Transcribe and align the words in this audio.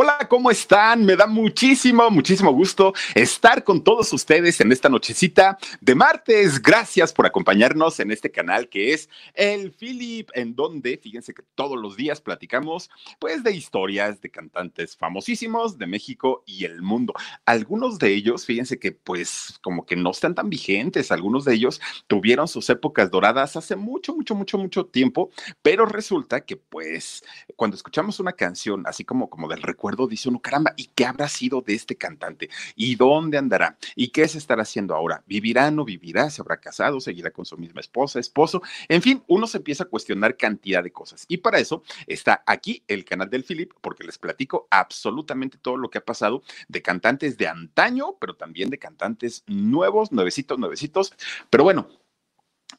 Hola, 0.00 0.28
¿cómo 0.30 0.48
están? 0.48 1.04
Me 1.04 1.16
da 1.16 1.26
muchísimo, 1.26 2.08
muchísimo 2.08 2.52
gusto 2.52 2.94
estar 3.16 3.64
con 3.64 3.82
todos 3.82 4.12
ustedes 4.12 4.60
en 4.60 4.70
esta 4.70 4.88
nochecita 4.88 5.58
de 5.80 5.96
martes. 5.96 6.62
Gracias 6.62 7.12
por 7.12 7.26
acompañarnos 7.26 7.98
en 7.98 8.12
este 8.12 8.30
canal 8.30 8.68
que 8.68 8.92
es 8.92 9.08
El 9.34 9.72
Philip, 9.72 10.30
en 10.34 10.54
donde, 10.54 10.98
fíjense 10.98 11.34
que 11.34 11.42
todos 11.56 11.76
los 11.76 11.96
días 11.96 12.20
platicamos 12.20 12.90
pues 13.18 13.42
de 13.42 13.50
historias 13.56 14.20
de 14.20 14.30
cantantes 14.30 14.96
famosísimos 14.96 15.78
de 15.78 15.88
México 15.88 16.44
y 16.46 16.64
el 16.64 16.80
mundo. 16.80 17.12
Algunos 17.44 17.98
de 17.98 18.14
ellos, 18.14 18.46
fíjense 18.46 18.78
que 18.78 18.92
pues 18.92 19.58
como 19.62 19.84
que 19.84 19.96
no 19.96 20.12
están 20.12 20.36
tan 20.36 20.48
vigentes, 20.48 21.10
algunos 21.10 21.44
de 21.44 21.54
ellos 21.54 21.80
tuvieron 22.06 22.46
sus 22.46 22.70
épocas 22.70 23.10
doradas 23.10 23.56
hace 23.56 23.74
mucho, 23.74 24.14
mucho, 24.14 24.36
mucho, 24.36 24.58
mucho 24.58 24.86
tiempo, 24.86 25.30
pero 25.60 25.86
resulta 25.86 26.44
que 26.44 26.56
pues 26.56 27.24
cuando 27.56 27.76
escuchamos 27.76 28.20
una 28.20 28.34
canción 28.34 28.84
así 28.86 29.04
como, 29.04 29.28
como 29.28 29.48
del 29.48 29.60
recuerdo, 29.60 29.87
dice 30.08 30.28
uno, 30.28 30.40
caramba, 30.40 30.74
¿y 30.76 30.86
qué 30.94 31.04
habrá 31.06 31.28
sido 31.28 31.60
de 31.60 31.74
este 31.74 31.96
cantante? 31.96 32.48
¿Y 32.76 32.96
dónde 32.96 33.38
andará? 33.38 33.76
¿Y 33.94 34.08
qué 34.08 34.26
se 34.28 34.38
estará 34.38 34.62
haciendo 34.62 34.94
ahora? 34.94 35.22
¿Vivirá, 35.26 35.70
no 35.70 35.84
vivirá? 35.84 36.30
¿Se 36.30 36.42
habrá 36.42 36.58
casado? 36.58 37.00
¿Seguirá 37.00 37.30
con 37.30 37.44
su 37.44 37.56
misma 37.56 37.80
esposa, 37.80 38.20
esposo? 38.20 38.62
En 38.88 39.02
fin, 39.02 39.22
uno 39.26 39.46
se 39.46 39.58
empieza 39.58 39.84
a 39.84 39.88
cuestionar 39.88 40.36
cantidad 40.36 40.82
de 40.82 40.92
cosas. 40.92 41.24
Y 41.28 41.38
para 41.38 41.58
eso 41.58 41.82
está 42.06 42.42
aquí 42.46 42.82
el 42.88 43.04
canal 43.04 43.30
del 43.30 43.44
Philip, 43.44 43.72
porque 43.80 44.04
les 44.04 44.18
platico 44.18 44.68
absolutamente 44.70 45.58
todo 45.58 45.76
lo 45.76 45.90
que 45.90 45.98
ha 45.98 46.04
pasado 46.04 46.42
de 46.68 46.82
cantantes 46.82 47.38
de 47.38 47.48
antaño, 47.48 48.16
pero 48.20 48.34
también 48.34 48.70
de 48.70 48.78
cantantes 48.78 49.44
nuevos, 49.46 50.12
nuevecitos, 50.12 50.58
nuevecitos. 50.58 51.12
Pero 51.50 51.64
bueno, 51.64 51.88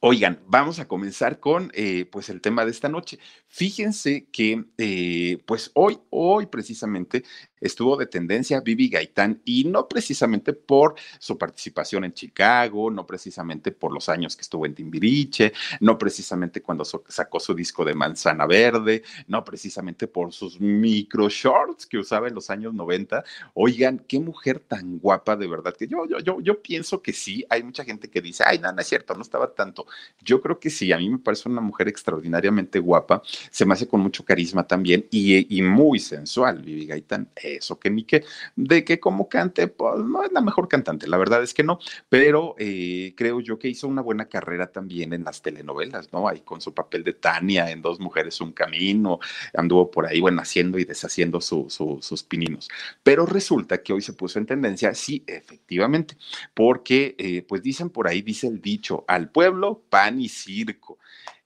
Oigan, 0.01 0.39
vamos 0.47 0.79
a 0.79 0.87
comenzar 0.87 1.39
con 1.39 1.71
eh, 1.73 2.05
pues 2.09 2.29
el 2.29 2.41
tema 2.41 2.63
de 2.63 2.71
esta 2.71 2.87
noche. 2.87 3.19
Fíjense 3.47 4.27
que 4.31 4.65
eh, 4.77 5.43
pues 5.45 5.71
hoy, 5.73 5.99
hoy 6.09 6.45
precisamente 6.45 7.23
estuvo 7.61 7.97
de 7.97 8.07
tendencia 8.07 8.61
Vivi 8.61 8.89
Gaitán 8.89 9.41
y 9.45 9.65
no 9.65 9.87
precisamente 9.87 10.53
por 10.53 10.95
su 11.19 11.37
participación 11.37 12.03
en 12.03 12.13
Chicago, 12.13 12.91
no 12.91 13.05
precisamente 13.05 13.71
por 13.71 13.93
los 13.93 14.09
años 14.09 14.35
que 14.35 14.41
estuvo 14.41 14.65
en 14.65 14.75
Timbiriche, 14.75 15.53
no 15.79 15.97
precisamente 15.97 16.61
cuando 16.61 16.85
sacó 16.85 17.39
su 17.39 17.53
disco 17.53 17.83
de 17.85 17.93
Manzana 17.93 18.45
Verde, 18.45 19.03
no 19.27 19.43
precisamente 19.43 20.07
por 20.07 20.31
sus 20.33 20.59
micro 20.59 21.29
shorts 21.29 21.85
que 21.85 21.97
usaba 21.97 22.27
en 22.27 22.35
los 22.35 22.49
años 22.49 22.73
90. 22.73 23.23
Oigan, 23.53 23.99
qué 23.99 24.19
mujer 24.19 24.59
tan 24.59 24.99
guapa 24.99 25.35
de 25.35 25.47
verdad 25.47 25.75
que 25.75 25.87
yo, 25.87 26.05
yo, 26.07 26.19
yo, 26.19 26.39
yo 26.41 26.61
pienso 26.61 27.01
que 27.01 27.13
sí. 27.13 27.45
Hay 27.49 27.63
mucha 27.63 27.83
gente 27.83 28.09
que 28.09 28.21
dice, 28.21 28.43
ay, 28.45 28.59
no, 28.59 28.71
no 28.71 28.81
es 28.81 28.87
cierto, 28.87 29.13
no 29.13 29.21
estaba 29.21 29.53
tanto. 29.53 29.85
Yo 30.21 30.41
creo 30.41 30.59
que 30.59 30.69
sí, 30.69 30.91
a 30.91 30.97
mí 30.97 31.09
me 31.09 31.19
parece 31.19 31.49
una 31.49 31.61
mujer 31.61 31.87
extraordinariamente 31.87 32.79
guapa, 32.79 33.21
se 33.51 33.65
me 33.65 33.73
hace 33.73 33.87
con 33.87 34.01
mucho 34.01 34.23
carisma 34.23 34.65
también 34.65 35.05
y, 35.11 35.61
muy 35.61 35.99
sensual, 35.99 36.61
Vivi 36.61 36.85
Gaitán. 36.85 37.29
Eso 37.55 37.79
que 37.79 37.89
ni 37.89 38.03
que, 38.03 38.23
de 38.55 38.83
que 38.83 38.99
como 38.99 39.29
cante, 39.29 39.67
pues 39.67 39.99
no 39.99 40.23
es 40.23 40.31
la 40.31 40.41
mejor 40.41 40.67
cantante, 40.67 41.07
la 41.07 41.17
verdad 41.17 41.43
es 41.43 41.53
que 41.53 41.63
no, 41.63 41.79
pero 42.09 42.55
eh, 42.57 43.13
creo 43.15 43.39
yo 43.41 43.59
que 43.59 43.67
hizo 43.67 43.87
una 43.87 44.01
buena 44.01 44.25
carrera 44.25 44.71
también 44.71 45.13
en 45.13 45.23
las 45.23 45.41
telenovelas, 45.41 46.11
¿no? 46.13 46.27
Ahí 46.27 46.41
con 46.41 46.61
su 46.61 46.73
papel 46.73 47.03
de 47.03 47.13
Tania 47.13 47.69
en 47.71 47.81
Dos 47.81 47.99
Mujeres, 47.99 48.39
Un 48.41 48.51
Camino, 48.51 49.19
anduvo 49.53 49.89
por 49.91 50.05
ahí, 50.05 50.19
bueno, 50.19 50.41
haciendo 50.41 50.79
y 50.79 50.85
deshaciendo 50.85 51.41
sus 51.41 52.23
pininos. 52.27 52.69
Pero 53.03 53.25
resulta 53.25 53.81
que 53.81 53.93
hoy 53.93 54.01
se 54.01 54.13
puso 54.13 54.39
en 54.39 54.45
tendencia, 54.45 54.93
sí, 54.93 55.23
efectivamente, 55.27 56.17
porque 56.53 57.15
eh, 57.17 57.43
pues 57.47 57.61
dicen 57.61 57.89
por 57.89 58.07
ahí, 58.07 58.21
dice 58.21 58.47
el 58.47 58.61
dicho, 58.61 59.05
al 59.07 59.29
pueblo 59.29 59.83
pan 59.89 60.19
y 60.19 60.29
circo. 60.29 60.97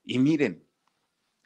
Y 0.04 0.18
miren, 0.18 0.63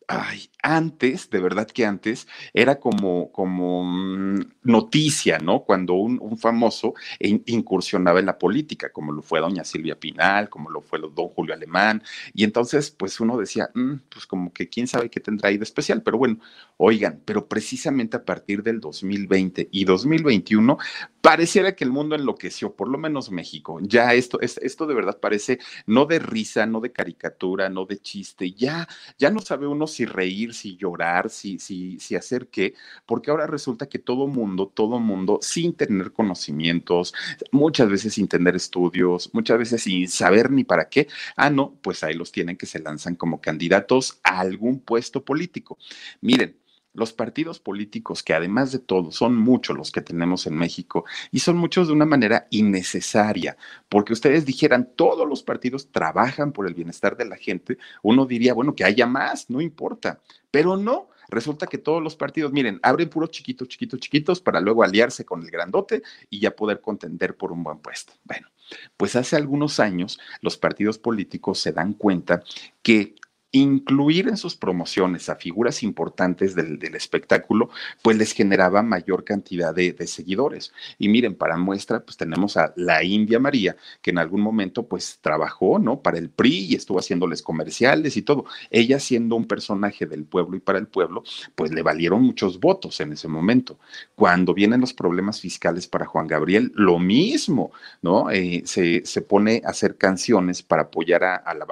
ay, 0.09 0.49
antes, 0.63 1.29
de 1.29 1.39
verdad 1.39 1.67
que 1.69 1.85
antes, 1.85 2.27
era 2.55 2.81
como, 2.81 3.31
como 3.31 3.85
mm, 3.85 4.41
noticia, 4.63 5.39
¿no? 5.39 5.65
Cuando 5.65 5.95
un, 5.95 6.39
famoso 6.39 6.95
incursionaba 7.21 8.19
en 8.19 8.27
la 8.27 8.39
política, 8.39 8.91
como 8.91 9.13
lo 9.13 9.23
fue 9.23 9.41
doña 9.41 9.65
Silvia 9.65 9.99
Pinal, 10.01 10.49
como 10.49 10.71
lo 10.71 10.81
fue 10.81 10.99
don 10.99 11.29
Julio 11.29 11.53
Alemán, 11.55 12.03
y 12.33 12.45
entonces, 12.45 12.91
pues 12.91 13.21
uno 13.21 13.37
decía, 13.37 13.71
mm, 13.75 13.95
pues 14.09 14.27
como 14.27 14.53
que 14.53 14.69
quién 14.69 14.87
sabe 14.87 15.11
qué 15.11 15.21
tendrá 15.21 15.51
ahí 15.51 15.59
de 15.59 15.65
especial, 15.65 16.03
pero 16.03 16.17
bueno, 16.17 16.39
oigan, 16.79 17.21
pero 17.25 17.47
precisamente 17.47 18.17
a 18.17 18.25
partir 18.25 18.63
del 18.63 18.81
2020 18.81 19.69
y 19.71 19.85
2021, 19.85 20.79
pareciera 21.21 21.75
que 21.77 21.85
el 21.85 21.91
mundo 21.91 22.15
enloqueció, 22.15 22.75
por 22.75 22.89
lo 22.89 22.97
menos 22.97 23.31
México. 23.31 23.79
Ya 23.83 24.15
esto, 24.15 24.41
esto 24.41 24.87
de 24.87 24.95
verdad 24.95 25.19
parece 25.21 25.59
no 25.87 26.07
de 26.07 26.19
risa, 26.19 26.65
no 26.67 26.81
de 26.81 26.93
caricatura, 26.93 27.69
no 27.69 27.85
de 27.85 27.99
chiste, 27.99 28.53
ya, 28.53 28.89
ya 29.19 29.31
no 29.31 29.41
sabe 29.41 29.67
uno 29.67 29.87
si 29.87 29.98
reír, 30.07 30.55
si 30.55 30.77
llorar, 30.77 31.31
si, 31.31 31.59
si, 31.59 31.99
si 31.99 32.17
hacer 32.17 32.49
qué, 32.49 32.75
porque 33.07 33.31
ahora 33.31 33.47
resulta 33.47 33.89
que 33.89 33.99
todo 33.99 34.27
mundo, 34.27 34.69
todo 34.69 35.01
mundo, 35.01 35.39
sin 35.43 35.75
tener 35.75 36.13
conocimientos, 36.13 37.15
muchas 37.53 37.89
veces 37.89 38.15
sin 38.15 38.29
tener 38.29 38.57
estudios, 38.57 39.31
muchas 39.33 39.59
veces 39.59 39.83
sin 39.83 40.09
saber 40.09 40.51
ni 40.51 40.65
para 40.65 40.89
qué, 40.89 41.09
ah, 41.37 41.51
no, 41.51 41.75
pues 41.83 42.03
ahí 42.05 42.15
los 42.15 42.33
tienen 42.33 42.57
que 42.57 42.67
se 42.67 42.81
lanzan 42.81 43.15
como 43.15 43.41
candidatos 43.41 44.21
a 44.23 44.41
algún 44.41 44.81
puesto 44.81 45.25
político. 45.25 45.79
Miren, 46.21 46.57
los 46.99 47.13
partidos 47.13 47.61
políticos, 47.61 48.23
que 48.23 48.35
además 48.35 48.73
de 48.73 48.81
todo 48.81 49.13
son 49.13 49.37
muchos 49.37 49.77
los 49.77 49.93
que 49.93 50.03
tenemos 50.03 50.47
en 50.47 50.55
México 50.55 51.05
y 51.31 51.39
son 51.39 51.57
muchos 51.57 51.87
de 51.87 51.95
una 51.95 52.05
manera 52.05 52.49
innecesaria, 52.51 53.57
porque 53.89 54.13
ustedes 54.13 54.45
dijeran, 54.45 54.91
todos 54.97 55.27
los 55.27 55.43
partidos 55.43 55.91
trabajan 55.93 56.53
por 56.53 56.67
el 56.67 56.75
bienestar 56.75 57.17
de 57.17 57.25
la 57.25 57.37
gente, 57.37 57.79
uno 58.03 58.27
diría, 58.27 58.53
bueno, 58.53 58.75
que 58.75 58.85
haya 58.85 59.07
más, 59.07 59.49
no 59.49 59.61
importa, 59.61 60.21
pero 60.51 60.77
no. 60.77 61.09
Resulta 61.31 61.67
que 61.67 61.77
todos 61.77 62.03
los 62.03 62.17
partidos, 62.17 62.53
miren, 62.53 62.81
abren 62.83 63.11
puros 63.11 63.31
chiquitos, 63.31 63.69
chiquitos, 63.69 64.01
chiquitos 64.01 64.41
para 64.41 64.61
luego 64.61 64.83
aliarse 64.83 65.27
con 65.27 65.43
el 65.43 65.51
grandote 65.51 66.03
y 66.31 66.41
ya 66.41 66.57
poder 66.57 66.81
contender 66.81 67.37
por 67.37 67.53
un 67.53 67.63
buen 67.63 67.81
puesto. 67.81 68.15
Bueno, 68.25 68.49
pues 68.97 69.15
hace 69.15 69.37
algunos 69.37 69.79
años 69.79 70.19
los 70.41 70.57
partidos 70.57 70.99
políticos 70.99 71.59
se 71.59 71.73
dan 71.73 71.93
cuenta 71.93 72.43
que 72.83 73.15
incluir 73.51 74.29
en 74.29 74.37
sus 74.37 74.57
promociones 74.57 75.29
a 75.29 75.37
figuras 75.37 75.83
importantes 75.83 76.55
del, 76.55 76.79
espectáculo, 76.95 77.71
pues 78.03 78.17
les 78.17 78.33
generaba 78.33 78.83
mayor 78.83 79.25
cantidad 79.25 79.75
de, 79.75 79.95
seguidores. 80.07 80.73
Y 80.99 81.09
miren, 81.09 81.35
para 81.35 81.57
muestra, 81.57 82.01
pues 82.01 82.17
tenemos 82.17 82.57
a 82.57 82.73
la 82.77 83.03
India 83.05 83.39
María, 83.39 83.77
que 84.03 84.11
en 84.11 84.19
algún 84.19 84.41
momento 84.41 84.87
pues 84.87 85.19
trabajó, 85.21 85.79
¿no? 85.79 86.03
Para 86.03 86.19
el 86.19 86.31
PRI 86.31 86.67
y 86.71 86.75
estuvo 86.75 86.99
haciéndoles 86.99 87.43
comerciales 87.43 88.17
y 88.17 88.23
todo. 88.23 88.45
Ella 88.71 89.01
siendo 89.01 89.37
un 89.37 89.47
personaje 89.47 90.07
del 90.07 90.25
pueblo 90.25 90.57
y 90.57 90.61
para 90.61 90.79
el 90.79 90.87
pueblo, 90.87 91.23
pues 91.55 91.73
le 91.73 91.83
valieron 91.83 92.23
muchos 92.23 92.61
votos 92.61 93.01
en 93.01 93.13
ese 93.13 93.29
momento. 93.29 93.79
Cuando 94.15 94.55
vienen 94.55 94.81
los 94.81 94.93
problemas 94.93 95.41
fiscales 95.41 95.87
para 95.87 96.07
Juan 96.07 96.27
Gabriel, 96.27 96.73
lo 96.75 96.99
mismo, 96.99 97.73
¿no? 98.03 98.31
Eh, 98.31 98.63
se, 98.67 99.05
se, 99.05 99.23
pone 99.23 99.63
a 99.65 99.71
hacer 99.71 99.97
canciones 99.97 100.63
para 100.63 100.83
apoyar 100.83 101.25
a, 101.25 101.37
a 101.37 101.55
la 101.55 101.65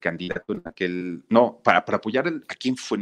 candidato 0.00 0.52
en 0.52 0.62
aquel, 0.64 1.22
no, 1.28 1.60
para, 1.62 1.84
para 1.84 1.98
apoyar 1.98 2.26
el, 2.26 2.44
a 2.48 2.54
quién 2.54 2.76
fue 2.76 2.98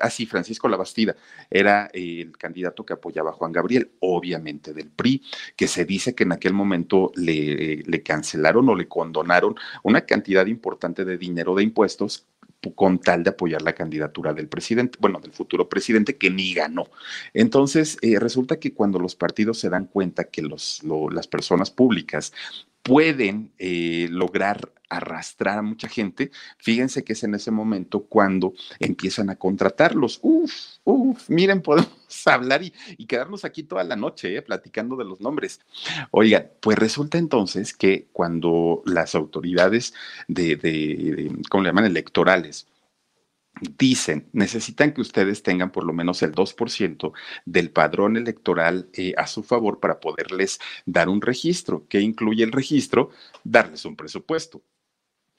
ah, 0.00 0.10
sí, 0.10 0.26
Francisco 0.26 0.68
Labastida, 0.68 1.16
era 1.50 1.88
el 1.94 2.36
candidato 2.36 2.84
que 2.84 2.92
apoyaba 2.92 3.30
a 3.30 3.34
Juan 3.34 3.52
Gabriel, 3.52 3.92
obviamente 4.00 4.74
del 4.74 4.90
PRI, 4.90 5.22
que 5.56 5.68
se 5.68 5.84
dice 5.84 6.14
que 6.14 6.24
en 6.24 6.32
aquel 6.32 6.52
momento 6.52 7.12
le, 7.16 7.82
le 7.86 8.02
cancelaron 8.02 8.68
o 8.68 8.74
le 8.74 8.88
condonaron 8.88 9.54
una 9.82 10.02
cantidad 10.02 10.46
importante 10.46 11.04
de 11.04 11.16
dinero 11.16 11.54
de 11.54 11.62
impuestos 11.62 12.26
con 12.74 12.98
tal 12.98 13.24
de 13.24 13.30
apoyar 13.30 13.62
la 13.62 13.72
candidatura 13.72 14.34
del 14.34 14.48
presidente, 14.48 14.98
bueno, 15.00 15.18
del 15.20 15.32
futuro 15.32 15.68
presidente 15.68 16.16
que 16.16 16.30
ni 16.30 16.52
ganó. 16.52 16.88
Entonces, 17.32 17.96
eh, 18.02 18.18
resulta 18.18 18.58
que 18.58 18.74
cuando 18.74 18.98
los 18.98 19.14
partidos 19.14 19.58
se 19.58 19.70
dan 19.70 19.86
cuenta 19.86 20.24
que 20.24 20.42
los, 20.42 20.82
las 21.10 21.26
personas 21.26 21.70
públicas 21.70 22.32
pueden 22.82 23.52
eh, 23.58 24.08
lograr 24.10 24.72
arrastrar 24.90 25.58
a 25.58 25.62
mucha 25.62 25.88
gente, 25.88 26.32
fíjense 26.58 27.04
que 27.04 27.14
es 27.14 27.22
en 27.22 27.34
ese 27.34 27.52
momento 27.52 28.00
cuando 28.00 28.52
empiezan 28.80 29.30
a 29.30 29.36
contratarlos. 29.36 30.18
Uf, 30.20 30.52
uf, 30.84 31.30
miren, 31.30 31.62
podemos 31.62 31.90
hablar 32.26 32.62
y, 32.62 33.06
quedarnos 33.06 33.44
aquí 33.44 33.62
toda 33.62 33.84
la 33.84 33.96
noche 33.96 34.36
eh, 34.36 34.42
platicando 34.42 34.96
de 34.96 35.04
los 35.04 35.20
nombres. 35.20 35.60
Oigan, 36.10 36.50
pues 36.60 36.78
resulta 36.78 37.18
entonces 37.18 37.72
que 37.72 38.08
cuando 38.12 38.82
las 38.84 39.14
autoridades 39.14 39.94
de, 40.26 40.56
de 40.56 41.32
¿cómo 41.48 41.62
le 41.62 41.68
llaman? 41.68 41.84
Electorales, 41.86 42.66
dicen, 43.78 44.28
necesitan 44.32 44.92
que 44.92 45.00
ustedes 45.00 45.42
tengan 45.42 45.70
por 45.70 45.84
lo 45.84 45.92
menos 45.92 46.22
el 46.22 46.32
2% 46.32 47.12
del 47.44 47.70
padrón 47.70 48.16
electoral 48.16 48.88
eh, 48.92 49.14
a 49.16 49.26
su 49.26 49.42
favor 49.42 49.80
para 49.80 50.00
poderles 50.00 50.60
dar 50.86 51.08
un 51.08 51.20
registro. 51.20 51.86
¿Qué 51.88 52.00
incluye 52.00 52.44
el 52.44 52.52
registro? 52.52 53.10
Darles 53.44 53.84
un 53.84 53.96
presupuesto 53.96 54.62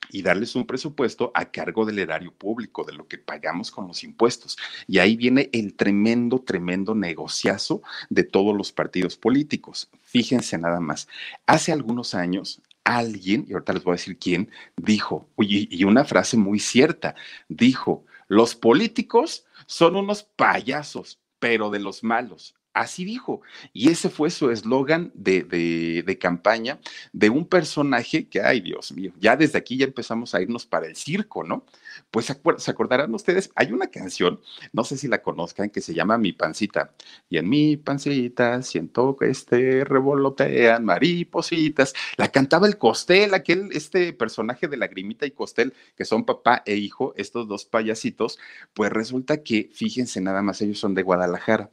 y 0.10 0.22
darles 0.22 0.56
un 0.56 0.66
presupuesto 0.66 1.32
a 1.34 1.52
cargo 1.52 1.86
del 1.86 2.00
erario 2.00 2.34
público, 2.34 2.84
de 2.84 2.94
lo 2.94 3.08
que 3.08 3.18
pagamos 3.18 3.72
con 3.72 3.88
los 3.88 4.04
impuestos. 4.04 4.58
Y 4.88 5.00
ahí 5.00 5.16
viene 5.16 5.50
el 5.54 5.76
tremendo, 5.76 6.40
tremendo 6.40 6.96
negociazo 6.96 7.82
de 8.10 8.24
todos 8.24 8.56
los 8.56 8.72
partidos 8.72 9.18
políticos. 9.18 9.90
Fíjense 10.02 10.58
nada 10.58 10.80
más. 10.80 11.08
Hace 11.46 11.72
algunos 11.72 12.14
años, 12.14 12.62
alguien, 12.84 13.46
y 13.48 13.54
ahorita 13.54 13.74
les 13.74 13.84
voy 13.84 13.92
a 13.92 13.96
decir 13.96 14.18
quién, 14.18 14.50
dijo, 14.78 15.30
y 15.38 15.84
una 15.84 16.06
frase 16.06 16.38
muy 16.38 16.60
cierta, 16.60 17.16
dijo, 17.48 18.06
los 18.28 18.56
políticos 18.56 19.46
son 19.66 19.96
unos 19.96 20.24
payasos, 20.24 21.20
pero 21.40 21.70
de 21.70 21.80
los 21.80 22.04
malos. 22.04 22.56
Así 22.74 23.04
dijo. 23.04 23.42
Y 23.74 23.90
ese 23.90 24.10
fue 24.10 24.30
su 24.30 24.50
eslogan 24.50 25.12
de, 25.14 25.44
de, 25.44 26.18
campaña 26.18 26.80
de 27.12 27.30
un 27.30 27.46
personaje 27.46 28.28
que, 28.28 28.42
ay 28.42 28.62
Dios 28.62 28.92
mío, 28.92 29.12
ya 29.20 29.36
desde 29.36 29.58
aquí 29.58 29.78
ya 29.78 29.86
empezamos 29.86 30.36
a 30.36 30.42
irnos 30.42 30.66
para 30.66 30.86
el 30.86 30.96
circo, 30.96 31.44
¿no? 31.44 31.66
Pues 32.12 32.28
se 32.58 32.72
acordarán 32.72 33.14
ustedes, 33.14 33.52
hay 33.56 33.72
una 33.72 33.88
canción, 33.88 34.40
no 34.72 34.84
sé 34.84 34.98
si 34.98 35.08
la 35.08 35.22
conozcan, 35.22 35.70
que 35.70 35.82
se 35.82 35.94
llama 35.94 36.18
Mi 36.18 36.32
Pancita. 36.32 36.94
Y 37.30 37.38
en 37.38 37.50
mi 37.50 37.78
pancita 37.78 38.62
siento 38.62 39.18
que 39.18 39.30
este 39.30 39.84
revolotean 39.84 40.86
maripositas. 40.86 41.94
La 42.18 42.30
cantaba 42.30 42.68
el 42.68 42.78
Costel, 42.78 43.34
aquel, 43.34 43.70
este 43.74 44.14
personaje 44.14 44.68
de 44.68 44.78
Lagrimita 44.78 45.26
y 45.26 45.32
Costel, 45.32 45.74
que 45.96 46.06
son 46.06 46.26
papá 46.26 46.64
e 46.66 46.76
hijo, 46.76 47.14
estos 47.18 47.48
dos 47.48 47.66
payasitos. 47.66 48.40
Pues 48.74 48.92
resulta 48.92 49.44
que, 49.44 49.70
fíjense 49.74 50.22
nada 50.22 50.42
más, 50.42 50.62
ellos 50.62 50.80
son 50.80 50.94
de 50.94 51.04
Guadalajara. 51.04 51.70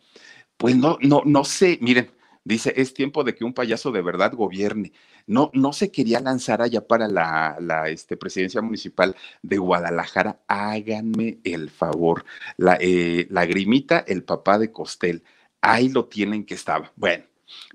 Pues 0.58 0.76
no, 0.76 0.99
no, 1.00 1.22
no 1.25 1.44
sé, 1.44 1.78
miren, 1.81 2.10
dice, 2.44 2.72
es 2.76 2.93
tiempo 2.93 3.22
de 3.22 3.34
que 3.34 3.44
un 3.44 3.55
payaso 3.55 3.93
de 3.93 4.02
verdad 4.02 4.32
gobierne. 4.34 4.93
No, 5.26 5.50
no 5.55 5.72
se 5.72 5.93
quería 5.93 6.20
lanzar 6.20 6.62
allá 6.62 6.87
para 6.87 7.06
la, 7.06 7.56
la 7.60 7.88
este, 7.88 8.16
presidencia 8.16 8.60
municipal 8.60 9.14
de 9.43 9.58
Guadalajara. 9.58 10.40
Háganme 10.49 11.38
el 11.44 11.70
favor. 11.70 12.25
La, 12.56 12.76
eh, 12.81 13.28
la 13.31 13.46
grimita, 13.46 14.00
el 14.00 14.25
papá 14.25 14.58
de 14.58 14.72
Costel, 14.72 15.22
ahí 15.60 15.90
lo 15.90 16.06
tienen 16.06 16.44
que 16.44 16.55
estaba. 16.55 16.93
Bueno, 16.96 17.25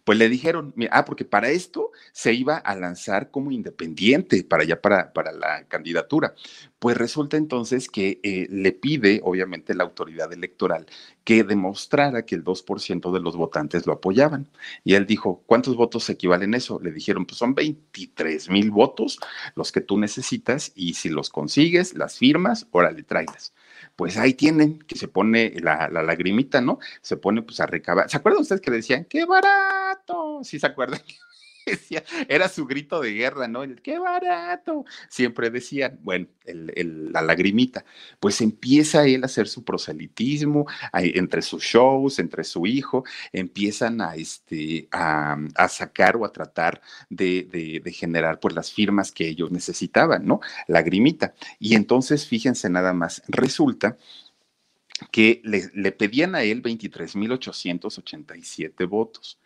pues 0.04 0.18
le 0.18 0.30
dijeron, 0.30 0.74
ah, 0.92 1.06
porque 1.06 1.26
para 1.26 1.50
esto 1.50 1.92
se 2.12 2.34
iba 2.34 2.58
a 2.58 2.76
lanzar 2.76 3.32
como 3.32 3.52
independiente 3.52 4.44
para 4.44 4.64
allá, 4.64 4.82
para, 4.82 5.14
para 5.14 5.32
la 5.32 5.66
candidatura. 5.68 6.36
Pues 6.80 6.98
resulta 6.98 7.38
entonces 7.38 7.88
que 7.90 8.20
eh, 8.24 8.48
le 8.50 8.74
pide, 8.74 9.22
obviamente, 9.24 9.74
la 9.74 9.84
autoridad 9.86 10.34
electoral 10.34 10.86
que 11.24 11.44
demostrara 11.44 12.26
que 12.26 12.36
el 12.36 12.44
2% 12.44 13.14
de 13.14 13.20
los 13.22 13.38
votantes 13.38 13.88
lo 13.88 13.94
apoyaban. 13.94 14.50
Y 14.84 14.96
él 14.96 15.06
dijo, 15.06 15.44
¿cuántos 15.46 15.76
votos 15.78 16.10
equivalen 16.10 16.54
eso? 16.54 16.80
Le 16.82 16.92
dijeron, 16.92 17.26
pues 17.26 17.38
son 17.38 17.56
23 17.56 18.50
mil 18.50 18.72
votos 18.72 19.20
los 19.56 19.72
que 19.72 19.82
tú 19.82 19.98
necesitas 19.98 20.74
y 20.76 20.96
si 20.96 21.10
los 21.10 21.30
consigues, 21.30 21.94
las 21.96 22.18
firmas, 22.18 22.68
órale, 22.72 23.04
tráelas 23.04 23.54
pues 23.96 24.18
ahí 24.18 24.34
tienen, 24.34 24.80
que 24.80 24.98
se 24.98 25.08
pone 25.08 25.54
la, 25.62 25.90
la, 25.90 26.04
lagrimita, 26.04 26.62
¿no? 26.62 26.80
Se 27.02 27.18
pone 27.18 27.42
pues 27.42 27.60
a 27.60 27.66
recabar. 27.66 28.10
¿Se 28.10 28.18
acuerdan 28.18 28.42
ustedes 28.42 28.62
que 28.62 28.72
decían, 28.72 29.06
qué 29.06 29.26
barato? 29.26 30.42
Sí, 30.44 30.60
se 30.60 30.68
acuerdan. 30.68 31.02
Era 32.28 32.50
su 32.50 32.66
grito 32.66 33.00
de 33.02 33.14
guerra, 33.14 33.48
¿no? 33.48 33.64
El 33.64 33.82
qué 33.82 33.98
barato. 34.00 34.84
Siempre 35.10 35.50
decían, 35.50 36.00
bueno, 36.02 36.28
la 36.46 37.22
lagrimita. 37.22 37.86
Pues 38.20 38.42
empieza 38.42 39.06
él 39.06 39.24
a 39.24 39.28
hacer 39.28 39.48
su 39.48 39.64
proselitismo 39.64 40.66
entre 40.94 41.42
sus 41.42 41.64
shows, 41.64 42.20
entre 42.20 42.44
su 42.44 42.68
hijo, 42.68 43.06
empiezan 43.32 44.02
a, 44.02 44.16
este, 44.16 44.90
a, 44.92 45.38
sacar 45.70 46.18
o 46.18 46.26
a 46.26 46.32
tratar 46.32 46.82
de, 47.10 47.82
generar 47.94 48.40
pues 48.40 48.56
las 48.56 48.72
firmas 48.72 49.12
que 49.12 49.28
ellos 49.28 49.52
necesitaban, 49.52 50.26
¿no? 50.26 50.40
Lagrimita. 50.68 51.34
Y 51.60 51.76
entonces, 51.76 52.26
fíjense 52.28 52.70
nada 52.70 52.94
más, 52.94 53.22
resulta 53.28 53.98
que 55.12 55.42
le, 55.44 55.70
le 55.74 55.92
pedían 55.92 56.36
a 56.36 56.44
él 56.44 56.62
23.887 56.62 58.88
votos 58.88 59.40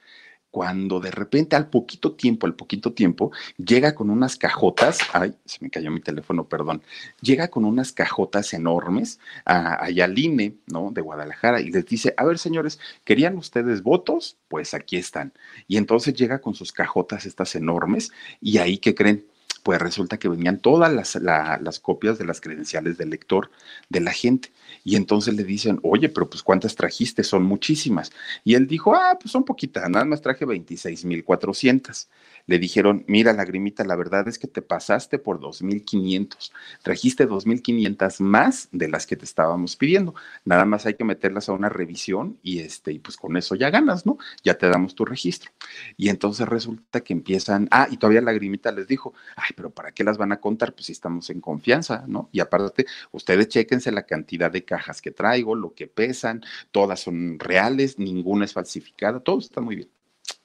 cuando 0.57 0.99
de 0.99 1.11
repente 1.11 1.55
al 1.55 1.69
poquito 1.69 2.13
tiempo, 2.13 2.47
al 2.47 2.55
poquito 2.55 2.91
tiempo, 2.91 3.31
llega 3.63 3.93
con 3.93 4.09
unas 4.09 4.37
cajotas, 4.37 4.97
ay, 5.13 5.35
se 5.45 5.59
me 5.61 5.69
cayó 5.69 5.91
mi 5.91 5.99
teléfono, 5.99 6.45
perdón, 6.45 6.81
llega 7.21 7.49
con 7.49 7.63
unas 7.63 7.91
cajotas 7.91 8.55
enormes 8.55 9.19
a, 9.45 9.85
allá 9.85 10.05
al 10.05 10.17
INE, 10.17 10.55
¿no? 10.65 10.89
De 10.89 11.01
Guadalajara 11.01 11.61
y 11.61 11.69
les 11.69 11.85
dice, 11.85 12.15
a 12.17 12.25
ver, 12.25 12.39
señores, 12.39 12.79
¿querían 13.03 13.37
ustedes 13.37 13.83
votos? 13.83 14.37
Pues 14.47 14.73
aquí 14.73 14.97
están. 14.97 15.31
Y 15.67 15.77
entonces 15.77 16.15
llega 16.15 16.41
con 16.41 16.55
sus 16.55 16.71
cajotas 16.71 17.27
estas 17.27 17.53
enormes 17.53 18.11
y 18.41 18.57
ahí, 18.57 18.79
¿qué 18.79 18.95
creen? 18.95 19.27
Pues 19.67 19.81
resulta 19.81 20.17
que 20.17 20.29
venían 20.29 20.59
todas 20.59 20.93
las, 20.93 21.15
las 21.15 21.79
copias 21.81 22.17
de 22.17 22.23
las 22.23 22.39
credenciales 22.39 22.97
del 22.97 23.09
lector 23.09 23.51
de 23.89 23.99
la 23.99 24.13
gente. 24.13 24.49
Y 24.85 24.95
entonces 24.95 25.35
le 25.35 25.43
dicen, 25.43 25.81
oye, 25.83 26.07
pero 26.07 26.29
pues 26.29 26.41
¿cuántas 26.41 26.73
trajiste? 26.73 27.21
Son 27.21 27.43
muchísimas. 27.43 28.13
Y 28.45 28.55
él 28.55 28.65
dijo, 28.65 28.95
ah, 28.95 29.17
pues 29.19 29.33
son 29.33 29.43
poquitas, 29.43 29.89
nada 29.89 30.05
más 30.05 30.21
traje 30.21 30.45
26,400. 30.45 32.07
Le 32.47 32.59
dijeron, 32.59 33.03
mira, 33.07 33.33
lagrimita, 33.33 33.83
la 33.83 33.95
verdad 33.95 34.27
es 34.27 34.39
que 34.39 34.47
te 34.47 34.61
pasaste 34.61 35.19
por 35.19 35.39
2,500. 35.39 36.51
Trajiste 36.81 37.25
2,500 37.25 38.21
más 38.21 38.69
de 38.71 38.87
las 38.87 39.05
que 39.05 39.15
te 39.15 39.25
estábamos 39.25 39.75
pidiendo. 39.75 40.15
Nada 40.45 40.65
más 40.65 40.85
hay 40.85 40.95
que 40.95 41.03
meterlas 41.03 41.49
a 41.49 41.53
una 41.53 41.69
revisión 41.69 42.39
y, 42.41 42.59
este, 42.59 42.93
y 42.93 42.99
pues 42.99 43.17
con 43.17 43.37
eso 43.37 43.55
ya 43.55 43.69
ganas, 43.69 44.05
¿no? 44.05 44.17
Ya 44.43 44.57
te 44.57 44.69
damos 44.69 44.95
tu 44.95 45.05
registro. 45.05 45.51
Y 45.97 46.09
entonces 46.09 46.47
resulta 46.47 47.01
que 47.01 47.13
empiezan, 47.13 47.67
ah, 47.71 47.87
y 47.91 47.97
todavía 47.97 48.21
lagrimita 48.21 48.71
les 48.71 48.87
dijo, 48.87 49.13
ay, 49.35 49.51
pero 49.55 49.69
¿para 49.69 49.91
qué 49.91 50.03
las 50.03 50.17
van 50.17 50.31
a 50.31 50.39
contar? 50.39 50.73
Pues 50.73 50.87
si 50.87 50.93
estamos 50.93 51.29
en 51.29 51.41
confianza, 51.41 52.05
¿no? 52.07 52.29
Y 52.31 52.39
aparte, 52.39 52.85
ustedes 53.11 53.49
chéquense 53.49 53.91
la 53.91 54.03
cantidad 54.05 54.51
de 54.51 54.63
cajas 54.65 55.01
que 55.01 55.11
traigo, 55.11 55.55
lo 55.55 55.73
que 55.73 55.87
pesan, 55.87 56.41
todas 56.71 56.99
son 57.01 57.39
reales, 57.39 57.99
ninguna 57.99 58.45
es 58.45 58.53
falsificada, 58.53 59.19
todo 59.19 59.39
está 59.39 59.61
muy 59.61 59.75
bien. 59.75 59.96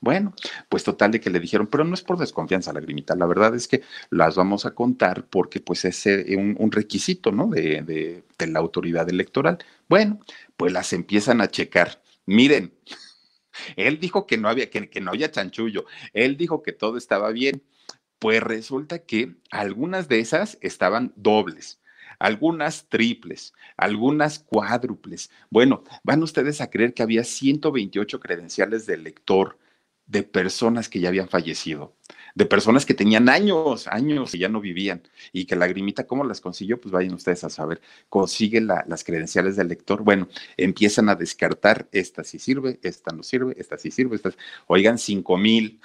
Bueno, 0.02 0.34
pues 0.68 0.82
total 0.82 1.12
de 1.12 1.20
que 1.20 1.30
le 1.30 1.38
dijeron, 1.38 1.68
pero 1.68 1.84
no 1.84 1.94
es 1.94 2.02
por 2.02 2.18
desconfianza, 2.18 2.72
lagrimita, 2.72 3.14
la 3.14 3.24
verdad 3.24 3.54
es 3.54 3.68
que 3.68 3.82
las 4.10 4.34
vamos 4.34 4.66
a 4.66 4.74
contar 4.74 5.28
porque 5.28 5.60
pues 5.60 5.84
es 5.84 6.04
eh, 6.06 6.36
un, 6.36 6.72
requisito, 6.72 7.30
¿no? 7.30 7.46
De, 7.46 7.82
de, 8.36 8.46
la 8.48 8.58
autoridad 8.58 9.08
electoral. 9.08 9.58
Bueno, 9.88 10.18
pues 10.56 10.72
las 10.72 10.92
empiezan 10.92 11.40
a 11.40 11.48
checar. 11.48 12.02
Miren, 12.26 12.74
él 13.76 14.00
dijo 14.00 14.26
que 14.26 14.38
no 14.38 14.48
había, 14.48 14.70
que, 14.70 14.90
que 14.90 15.00
no 15.00 15.12
había 15.12 15.30
chanchullo, 15.30 15.86
él 16.12 16.36
dijo 16.36 16.64
que 16.64 16.72
todo 16.72 16.98
estaba 16.98 17.30
bien. 17.30 17.62
Pues 18.18 18.42
resulta 18.42 19.00
que 19.04 19.36
algunas 19.52 20.08
de 20.08 20.18
esas 20.18 20.58
estaban 20.62 21.12
dobles 21.14 21.80
algunas 22.18 22.88
triples, 22.88 23.52
algunas 23.76 24.38
cuádruples. 24.38 25.30
Bueno, 25.50 25.82
van 26.04 26.22
ustedes 26.22 26.60
a 26.60 26.70
creer 26.70 26.94
que 26.94 27.02
había 27.02 27.24
128 27.24 28.20
credenciales 28.20 28.86
de 28.86 28.96
lector 28.96 29.58
de 30.12 30.22
personas 30.22 30.90
que 30.90 31.00
ya 31.00 31.08
habían 31.08 31.28
fallecido, 31.30 31.96
de 32.34 32.44
personas 32.44 32.84
que 32.84 32.92
tenían 32.92 33.30
años, 33.30 33.86
años 33.88 34.34
y 34.34 34.38
ya 34.40 34.50
no 34.50 34.60
vivían, 34.60 35.02
y 35.32 35.46
que 35.46 35.56
Lagrimita, 35.56 36.06
¿cómo 36.06 36.22
las 36.22 36.42
consiguió? 36.42 36.78
Pues 36.78 36.92
vayan 36.92 37.14
ustedes 37.14 37.44
a 37.44 37.50
saber, 37.50 37.80
consigue 38.10 38.60
las 38.60 39.04
credenciales 39.04 39.56
del 39.56 39.68
lector, 39.68 40.02
bueno, 40.02 40.28
empiezan 40.58 41.08
a 41.08 41.14
descartar, 41.14 41.88
esta 41.92 42.24
sí 42.24 42.38
sirve, 42.38 42.78
esta 42.82 43.12
no 43.12 43.22
sirve, 43.22 43.54
esta 43.56 43.78
sí 43.78 43.90
sirve, 43.90 44.16
esta, 44.16 44.32
oigan, 44.66 44.98
cinco 44.98 45.38
mil. 45.38 45.80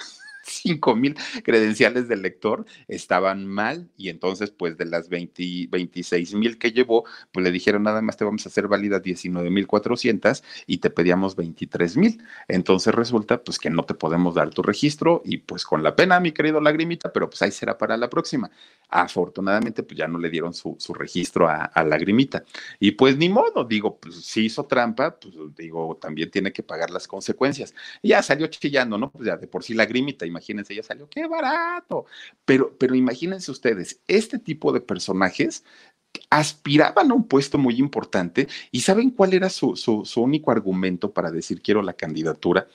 5 0.48 0.96
mil 0.96 1.16
credenciales 1.44 2.08
del 2.08 2.22
lector 2.22 2.66
estaban 2.88 3.46
mal 3.46 3.90
y 3.98 4.10
entonces 4.10 4.52
pues 4.52 4.78
de 4.78 4.86
las 4.86 5.10
20, 5.10 5.68
26 5.70 6.34
mil 6.36 6.58
que 6.58 6.72
llevó, 6.72 7.06
pues 7.32 7.44
le 7.44 7.52
dijeron 7.52 7.84
nada 7.84 8.02
más 8.02 8.18
te 8.18 8.26
vamos 8.26 8.46
a 8.46 8.50
hacer 8.50 8.68
válida 8.68 9.00
19 9.00 9.50
mil 9.50 9.68
400 9.68 10.44
y 10.66 10.78
te 10.78 10.90
pedíamos 10.90 11.36
23 11.36 11.98
mil. 11.98 12.24
Entonces 12.48 12.94
resulta 12.94 13.44
pues 13.44 13.60
que 13.60 13.70
no 13.70 13.84
te 13.84 13.94
podemos 13.94 14.36
dar 14.36 14.50
tu 14.50 14.62
registro 14.64 15.22
y 15.26 15.38
pues 15.38 15.66
con 15.66 15.84
la 15.84 15.96
pena, 15.96 16.20
mi 16.20 16.32
querido 16.32 16.62
lagrimita, 16.62 17.12
pero 17.12 17.30
pues 17.30 17.42
ahí 17.42 17.52
será 17.52 17.78
para 17.78 17.98
la 17.98 18.10
próxima. 18.10 18.50
Afortunadamente 18.90 19.84
pues 19.84 19.98
ya 19.98 20.08
no 20.08 20.18
le 20.18 20.30
dieron 20.30 20.54
su, 20.54 20.78
registro 20.94 21.48
a, 21.48 21.66
a 21.66 21.84
lagrimita. 21.84 22.44
Y 22.80 22.92
pues 22.92 23.18
ni 23.18 23.30
modo, 23.30 23.66
digo, 23.66 23.98
pues 24.00 24.16
si 24.26 24.46
hizo 24.46 24.66
trampa, 24.66 25.20
pues 25.20 25.34
digo, 25.56 25.98
también 25.98 26.32
tiene 26.32 26.52
que 26.54 26.64
pagar 26.64 26.90
las 26.90 27.08
consecuencias. 27.08 27.74
Y 28.02 28.10
ya 28.10 28.24
salió 28.24 28.48
chillando, 28.48 28.98
¿no? 28.98 29.12
Pues 29.12 29.26
ya 29.26 29.38
de 29.38 29.48
por 29.48 29.64
sí 29.64 29.74
lagrimita, 29.74 30.26
imagínense, 30.26 30.76
ya 30.76 30.84
salió, 30.84 31.10
qué 31.10 31.28
barato. 31.28 32.06
Pero, 32.46 32.76
pero 32.78 32.96
imagínense 32.96 33.52
ustedes, 33.52 34.02
este 34.08 34.40
tipo 34.40 34.72
de 34.72 34.82
personajes 34.82 35.64
aspiraban 36.30 37.12
a 37.12 37.14
un 37.14 37.28
puesto 37.28 37.58
muy 37.58 37.76
importante 37.78 38.48
y 38.72 38.82
¿saben 38.82 39.12
cuál 39.12 39.34
era 39.34 39.50
su, 39.50 39.76
su, 39.76 40.22
único 40.22 40.52
argumento 40.52 41.12
para 41.12 41.32
decir 41.32 41.62
quiero 41.62 41.82
la 41.82 41.94
candidatura? 41.94 42.68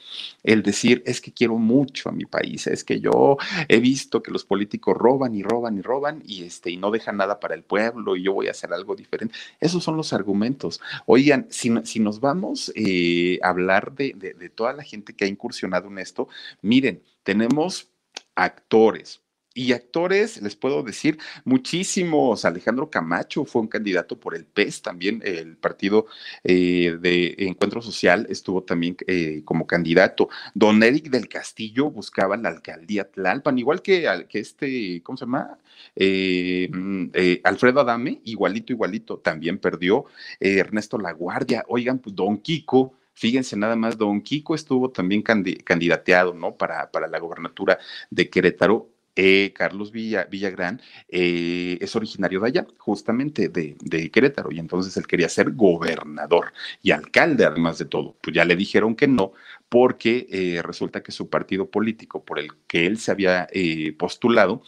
El 0.42 0.62
decir 0.62 1.02
es 1.06 1.20
que 1.20 1.32
quiero 1.32 1.56
mucho 1.56 2.08
a 2.08 2.12
mi 2.12 2.24
país, 2.24 2.66
es 2.66 2.82
que 2.82 3.00
yo 3.00 3.36
he 3.68 3.80
visto 3.80 4.22
que 4.22 4.30
los 4.30 4.44
políticos 4.44 4.96
roban 4.96 5.34
y 5.34 5.42
roban 5.42 5.76
y 5.78 5.82
roban 5.82 6.22
y, 6.24 6.44
este, 6.44 6.70
y 6.70 6.76
no 6.76 6.90
dejan 6.90 7.18
nada 7.18 7.40
para 7.40 7.54
el 7.54 7.62
pueblo 7.62 8.16
y 8.16 8.22
yo 8.22 8.32
voy 8.32 8.48
a 8.48 8.52
hacer 8.52 8.72
algo 8.72 8.96
diferente. 8.96 9.34
Esos 9.60 9.84
son 9.84 9.96
los 9.96 10.12
argumentos. 10.12 10.80
Oigan, 11.06 11.46
si, 11.50 11.70
si 11.84 12.00
nos 12.00 12.20
vamos 12.20 12.72
eh, 12.74 13.38
a 13.42 13.50
hablar 13.50 13.92
de, 13.92 14.14
de 14.14 14.48
toda 14.48 14.72
la 14.72 14.82
gente 14.82 15.14
que 15.14 15.24
ha 15.24 15.28
incursionado 15.28 15.88
en 15.88 15.98
esto, 15.98 16.28
miren, 16.62 17.02
tenemos 17.22 17.88
actores, 18.34 19.20
y 19.54 19.72
actores, 19.72 20.40
les 20.40 20.56
puedo 20.56 20.82
decir, 20.82 21.18
muchísimos. 21.44 22.44
Alejandro 22.44 22.90
Camacho 22.90 23.44
fue 23.44 23.62
un 23.62 23.68
candidato 23.68 24.18
por 24.18 24.34
el 24.34 24.44
PES, 24.44 24.82
también 24.82 25.22
el 25.24 25.56
partido 25.56 26.06
eh, 26.44 26.96
de 27.00 27.34
Encuentro 27.38 27.82
Social 27.82 28.26
estuvo 28.30 28.62
también 28.62 28.96
eh, 29.06 29.42
como 29.44 29.66
candidato. 29.66 30.28
Don 30.54 30.82
Eric 30.82 31.10
del 31.10 31.28
Castillo 31.28 31.90
buscaba 31.90 32.36
la 32.36 32.48
alcaldía 32.48 33.10
Tlalpan, 33.10 33.58
igual 33.58 33.82
que, 33.82 34.08
que 34.28 34.38
este, 34.38 35.02
¿cómo 35.02 35.16
se 35.18 35.24
llama? 35.24 35.58
Eh, 35.96 36.68
mm, 36.72 37.06
Alfredo 37.44 37.80
Adame, 37.80 38.20
igualito, 38.24 38.72
igualito, 38.72 39.18
también 39.18 39.58
perdió. 39.58 40.06
Ernesto 40.40 40.98
Laguardia, 40.98 41.64
oigan, 41.68 41.98
pues 41.98 42.14
Don 42.14 42.38
Kiko 42.38 42.94
Fíjense 43.14 43.56
nada 43.56 43.76
más, 43.76 43.98
don 43.98 44.20
Kiko 44.22 44.54
estuvo 44.54 44.90
también 44.90 45.22
candidateado, 45.22 46.34
¿no? 46.34 46.56
Para, 46.56 46.90
para 46.90 47.06
la 47.08 47.18
gobernatura 47.18 47.78
de 48.10 48.30
Querétaro. 48.30 48.88
Eh, 49.14 49.52
Carlos 49.54 49.92
Villa, 49.92 50.24
Villagrán 50.24 50.80
eh, 51.08 51.76
es 51.80 51.94
originario 51.94 52.40
de 52.40 52.48
allá, 52.48 52.66
justamente 52.78 53.48
de, 53.50 53.76
de, 53.80 54.10
Querétaro, 54.10 54.50
y 54.50 54.58
entonces 54.58 54.96
él 54.96 55.06
quería 55.06 55.28
ser 55.28 55.52
gobernador 55.52 56.52
y 56.82 56.92
alcalde, 56.92 57.44
además 57.44 57.78
de 57.78 57.84
todo. 57.84 58.16
Pues 58.22 58.34
ya 58.34 58.44
le 58.46 58.56
dijeron 58.56 58.96
que 58.96 59.08
no, 59.08 59.32
porque 59.68 60.26
eh, 60.30 60.62
resulta 60.62 61.02
que 61.02 61.12
su 61.12 61.28
partido 61.28 61.70
político 61.70 62.24
por 62.24 62.38
el 62.38 62.48
que 62.66 62.86
él 62.86 62.98
se 62.98 63.10
había 63.10 63.48
postulado, 63.98 64.62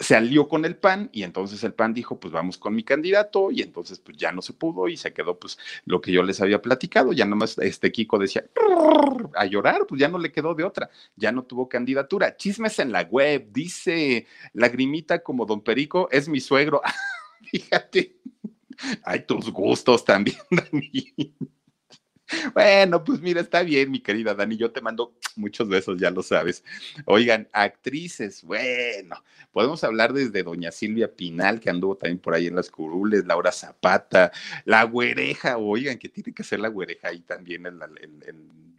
se 0.00 0.16
alió 0.16 0.48
con 0.48 0.64
el 0.64 0.76
PAN 0.76 1.10
y 1.12 1.22
entonces 1.24 1.62
el 1.62 1.74
PAN 1.74 1.92
dijo, 1.92 2.18
pues 2.18 2.32
vamos 2.32 2.56
con 2.56 2.74
mi 2.74 2.82
candidato 2.82 3.50
y 3.50 3.60
entonces 3.60 3.98
pues 3.98 4.16
ya 4.16 4.32
no 4.32 4.40
se 4.40 4.54
pudo 4.54 4.88
y 4.88 4.96
se 4.96 5.12
quedó 5.12 5.38
pues 5.38 5.58
lo 5.84 6.00
que 6.00 6.10
yo 6.10 6.22
les 6.22 6.40
había 6.40 6.62
platicado, 6.62 7.12
ya 7.12 7.26
nomás 7.26 7.58
este 7.58 7.92
Kiko 7.92 8.18
decía 8.18 8.44
a 9.34 9.44
llorar, 9.44 9.86
pues 9.86 10.00
ya 10.00 10.08
no 10.08 10.18
le 10.18 10.32
quedó 10.32 10.54
de 10.54 10.64
otra, 10.64 10.88
ya 11.16 11.32
no 11.32 11.42
tuvo 11.42 11.68
candidatura. 11.68 12.34
Chismes 12.36 12.78
en 12.78 12.92
la 12.92 13.02
web, 13.02 13.48
dice 13.52 14.26
Lagrimita 14.54 15.22
como 15.22 15.44
don 15.44 15.60
Perico, 15.60 16.08
es 16.10 16.28
mi 16.28 16.40
suegro. 16.40 16.80
Fíjate, 17.50 18.16
hay 19.04 19.26
tus 19.26 19.50
gustos 19.50 20.04
también, 20.04 20.38
Dani. 20.50 21.34
Bueno, 22.54 23.04
pues 23.04 23.20
mira, 23.20 23.40
está 23.40 23.62
bien, 23.62 23.90
mi 23.90 24.00
querida 24.00 24.34
Dani. 24.34 24.56
Yo 24.56 24.70
te 24.70 24.80
mando 24.80 25.14
muchos 25.36 25.68
besos, 25.68 25.98
ya 25.98 26.10
lo 26.10 26.22
sabes. 26.22 26.64
Oigan, 27.04 27.48
actrices, 27.52 28.42
bueno, 28.42 29.22
podemos 29.52 29.82
hablar 29.84 30.12
desde 30.12 30.42
doña 30.42 30.70
Silvia 30.72 31.14
Pinal, 31.14 31.60
que 31.60 31.70
anduvo 31.70 31.96
también 31.96 32.18
por 32.18 32.34
ahí 32.34 32.46
en 32.46 32.56
las 32.56 32.70
curules, 32.70 33.26
Laura 33.26 33.52
Zapata, 33.52 34.32
la 34.64 34.84
güereja, 34.84 35.58
oigan, 35.58 35.98
que 35.98 36.08
tiene 36.08 36.32
que 36.32 36.44
ser 36.44 36.60
la 36.60 36.68
güereja 36.68 37.08
ahí 37.08 37.20
también 37.20 37.66
en, 37.66 37.78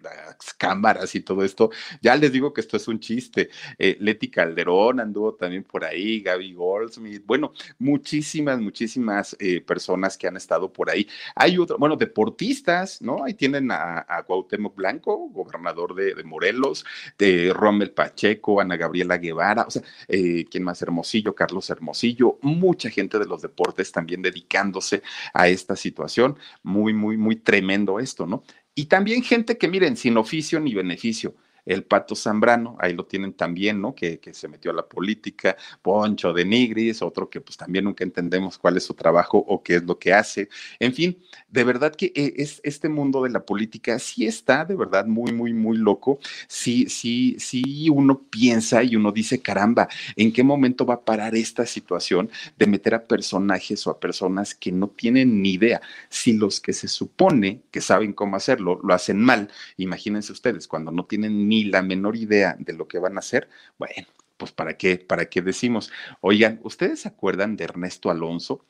las 0.02 0.54
cámaras 0.54 1.14
y 1.16 1.22
todo 1.22 1.44
esto. 1.44 1.70
Ya 2.02 2.16
les 2.16 2.32
digo 2.32 2.54
que 2.54 2.62
esto 2.62 2.78
es 2.78 2.88
un 2.88 3.00
chiste. 3.00 3.50
Eh, 3.78 3.98
Leti 4.00 4.30
Calderón 4.30 5.00
anduvo 5.00 5.36
también 5.36 5.64
por 5.64 5.84
ahí, 5.84 6.22
Gaby 6.22 6.54
Goldsmith, 6.54 7.24
bueno, 7.26 7.54
muchísimas, 7.80 8.60
muchísimas 8.60 9.36
eh, 9.40 9.62
personas 9.62 10.18
que 10.18 10.28
han 10.28 10.38
estado 10.38 10.72
por 10.72 10.90
ahí. 10.90 11.08
Hay 11.36 11.58
otro, 11.58 11.78
bueno, 11.78 11.96
deportistas, 11.96 13.02
¿no? 13.02 13.24
Hay 13.24 13.34
tienen 13.34 13.72
a, 13.72 14.06
a 14.08 14.24
Cuauhtémoc 14.24 14.76
Blanco, 14.76 15.30
gobernador 15.30 15.96
de, 15.96 16.24
Morelos, 16.24 16.86
de 17.18 17.52
Rommel 17.54 17.92
Pacheco, 17.92 18.62
Ana 18.62 18.78
Gabriela 18.78 19.18
Guevara, 19.18 19.64
o 19.68 19.72
sea, 19.72 19.82
eh, 20.08 20.46
¿quién 20.50 20.64
más? 20.64 20.82
Hermosillo, 20.82 21.34
Carlos 21.36 21.70
Hermosillo, 21.70 22.38
mucha 22.42 22.90
gente 22.90 23.20
de 23.20 23.26
los 23.26 23.42
deportes 23.42 23.92
también 23.92 24.22
dedicándose 24.22 25.02
a 25.34 25.48
esta 25.48 25.76
situación. 25.76 26.38
Muy, 26.64 26.94
muy, 26.94 27.18
muy 27.18 27.36
tremendo 27.36 28.00
esto, 28.00 28.26
¿no? 28.26 28.44
Y 28.76 28.86
también 28.86 29.24
gente 29.24 29.58
que, 29.58 29.68
miren, 29.68 29.98
sin 29.98 30.18
oficio 30.18 30.60
ni 30.60 30.74
beneficio 30.74 31.36
el 31.66 31.84
Pato 31.84 32.16
Zambrano, 32.16 32.78
ahí 32.80 32.94
lo 32.94 33.06
tienen 33.06 33.34
también, 33.34 33.82
¿no? 33.82 33.94
Que, 33.96 34.20
se 34.32 34.48
metió 34.48 34.72
a 34.72 34.74
la 34.74 34.88
política, 34.88 35.58
Poncho 35.82 36.32
de 36.34 36.46
Nigris, 36.46 37.02
otro 37.02 37.30
que 37.30 37.42
pues 37.42 37.58
también 37.58 37.86
nunca 37.86 38.04
entendemos 38.04 38.58
cuál 38.58 38.78
es 38.78 38.84
su 38.84 38.94
trabajo 38.94 39.38
o 39.38 39.62
qué 39.62 39.76
es 39.76 39.84
lo 39.84 40.00
que 40.00 40.14
hace. 40.14 40.50
En 40.80 40.94
fin, 40.94 41.18
de 41.50 41.64
verdad 41.64 41.94
que 41.96 42.12
eh, 42.16 42.34
es, 42.38 42.62
este 42.64 42.90
mundo 42.90 43.24
de 43.24 43.30
la 43.30 43.46
política 43.46 44.00
sí 44.00 44.26
está 44.26 44.66
de 44.66 44.76
verdad 44.76 45.06
muy, 45.06 45.32
muy, 45.34 45.54
muy 45.54 45.78
loco. 45.78 46.20
Sí, 46.48 46.88
sí, 46.90 47.36
sí, 47.40 47.90
uno 47.90 48.22
piensa 48.30 48.84
y 48.84 48.96
uno 48.96 49.12
dice, 49.12 49.42
caramba, 49.42 49.88
¿en 50.16 50.32
qué 50.32 50.44
momento 50.44 50.86
va 50.86 50.96
a 50.96 51.02
parar 51.02 51.36
esta 51.36 51.66
situación 51.66 52.30
de 52.58 52.68
meter 52.68 52.96
a 52.96 53.04
personajes 53.04 53.86
o 53.86 53.92
a 53.92 54.00
personas 54.00 54.56
que 54.56 54.72
no 54.72 54.88
tienen 54.88 55.42
ni 55.42 55.54
idea? 55.54 55.82
Si 56.10 56.34
los 56.34 56.60
que 56.60 56.74
se 56.74 56.88
supone 56.88 57.62
que 57.72 57.82
saben 57.82 58.14
cómo 58.14 58.36
hacerlo 58.36 58.80
lo 58.84 58.94
hacen 58.94 59.20
mal, 59.20 59.50
imagínense 59.78 60.32
ustedes, 60.32 60.68
cuando 60.68 60.92
no 60.92 61.06
tienen 61.06 61.48
ni 61.52 61.66
la 61.66 61.82
menor 61.82 62.16
idea 62.16 62.56
de 62.58 62.72
lo 62.72 62.88
que 62.88 62.98
van 62.98 63.18
a 63.18 63.20
hacer, 63.20 63.50
bueno, 63.78 64.08
pues 64.38 64.54
para 64.54 64.78
qué, 64.78 64.98
para 64.98 65.26
qué 65.26 65.42
decimos. 65.42 65.92
Oigan, 66.22 66.62
¿ustedes 66.64 67.02
se 67.02 67.10
acuerdan 67.10 67.58
de 67.58 67.66
Ernesto 67.66 68.10
Alonso? 68.10 68.66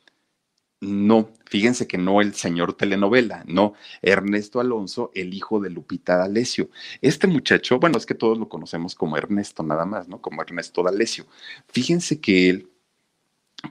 No, 0.80 1.30
fíjense 1.46 1.86
que 1.86 1.96
no 1.96 2.20
el 2.20 2.34
señor 2.34 2.74
telenovela, 2.74 3.44
no, 3.46 3.74
Ernesto 4.02 4.58
Alonso, 4.58 5.12
el 5.14 5.32
hijo 5.32 5.60
de 5.60 5.70
Lupita 5.70 6.16
D'Alessio. 6.16 6.70
Este 7.00 7.28
muchacho, 7.28 7.78
bueno, 7.78 7.98
es 7.98 8.04
que 8.04 8.16
todos 8.16 8.36
lo 8.36 8.48
conocemos 8.48 8.96
como 8.96 9.16
Ernesto 9.16 9.62
nada 9.62 9.84
más, 9.86 10.08
¿no? 10.08 10.20
Como 10.20 10.42
Ernesto 10.42 10.82
D'Alessio. 10.82 11.26
Fíjense 11.68 12.20
que 12.20 12.50
él 12.50 12.68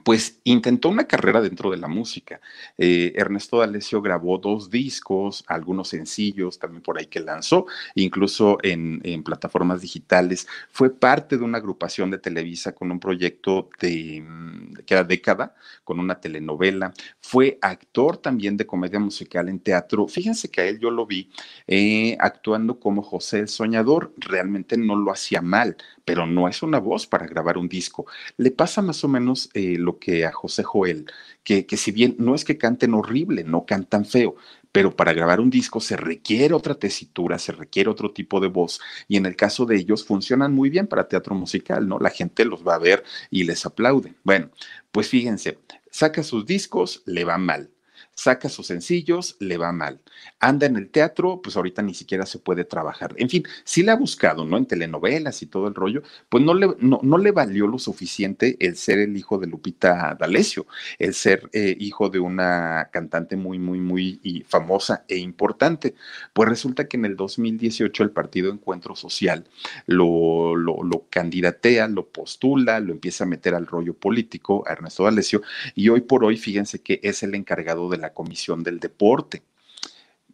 pues 0.04 0.40
intentó 0.44 0.88
una 0.88 1.06
carrera 1.06 1.40
dentro 1.40 1.70
de 1.70 1.76
la 1.76 1.86
música. 1.86 2.40
Eh, 2.78 3.12
Ernesto 3.14 3.58
D'Alessio 3.58 4.00
grabó 4.00 4.38
dos 4.38 4.70
discos, 4.70 5.44
algunos 5.46 5.88
sencillos 5.88 6.58
también 6.58 6.82
por 6.82 6.98
ahí 6.98 7.06
que 7.06 7.20
lanzó, 7.20 7.66
incluso 7.94 8.58
en, 8.62 9.00
plataformas 9.22 9.80
digitales. 9.80 10.48
Fue 10.70 10.90
parte 10.90 11.36
de 11.36 11.44
una 11.44 11.58
agrupación 11.58 12.10
de 12.10 12.18
Televisa 12.18 12.74
con 12.74 12.90
un 12.90 12.98
proyecto 12.98 13.68
de 13.80 14.24
mm, 14.26 14.74
que 14.86 14.94
era 14.94 15.04
década, 15.04 15.54
con 15.84 16.00
una 16.00 16.18
telenovela. 16.20 16.92
Fue 17.20 17.58
actor 17.60 18.16
también 18.16 18.56
de 18.56 18.66
comedia 18.66 18.98
musical 18.98 19.48
en 19.48 19.60
teatro. 19.60 20.08
Fíjense 20.08 20.50
que 20.50 20.62
a 20.62 20.66
él 20.66 20.80
yo 20.80 20.90
lo 20.90 21.06
vi 21.06 21.30
eh, 21.66 22.16
actuando 22.18 22.80
como 22.80 23.02
José 23.02 23.40
el 23.40 23.48
Soñador. 23.48 24.12
Realmente 24.16 24.76
no 24.76 24.96
lo 24.96 25.12
hacía 25.12 25.42
mal, 25.42 25.76
pero 26.04 26.26
no 26.26 26.48
es 26.48 26.62
una 26.62 26.78
voz 26.78 27.06
para 27.06 27.26
grabar 27.26 27.58
un 27.58 27.68
disco. 27.68 28.06
Le 28.36 28.50
pasa 28.50 28.82
más 28.82 29.02
o 29.04 29.08
menos 29.08 29.50
eh, 29.54 29.76
lo 29.78 29.98
que 29.98 30.24
a 30.24 30.32
José 30.32 30.62
Joel, 30.62 31.06
que, 31.44 31.66
que 31.66 31.76
si 31.76 31.92
bien 31.92 32.16
no 32.18 32.34
es 32.34 32.44
que 32.44 32.58
canten 32.58 32.94
horrible, 32.94 33.44
no 33.44 33.64
cantan 33.66 34.04
feo, 34.04 34.36
pero 34.72 34.96
para 34.96 35.12
grabar 35.12 35.40
un 35.40 35.50
disco 35.50 35.80
se 35.80 35.96
requiere 35.96 36.54
otra 36.54 36.74
tesitura, 36.74 37.38
se 37.38 37.52
requiere 37.52 37.90
otro 37.90 38.12
tipo 38.12 38.40
de 38.40 38.48
voz 38.48 38.80
y 39.06 39.16
en 39.18 39.26
el 39.26 39.36
caso 39.36 39.66
de 39.66 39.76
ellos 39.76 40.04
funcionan 40.04 40.52
muy 40.52 40.70
bien 40.70 40.86
para 40.86 41.08
teatro 41.08 41.34
musical, 41.34 41.86
¿no? 41.86 41.98
La 41.98 42.10
gente 42.10 42.44
los 42.44 42.66
va 42.66 42.74
a 42.74 42.78
ver 42.78 43.04
y 43.30 43.44
les 43.44 43.66
aplaude. 43.66 44.14
Bueno, 44.24 44.50
pues 44.90 45.08
fíjense, 45.08 45.58
saca 45.90 46.22
sus 46.22 46.46
discos, 46.46 47.02
le 47.06 47.24
va 47.24 47.38
mal 47.38 47.70
saca 48.14 48.48
sus 48.48 48.66
sencillos, 48.66 49.36
le 49.40 49.56
va 49.56 49.72
mal. 49.72 50.00
Anda 50.38 50.66
en 50.66 50.76
el 50.76 50.90
teatro, 50.90 51.40
pues 51.42 51.56
ahorita 51.56 51.82
ni 51.82 51.94
siquiera 51.94 52.26
se 52.26 52.38
puede 52.38 52.64
trabajar. 52.64 53.14
En 53.16 53.28
fin, 53.28 53.44
sí 53.64 53.82
le 53.82 53.92
ha 53.92 53.96
buscado, 53.96 54.44
¿no? 54.44 54.56
En 54.56 54.66
telenovelas 54.66 55.42
y 55.42 55.46
todo 55.46 55.68
el 55.68 55.74
rollo, 55.74 56.02
pues 56.28 56.44
no 56.44 56.54
le, 56.54 56.68
no, 56.78 57.00
no 57.02 57.18
le 57.18 57.30
valió 57.32 57.66
lo 57.66 57.78
suficiente 57.78 58.56
el 58.60 58.76
ser 58.76 58.98
el 58.98 59.16
hijo 59.16 59.38
de 59.38 59.46
Lupita 59.46 60.16
D'Alessio, 60.18 60.66
el 60.98 61.14
ser 61.14 61.48
eh, 61.52 61.76
hijo 61.78 62.10
de 62.10 62.20
una 62.20 62.90
cantante 62.92 63.36
muy, 63.36 63.58
muy, 63.58 63.80
muy 63.80 64.44
famosa 64.46 65.04
e 65.08 65.16
importante. 65.16 65.94
Pues 66.32 66.48
resulta 66.48 66.88
que 66.88 66.96
en 66.96 67.06
el 67.06 67.16
2018 67.16 68.02
el 68.02 68.10
Partido 68.10 68.52
Encuentro 68.52 68.94
Social 68.94 69.44
lo, 69.86 70.54
lo, 70.56 70.82
lo 70.82 71.06
candidatea, 71.08 71.88
lo 71.88 72.08
postula, 72.08 72.80
lo 72.80 72.92
empieza 72.92 73.24
a 73.24 73.26
meter 73.26 73.54
al 73.54 73.66
rollo 73.66 73.94
político 73.94 74.64
a 74.66 74.72
Ernesto 74.72 75.04
D'Alessio 75.04 75.42
y 75.74 75.88
hoy 75.88 76.02
por 76.02 76.24
hoy, 76.24 76.36
fíjense 76.36 76.82
que 76.82 77.00
es 77.02 77.22
el 77.22 77.34
encargado 77.34 77.88
de 77.88 78.01
la 78.02 78.12
Comisión 78.12 78.62
del 78.62 78.78
Deporte. 78.78 79.42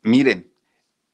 Miren, 0.02 0.50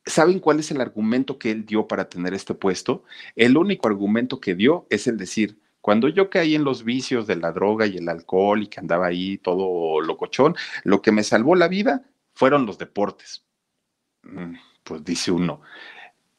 ¿saben 0.06 0.40
cuál 0.40 0.61
es 0.61 0.70
el 0.70 0.80
argumento 0.80 1.38
que 1.38 1.50
él 1.50 1.66
dio 1.66 1.87
para 1.87 2.08
tener 2.08 2.32
este 2.32 2.54
puesto? 2.54 3.04
El 3.37 3.56
único 3.56 3.88
argumento 3.88 4.40
que 4.40 4.54
dio 4.54 4.87
es 4.88 5.06
el 5.06 5.18
decir, 5.18 5.58
cuando 5.80 6.08
yo 6.08 6.30
caí 6.30 6.54
en 6.54 6.64
los 6.64 6.82
vicios 6.82 7.26
de 7.26 7.37
la 7.37 7.52
droga 7.52 7.87
y 7.87 7.99
el 7.99 8.08
alcohol 8.08 8.62
y 8.62 8.68
que 8.68 8.80
andaba 8.80 9.06
ahí 9.06 9.37
todo 9.37 10.00
locochón, 10.00 10.56
lo 10.82 11.02
que 11.02 11.12
me 11.12 11.23
salvó 11.23 11.56
la 11.56 11.68
vida 11.68 12.04
fueron 12.32 12.64
los 12.64 12.78
deportes. 12.78 13.44
Mm, 14.23 14.54
pues 14.82 15.04
dice 15.04 15.30
uno, 15.30 15.61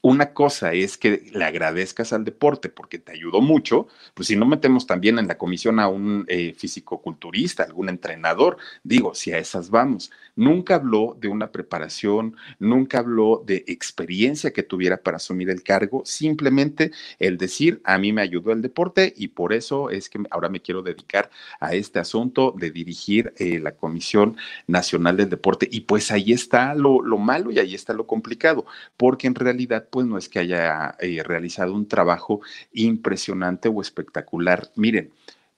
una 0.06 0.34
cosa 0.34 0.72
es 0.74 1.00
que 1.00 1.24
le 1.34 1.46
agradezcas 1.46 2.14
al 2.14 2.24
deporte 2.24 2.70
porque 2.70 3.00
te 3.00 3.12
ayudó 3.12 3.42
mucho, 3.42 3.88
pues 4.14 4.28
si 4.28 4.36
no 4.36 4.46
metemos 4.46 4.86
también 4.86 5.18
en 5.18 5.28
la 5.28 5.40
comisión 5.40 5.80
a 5.80 5.88
un 5.88 6.26
eh, 6.28 6.54
fisicoculturista, 6.56 7.64
algún 7.64 7.90
entrenador, 7.90 8.58
digo, 8.84 9.16
si 9.16 9.32
a 9.32 9.40
esas 9.40 9.72
vamos. 9.72 10.12
Nunca 10.36 10.76
habló 10.76 11.18
de 11.20 11.28
una 11.28 11.52
preparación, 11.52 12.36
nunca 12.60 13.00
habló 13.00 13.44
de 13.46 13.64
experiencia 13.68 14.52
que 14.52 14.64
tuviera 14.64 14.98
para 14.98 15.18
asumir 15.18 15.50
el 15.50 15.64
cargo, 15.64 16.04
simplemente 16.06 16.92
el 17.20 17.38
decir, 17.38 17.82
a 17.86 17.98
mí 17.98 18.12
me 18.12 18.22
ayudó 18.22 18.52
el 18.52 18.62
deporte 18.62 19.14
y 19.16 19.30
por 19.30 19.54
eso 19.54 19.90
es 19.90 20.10
que 20.10 20.20
ahora 20.32 20.50
me 20.50 20.62
quiero 20.62 20.82
dedicar 20.82 21.30
a 21.60 21.74
este 21.74 22.00
asunto 22.00 22.54
de 22.58 22.72
dirigir 22.72 23.34
eh, 23.38 23.60
la 23.60 23.72
Comisión 23.74 24.38
Nacional 24.68 25.18
del 25.18 25.30
Deporte. 25.30 25.68
Y 25.72 25.82
pues 25.82 26.12
ahí 26.12 26.34
está 26.34 26.76
lo, 26.76 27.02
lo 27.02 27.18
malo 27.18 27.52
y 27.52 27.60
ahí 27.60 27.76
está 27.76 27.94
lo 27.94 28.08
complicado, 28.08 28.66
porque 28.98 29.28
en 29.28 29.36
realidad 29.36 29.88
pues 29.90 30.06
no 30.06 30.18
es 30.18 30.30
que 30.30 30.40
haya 30.40 30.96
eh, 31.00 31.24
realizado 31.24 31.74
un 31.74 31.88
trabajo 31.88 32.42
impresionante 32.74 33.70
o 33.70 33.82
espectacular. 33.82 34.72
Miren, 34.76 35.12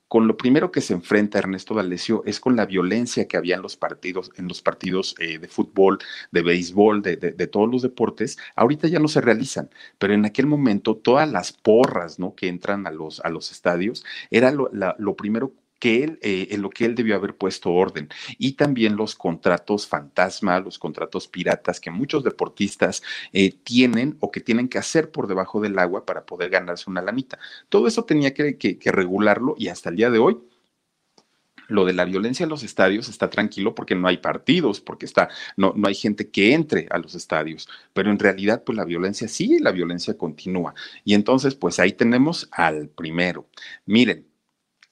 con 0.07 0.27
lo 0.27 0.37
primero 0.37 0.71
que 0.71 0.81
se 0.81 0.93
enfrenta 0.93 1.39
Ernesto 1.39 1.73
D'Alessio 1.73 2.23
es 2.25 2.39
con 2.39 2.55
la 2.55 2.65
violencia 2.65 3.27
que 3.27 3.37
había 3.37 3.55
en 3.55 3.61
los 3.61 3.75
partidos, 3.75 4.31
en 4.37 4.47
los 4.47 4.61
partidos 4.61 5.15
eh, 5.19 5.37
de 5.39 5.47
fútbol, 5.47 5.99
de 6.31 6.41
béisbol, 6.41 7.01
de, 7.01 7.17
todos 7.47 7.69
los 7.69 7.81
deportes. 7.81 8.37
Ahorita 8.55 8.87
ya 8.87 8.99
no 8.99 9.07
se 9.07 9.21
realizan, 9.21 9.69
pero 9.97 10.13
en 10.13 10.25
aquel 10.25 10.47
momento 10.47 10.95
todas 10.95 11.29
las 11.29 11.51
porras, 11.51 12.19
¿no? 12.19 12.35
Que 12.35 12.47
entran 12.47 12.87
a 12.87 12.91
los, 12.91 13.19
a 13.21 13.29
los 13.29 13.51
estadios, 13.51 14.05
era 14.31 14.51
lo, 14.51 14.69
lo 14.71 15.15
primero 15.15 15.53
que 15.79 16.03
él, 16.03 16.19
eh, 16.21 16.47
en 16.51 16.61
lo 16.61 16.69
que 16.69 16.85
él 16.85 16.95
debió 16.95 17.15
haber 17.15 17.35
puesto 17.35 17.71
orden. 17.71 18.09
Y 18.37 18.53
también 18.53 18.95
los 18.95 19.15
contratos 19.15 19.87
fantasma, 19.87 20.59
los 20.59 20.79
contratos 20.79 21.27
piratas 21.27 21.79
que 21.79 21.91
muchos 21.91 22.23
deportistas 22.23 23.03
eh, 23.33 23.51
tienen 23.63 24.17
o 24.19 24.31
que 24.31 24.41
tienen 24.41 24.69
que 24.69 24.77
hacer 24.77 25.11
por 25.11 25.27
debajo 25.27 25.61
del 25.61 25.77
agua 25.79 26.05
para 26.05 26.25
poder 26.25 26.49
ganarse 26.49 26.89
una 26.89 27.01
lanita. 27.01 27.39
Todo 27.69 27.87
eso 27.87 28.05
tenía 28.05 28.33
que, 28.33 28.57
regularlo 28.87 29.55
y 29.57 29.67
hasta 29.67 29.89
el 29.89 29.95
día 29.95 30.09
de 30.09 30.19
hoy 30.19 30.37
lo 31.67 31.83
de 31.83 31.91
la 31.91 32.05
violencia 32.05 32.45
en 32.45 32.49
los 32.49 32.63
estadios 32.63 33.09
está 33.09 33.29
tranquilo 33.29 33.75
porque 33.75 33.93
no 33.93 34.07
hay 34.07 34.17
partidos, 34.17 34.79
porque 34.79 35.05
está, 35.05 35.29
no, 35.57 35.73
no 35.75 35.89
hay 35.89 35.95
gente 35.95 36.29
que 36.29 36.53
entre 36.53 36.87
a 36.89 36.97
los 36.97 37.13
estadios, 37.13 37.67
pero 37.93 38.09
en 38.09 38.17
realidad 38.17 38.63
pues 38.63 38.77
la 38.77 38.85
violencia 38.85 39.27
sí, 39.27 39.59
la 39.59 39.73
violencia 39.73 40.17
continúa. 40.17 40.73
Y 41.03 41.13
entonces 41.13 41.55
pues 41.55 41.79
ahí 41.79 41.91
tenemos 41.91 42.47
al 42.51 42.87
primero. 42.87 43.49
Miren, 43.85 44.26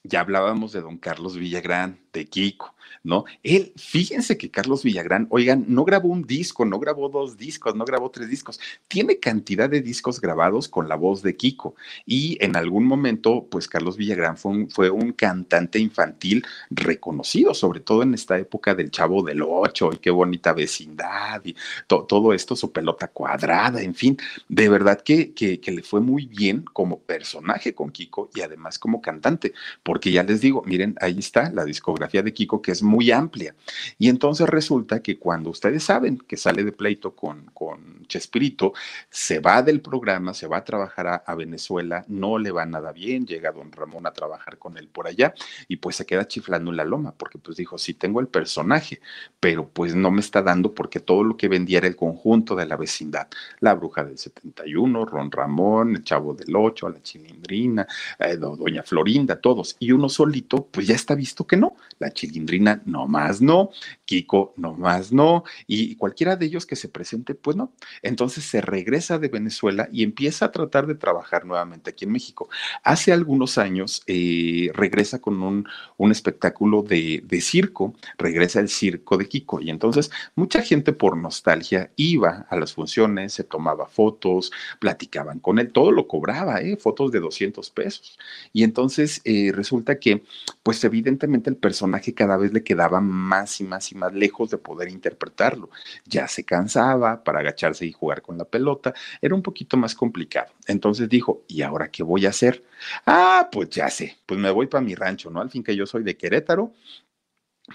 ya 0.08 0.20
hablábamos 0.22 0.72
de 0.72 0.82
don 0.82 0.98
Carlos 0.98 1.36
Villagrán, 1.38 2.00
de 2.14 2.26
Kiko, 2.26 2.75
¿no? 3.04 3.26
Él, 3.44 3.74
fíjense 3.76 4.38
que 4.38 4.50
Carlos 4.50 4.84
Villagrán, 4.84 5.28
oigan, 5.30 5.66
no 5.68 5.86
grabó 5.86 6.10
un 6.10 6.24
disco, 6.24 6.66
no 6.66 6.80
grabó 6.80 7.10
dos 7.10 7.38
discos, 7.38 7.76
no 7.76 7.86
grabó 7.86 8.10
tres 8.12 8.30
discos, 8.30 8.60
tiene 8.88 9.20
cantidad 9.20 9.70
de 9.70 9.82
discos 9.82 10.20
grabados 10.22 10.68
con 10.68 10.88
la 10.88 10.96
voz 10.96 11.22
de 11.22 11.36
Kiko. 11.36 11.76
Y 12.06 12.38
en 12.44 12.56
algún 12.56 12.86
momento, 12.86 13.48
pues 13.50 13.68
Carlos 13.68 13.98
Villagrán 13.98 14.38
fue 14.38 14.52
un, 14.52 14.70
fue 14.70 14.90
un 14.90 15.14
cantante 15.14 15.80
infantil 15.80 16.46
reconocido, 16.70 17.54
sobre 17.54 17.80
todo 17.80 18.04
en 18.04 18.14
esta 18.14 18.38
época 18.38 18.76
del 18.76 18.92
Chavo 18.92 19.24
del 19.24 19.42
Ocho, 19.42 19.92
y 19.94 19.98
qué 19.98 20.12
bonita 20.12 20.54
vecindad, 20.54 21.42
y 21.46 21.56
todo 21.88 22.34
esto, 22.34 22.56
su 22.56 22.72
pelota 22.72 23.08
cuadrada, 23.08 23.82
en 23.82 23.96
fin, 23.96 24.18
de 24.50 24.70
verdad 24.70 25.02
que, 25.02 25.34
que, 25.34 25.60
que 25.60 25.72
le 25.72 25.84
fue 25.84 26.02
muy 26.02 26.26
bien 26.26 26.64
como 26.74 27.00
personaje 27.00 27.74
con 27.74 27.92
Kiko 27.92 28.30
y 28.34 28.42
además 28.42 28.80
como 28.80 29.02
cantante, 29.02 29.54
porque 29.84 30.12
ya 30.12 30.24
les 30.24 30.42
digo, 30.42 30.64
miren, 30.66 30.96
ahí 31.02 31.18
está 31.20 31.52
la 31.52 31.66
discografía 31.66 32.24
de 32.24 32.34
Kiko, 32.34 32.62
que 32.62 32.72
es 32.72 32.84
muy 32.86 33.12
amplia. 33.12 33.56
Y 33.98 34.10
entonces 34.10 34.48
resulta 34.48 35.02
que 35.02 35.18
cuando 35.18 35.50
ustedes 35.50 35.84
saben 35.84 36.18
que 36.18 36.38
sale 36.38 36.64
de 36.64 36.72
pleito 36.72 37.16
con, 37.16 37.46
con 37.54 38.06
Chespirito, 38.08 38.74
se 39.10 39.40
va 39.40 39.62
del 39.62 39.82
programa, 39.82 40.34
se 40.34 40.48
va 40.48 40.58
a 40.58 40.64
trabajar 40.66 41.24
a, 41.26 41.36
Venezuela, 41.36 42.06
no 42.08 42.38
le 42.38 42.52
va 42.52 42.66
nada 42.66 42.94
bien, 42.94 43.26
llega 43.26 43.52
don 43.52 43.72
Ramón 43.72 44.08
a 44.08 44.14
trabajar 44.14 44.58
con 44.58 44.78
él 44.78 44.88
por 44.88 45.08
allá 45.08 45.34
y 45.68 45.78
pues 45.78 45.98
se 45.98 46.06
queda 46.06 46.28
chiflando 46.28 46.72
en 46.72 46.78
la 46.78 46.86
loma, 46.86 47.14
porque 47.18 47.38
pues 47.38 47.58
dijo, 47.58 47.78
sí 47.78 47.94
tengo 47.94 48.22
el 48.22 48.28
personaje, 48.28 49.02
pero 49.40 49.68
pues 49.68 49.96
no 49.96 50.12
me 50.12 50.22
está 50.22 50.42
dando 50.42 50.74
porque 50.74 51.00
todo 51.02 51.24
lo 51.24 51.36
que 51.36 51.50
vendía 51.50 51.80
era 51.80 51.88
el 51.88 51.96
conjunto 51.96 52.56
de 52.56 52.66
la 52.66 52.78
vecindad, 52.78 53.28
la 53.60 53.74
bruja 53.74 54.06
del 54.06 54.18
71, 54.18 55.06
Ron 55.06 55.32
Ramón, 55.32 55.96
el 55.96 56.04
chavo 56.04 56.34
del 56.34 56.56
8, 56.56 56.90
la 56.90 57.02
chilindrina, 57.02 57.86
eh, 58.20 58.38
doña 58.38 58.84
Florinda, 58.84 59.36
todos, 59.36 59.76
y 59.80 59.92
uno 59.92 60.08
solito, 60.08 60.68
pues 60.72 60.88
ya 60.88 60.96
está 60.96 61.16
visto 61.16 61.46
que 61.46 61.58
no, 61.58 61.76
la 62.00 62.12
chilindrina 62.12 62.75
más 62.86 63.42
no, 63.42 63.70
Kiko 64.06 64.54
más 64.78 65.12
no, 65.12 65.44
y 65.68 65.96
cualquiera 65.96 66.36
de 66.36 66.46
ellos 66.46 66.66
que 66.66 66.76
se 66.76 66.90
presente, 66.90 67.36
pues 67.36 67.56
no. 67.56 67.72
Entonces 68.02 68.44
se 68.44 68.62
regresa 68.62 69.18
de 69.20 69.28
Venezuela 69.28 69.90
y 69.92 70.04
empieza 70.04 70.46
a 70.46 70.52
tratar 70.52 70.88
de 70.88 70.96
trabajar 70.96 71.46
nuevamente 71.46 71.92
aquí 71.92 72.06
en 72.06 72.12
México. 72.12 72.50
Hace 72.84 73.12
algunos 73.12 73.58
años 73.58 74.04
eh, 74.08 74.70
regresa 74.74 75.20
con 75.20 75.42
un, 75.42 75.68
un 75.98 76.12
espectáculo 76.12 76.82
de, 76.82 77.24
de, 77.26 77.42
circo, 77.42 77.96
regresa 78.18 78.60
el 78.60 78.70
circo 78.70 79.18
de 79.18 79.28
Kiko, 79.28 79.62
y 79.62 79.70
entonces 79.70 80.12
mucha 80.36 80.62
gente 80.62 80.94
por 80.94 81.18
nostalgia 81.18 81.92
iba 81.96 82.46
a 82.50 82.56
las 82.58 82.74
funciones, 82.74 83.34
se 83.34 83.44
tomaba 83.44 83.88
fotos, 83.88 84.52
platicaban 84.80 85.40
con 85.40 85.60
él, 85.60 85.72
todo 85.72 85.92
lo 85.92 86.08
cobraba, 86.08 86.62
¿eh? 86.62 86.78
fotos 86.78 87.12
de 87.12 87.20
200 87.20 87.70
pesos. 87.72 88.18
Y 88.54 88.64
entonces 88.64 89.22
eh, 89.24 89.52
resulta 89.54 90.00
que, 90.00 90.24
pues 90.64 90.84
evidentemente 90.84 91.50
el 91.50 91.58
personaje 91.58 92.14
cada 92.14 92.38
vez 92.38 92.54
le 92.56 92.64
quedaba 92.64 93.00
más 93.02 93.62
y 93.62 93.64
más 93.64 93.92
y 93.92 93.96
más 93.96 94.14
lejos 94.14 94.50
de 94.50 94.58
poder 94.58 94.90
interpretarlo. 94.90 95.70
Ya 96.06 96.28
se 96.28 96.44
cansaba 96.44 97.24
para 97.24 97.40
agacharse 97.40 97.86
y 97.86 97.92
jugar 97.92 98.22
con 98.24 98.38
la 98.38 98.46
pelota, 98.46 98.94
era 99.22 99.36
un 99.36 99.44
poquito 99.44 99.78
más 99.78 99.94
complicado. 99.94 100.52
Entonces 100.68 101.08
dijo, 101.10 101.44
¿y 101.48 101.62
ahora 101.62 101.92
qué 101.92 102.04
voy 102.04 102.26
a 102.26 102.30
hacer? 102.30 102.64
Ah, 103.06 103.50
pues 103.52 103.70
ya 103.70 103.90
sé, 103.90 104.18
pues 104.26 104.40
me 104.40 104.50
voy 104.52 104.68
para 104.68 104.84
mi 104.84 104.96
rancho, 104.96 105.30
¿no? 105.30 105.42
Al 105.42 105.52
fin 105.52 105.64
que 105.64 105.76
yo 105.76 105.86
soy 105.86 106.04
de 106.04 106.18
Querétaro, 106.18 106.74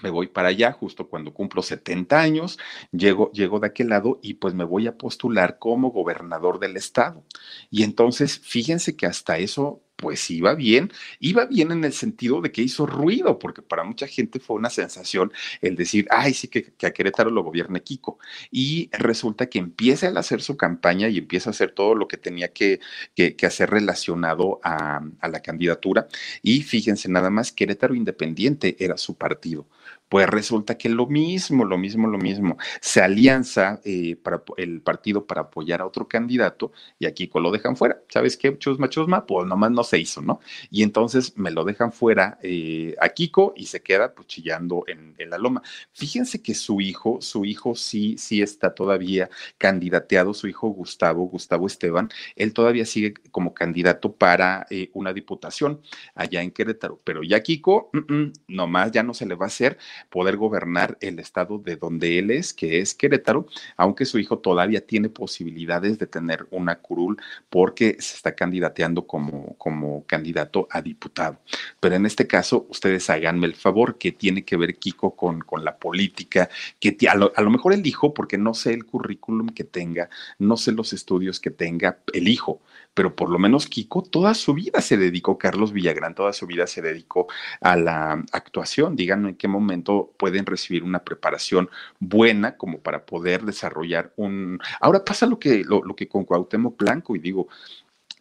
me 0.01 0.09
voy 0.09 0.27
para 0.27 0.49
allá 0.49 0.71
justo 0.71 1.07
cuando 1.09 1.33
cumplo 1.33 1.61
70 1.61 2.19
años, 2.19 2.57
llego, 2.91 3.31
llego 3.33 3.59
de 3.59 3.67
aquel 3.67 3.89
lado 3.89 4.19
y 4.21 4.35
pues 4.35 4.53
me 4.53 4.63
voy 4.63 4.87
a 4.87 4.97
postular 4.97 5.59
como 5.59 5.91
gobernador 5.91 6.59
del 6.59 6.77
estado. 6.77 7.25
Y 7.69 7.83
entonces, 7.83 8.39
fíjense 8.39 8.95
que 8.95 9.05
hasta 9.05 9.37
eso 9.37 9.83
pues 10.01 10.29
iba 10.31 10.55
bien, 10.55 10.91
iba 11.19 11.45
bien 11.45 11.71
en 11.71 11.85
el 11.85 11.93
sentido 11.93 12.41
de 12.41 12.51
que 12.51 12.61
hizo 12.61 12.85
ruido, 12.85 13.39
porque 13.39 13.61
para 13.61 13.85
mucha 13.85 14.07
gente 14.07 14.39
fue 14.39 14.57
una 14.57 14.69
sensación 14.69 15.31
el 15.61 15.75
decir, 15.77 16.07
ay, 16.09 16.33
sí, 16.33 16.49
que, 16.49 16.73
a 16.85 16.91
Querétaro 16.91 17.29
lo 17.31 17.43
gobierne 17.43 17.83
Kiko. 17.83 18.19
Y 18.51 18.89
resulta 18.91 19.47
que 19.47 19.59
empieza 19.59 20.07
a 20.09 20.19
hacer 20.19 20.41
su 20.41 20.57
campaña 20.57 21.07
y 21.07 21.19
empieza 21.19 21.49
a 21.49 21.51
hacer 21.51 21.71
todo 21.71 21.95
lo 21.95 22.07
que 22.07 22.17
tenía 22.17 22.49
que, 22.51 22.79
que, 23.15 23.35
que 23.35 23.45
hacer 23.45 23.69
relacionado 23.69 24.59
a, 24.63 25.01
a 25.19 25.27
la 25.29 25.39
candidatura. 25.41 26.07
Y 26.41 26.63
fíjense, 26.63 27.07
nada 27.07 27.29
más, 27.29 27.51
Querétaro 27.51 27.95
Independiente 27.95 28.75
era 28.79 28.97
su 28.97 29.15
partido. 29.15 29.67
Pues 30.11 30.27
resulta 30.27 30.77
que 30.77 30.89
lo 30.89 31.07
mismo, 31.07 31.63
lo 31.63 31.77
mismo, 31.77 32.05
lo 32.05 32.17
mismo. 32.17 32.57
Se 32.81 33.01
alianza 33.01 33.79
eh, 33.85 34.17
para 34.17 34.43
el 34.57 34.81
partido 34.81 35.25
para 35.25 35.43
apoyar 35.43 35.79
a 35.79 35.85
otro 35.85 36.05
candidato 36.05 36.73
y 36.99 37.05
a 37.05 37.13
Kiko 37.13 37.39
lo 37.39 37.49
dejan 37.49 37.77
fuera. 37.77 38.01
¿Sabes 38.09 38.35
qué? 38.35 38.57
Chusma, 38.57 38.89
chusma, 38.89 39.25
pues 39.25 39.47
nomás 39.47 39.71
no 39.71 39.85
se 39.85 39.99
hizo, 39.99 40.21
¿no? 40.21 40.41
Y 40.69 40.83
entonces 40.83 41.37
me 41.37 41.49
lo 41.49 41.63
dejan 41.63 41.93
fuera 41.93 42.37
eh, 42.43 42.93
a 42.99 43.07
Kiko 43.07 43.53
y 43.55 43.67
se 43.67 43.83
queda 43.83 44.13
pues, 44.13 44.27
chillando 44.27 44.83
en, 44.85 45.15
en, 45.17 45.29
la 45.29 45.37
loma. 45.37 45.61
Fíjense 45.93 46.41
que 46.41 46.55
su 46.55 46.81
hijo, 46.81 47.21
su 47.21 47.45
hijo 47.45 47.73
sí, 47.75 48.17
sí 48.17 48.41
está 48.41 48.75
todavía 48.75 49.29
candidateado, 49.57 50.33
su 50.33 50.49
hijo 50.49 50.67
Gustavo, 50.67 51.23
Gustavo 51.23 51.67
Esteban, 51.67 52.09
él 52.35 52.51
todavía 52.51 52.85
sigue 52.85 53.13
como 53.31 53.53
candidato 53.53 54.13
para 54.13 54.67
eh, 54.71 54.89
una 54.91 55.13
diputación 55.13 55.81
allá 56.15 56.41
en 56.41 56.51
Querétaro, 56.51 56.99
pero 57.05 57.23
ya 57.23 57.41
Kiko, 57.41 57.91
mm, 57.93 58.13
mm, 58.13 58.33
nomás 58.49 58.91
ya 58.91 59.03
no 59.03 59.13
se 59.13 59.25
le 59.25 59.35
va 59.35 59.45
a 59.45 59.47
hacer 59.47 59.77
poder 60.09 60.37
gobernar 60.37 60.97
el 61.01 61.19
estado 61.19 61.57
de 61.59 61.75
donde 61.75 62.19
él 62.19 62.31
es, 62.31 62.53
que 62.53 62.79
es 62.79 62.93
Querétaro, 62.93 63.47
aunque 63.77 64.05
su 64.05 64.19
hijo 64.19 64.39
todavía 64.39 64.85
tiene 64.85 65.09
posibilidades 65.09 65.99
de 65.99 66.07
tener 66.07 66.47
una 66.51 66.75
curul 66.75 67.17
porque 67.49 67.97
se 67.99 68.15
está 68.15 68.35
candidateando 68.35 69.05
como, 69.07 69.55
como 69.57 70.05
candidato 70.05 70.67
a 70.71 70.81
diputado. 70.81 71.39
Pero 71.79 71.95
en 71.95 72.05
este 72.05 72.27
caso, 72.27 72.65
ustedes 72.69 73.09
háganme 73.09 73.47
el 73.47 73.55
favor, 73.55 73.97
que 73.97 74.11
tiene 74.11 74.43
que 74.43 74.57
ver 74.57 74.75
Kiko 74.75 75.15
con, 75.15 75.41
con 75.41 75.63
la 75.63 75.77
política, 75.77 76.49
que 76.79 76.95
a 77.09 77.15
lo, 77.15 77.31
a 77.35 77.41
lo 77.41 77.49
mejor 77.49 77.73
el 77.73 77.85
hijo, 77.85 78.13
porque 78.13 78.37
no 78.37 78.53
sé 78.53 78.73
el 78.73 78.85
currículum 78.85 79.49
que 79.49 79.63
tenga, 79.63 80.09
no 80.39 80.57
sé 80.57 80.71
los 80.71 80.93
estudios 80.93 81.39
que 81.39 81.51
tenga 81.51 81.99
el 82.13 82.27
hijo, 82.27 82.61
pero 82.93 83.15
por 83.15 83.29
lo 83.29 83.39
menos 83.39 83.67
Kiko 83.67 84.03
toda 84.03 84.33
su 84.33 84.53
vida 84.53 84.81
se 84.81 84.97
dedicó, 84.97 85.37
Carlos 85.37 85.71
Villagrán 85.71 86.15
toda 86.15 86.33
su 86.33 86.45
vida 86.47 86.67
se 86.67 86.81
dedicó 86.81 87.27
a 87.61 87.75
la 87.75 88.23
actuación. 88.31 88.95
Díganme 88.95 89.29
en 89.29 89.35
qué 89.35 89.47
momento 89.47 90.13
pueden 90.17 90.45
recibir 90.45 90.83
una 90.83 91.03
preparación 91.03 91.69
buena 91.99 92.57
como 92.57 92.79
para 92.79 93.05
poder 93.05 93.43
desarrollar 93.43 94.13
un... 94.17 94.59
Ahora 94.79 95.05
pasa 95.05 95.25
lo 95.25 95.39
que, 95.39 95.63
lo, 95.63 95.83
lo 95.83 95.95
que 95.95 96.07
con 96.07 96.25
Cuauhtémoc 96.25 96.77
Blanco 96.77 97.15
y 97.15 97.19
digo, 97.19 97.47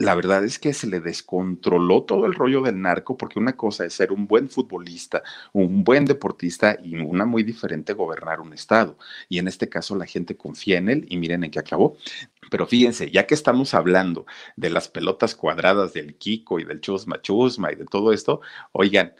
la 0.00 0.14
verdad 0.14 0.44
es 0.44 0.58
que 0.58 0.72
se 0.72 0.86
le 0.86 0.98
descontroló 0.98 2.04
todo 2.04 2.24
el 2.24 2.32
rollo 2.32 2.62
del 2.62 2.80
narco, 2.80 3.18
porque 3.18 3.38
una 3.38 3.54
cosa 3.54 3.84
es 3.84 3.92
ser 3.92 4.12
un 4.12 4.26
buen 4.26 4.48
futbolista, 4.48 5.22
un 5.52 5.84
buen 5.84 6.06
deportista 6.06 6.78
y 6.82 6.96
una 6.96 7.26
muy 7.26 7.42
diferente 7.42 7.92
gobernar 7.92 8.40
un 8.40 8.54
estado. 8.54 8.96
Y 9.28 9.38
en 9.38 9.46
este 9.46 9.68
caso 9.68 9.94
la 9.96 10.06
gente 10.06 10.38
confía 10.38 10.78
en 10.78 10.88
él 10.88 11.06
y 11.10 11.18
miren 11.18 11.44
en 11.44 11.50
qué 11.50 11.58
acabó. 11.58 11.98
Pero 12.50 12.66
fíjense, 12.66 13.10
ya 13.10 13.26
que 13.26 13.34
estamos 13.34 13.74
hablando 13.74 14.24
de 14.56 14.70
las 14.70 14.88
pelotas 14.88 15.34
cuadradas 15.34 15.92
del 15.92 16.16
Kiko 16.16 16.58
y 16.58 16.64
del 16.64 16.80
Chusma 16.80 17.20
Chusma 17.20 17.70
y 17.70 17.76
de 17.76 17.84
todo 17.84 18.14
esto, 18.14 18.40
oigan, 18.72 19.12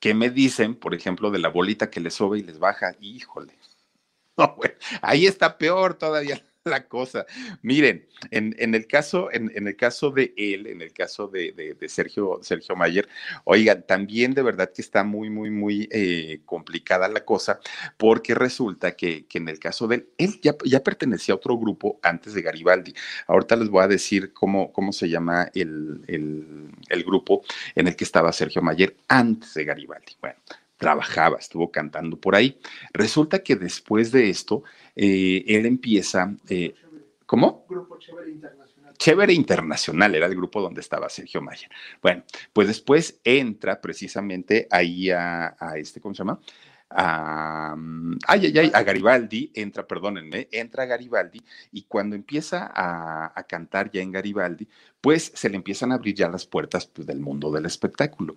¿qué 0.00 0.12
me 0.12 0.28
dicen, 0.30 0.74
por 0.74 0.92
ejemplo, 0.92 1.30
de 1.30 1.38
la 1.38 1.50
bolita 1.50 1.88
que 1.88 2.00
les 2.00 2.14
sube 2.14 2.40
y 2.40 2.42
les 2.42 2.58
baja? 2.58 2.96
Híjole. 3.00 3.54
No, 4.38 4.54
bueno, 4.54 4.74
ahí 5.00 5.26
está 5.26 5.56
peor 5.56 5.94
todavía 5.94 6.42
la 6.66 6.86
cosa. 6.86 7.26
Miren, 7.62 8.06
en, 8.30 8.54
en 8.58 8.74
el 8.74 8.86
caso, 8.86 9.30
en, 9.32 9.50
en, 9.54 9.68
el 9.68 9.76
caso 9.76 10.10
de 10.10 10.34
él, 10.36 10.66
en 10.66 10.82
el 10.82 10.92
caso 10.92 11.28
de, 11.28 11.52
de, 11.52 11.88
Sergio, 11.88 12.40
Sergio 12.42 12.76
Mayer, 12.76 13.08
oigan, 13.44 13.84
también 13.86 14.34
de 14.34 14.42
verdad 14.42 14.70
que 14.74 14.82
está 14.82 15.04
muy, 15.04 15.30
muy, 15.30 15.50
muy 15.50 15.88
eh, 15.90 16.40
complicada 16.44 17.08
la 17.08 17.24
cosa, 17.24 17.60
porque 17.96 18.34
resulta 18.34 18.96
que, 18.96 19.26
que, 19.26 19.38
en 19.38 19.48
el 19.48 19.58
caso 19.58 19.86
de 19.86 19.96
él, 19.96 20.08
él 20.18 20.40
ya, 20.42 20.56
ya 20.64 20.82
pertenecía 20.82 21.34
a 21.34 21.36
otro 21.36 21.56
grupo 21.56 21.98
antes 22.02 22.34
de 22.34 22.42
Garibaldi. 22.42 22.94
Ahorita 23.26 23.56
les 23.56 23.68
voy 23.68 23.84
a 23.84 23.88
decir 23.88 24.32
cómo, 24.32 24.72
cómo 24.72 24.92
se 24.92 25.08
llama 25.08 25.50
el, 25.54 26.02
el, 26.08 26.70
el 26.88 27.04
grupo 27.04 27.42
en 27.74 27.88
el 27.88 27.96
que 27.96 28.04
estaba 28.04 28.32
Sergio 28.32 28.62
Mayer 28.62 28.96
antes 29.08 29.54
de 29.54 29.64
Garibaldi. 29.64 30.12
Bueno, 30.20 30.36
trabajaba, 30.76 31.38
estuvo 31.38 31.70
cantando 31.70 32.18
por 32.18 32.34
ahí. 32.34 32.58
Resulta 32.92 33.40
que 33.40 33.56
después 33.56 34.12
de 34.12 34.30
esto, 34.30 34.62
eh, 34.94 35.44
él 35.46 35.66
empieza... 35.66 36.34
Eh, 36.48 36.74
¿Cómo? 37.24 37.66
Grupo 37.68 37.98
Chévere 37.98 38.30
Internacional. 38.30 38.94
Chévere 38.98 39.32
Internacional 39.32 40.14
era 40.14 40.26
el 40.26 40.36
grupo 40.36 40.60
donde 40.60 40.80
estaba 40.80 41.08
Sergio 41.08 41.42
Mayer. 41.42 41.68
Bueno, 42.00 42.22
pues 42.52 42.68
después 42.68 43.20
entra 43.24 43.80
precisamente 43.80 44.68
ahí 44.70 45.10
a, 45.10 45.56
a 45.58 45.76
este, 45.76 46.00
¿cómo 46.00 46.14
se 46.14 46.18
llama? 46.18 46.38
a, 46.90 47.74
ay, 48.28 48.46
ay, 48.46 48.58
ay, 48.58 48.70
a 48.72 48.82
Garibaldi, 48.82 49.50
entra, 49.54 49.86
perdónenme, 49.86 50.48
entra 50.52 50.86
Garibaldi 50.86 51.42
y 51.72 51.82
cuando 51.82 52.14
empieza 52.14 52.70
a, 52.74 53.44
cantar 53.48 53.90
ya 53.90 54.02
en 54.02 54.12
Garibaldi, 54.12 54.68
pues 55.00 55.32
se 55.34 55.48
le 55.48 55.56
empiezan 55.56 55.92
a 55.92 55.96
abrir 55.96 56.14
ya 56.14 56.28
las 56.28 56.46
puertas 56.46 56.86
pues, 56.86 57.06
del 57.06 57.20
mundo 57.20 57.50
del 57.50 57.66
espectáculo. 57.66 58.36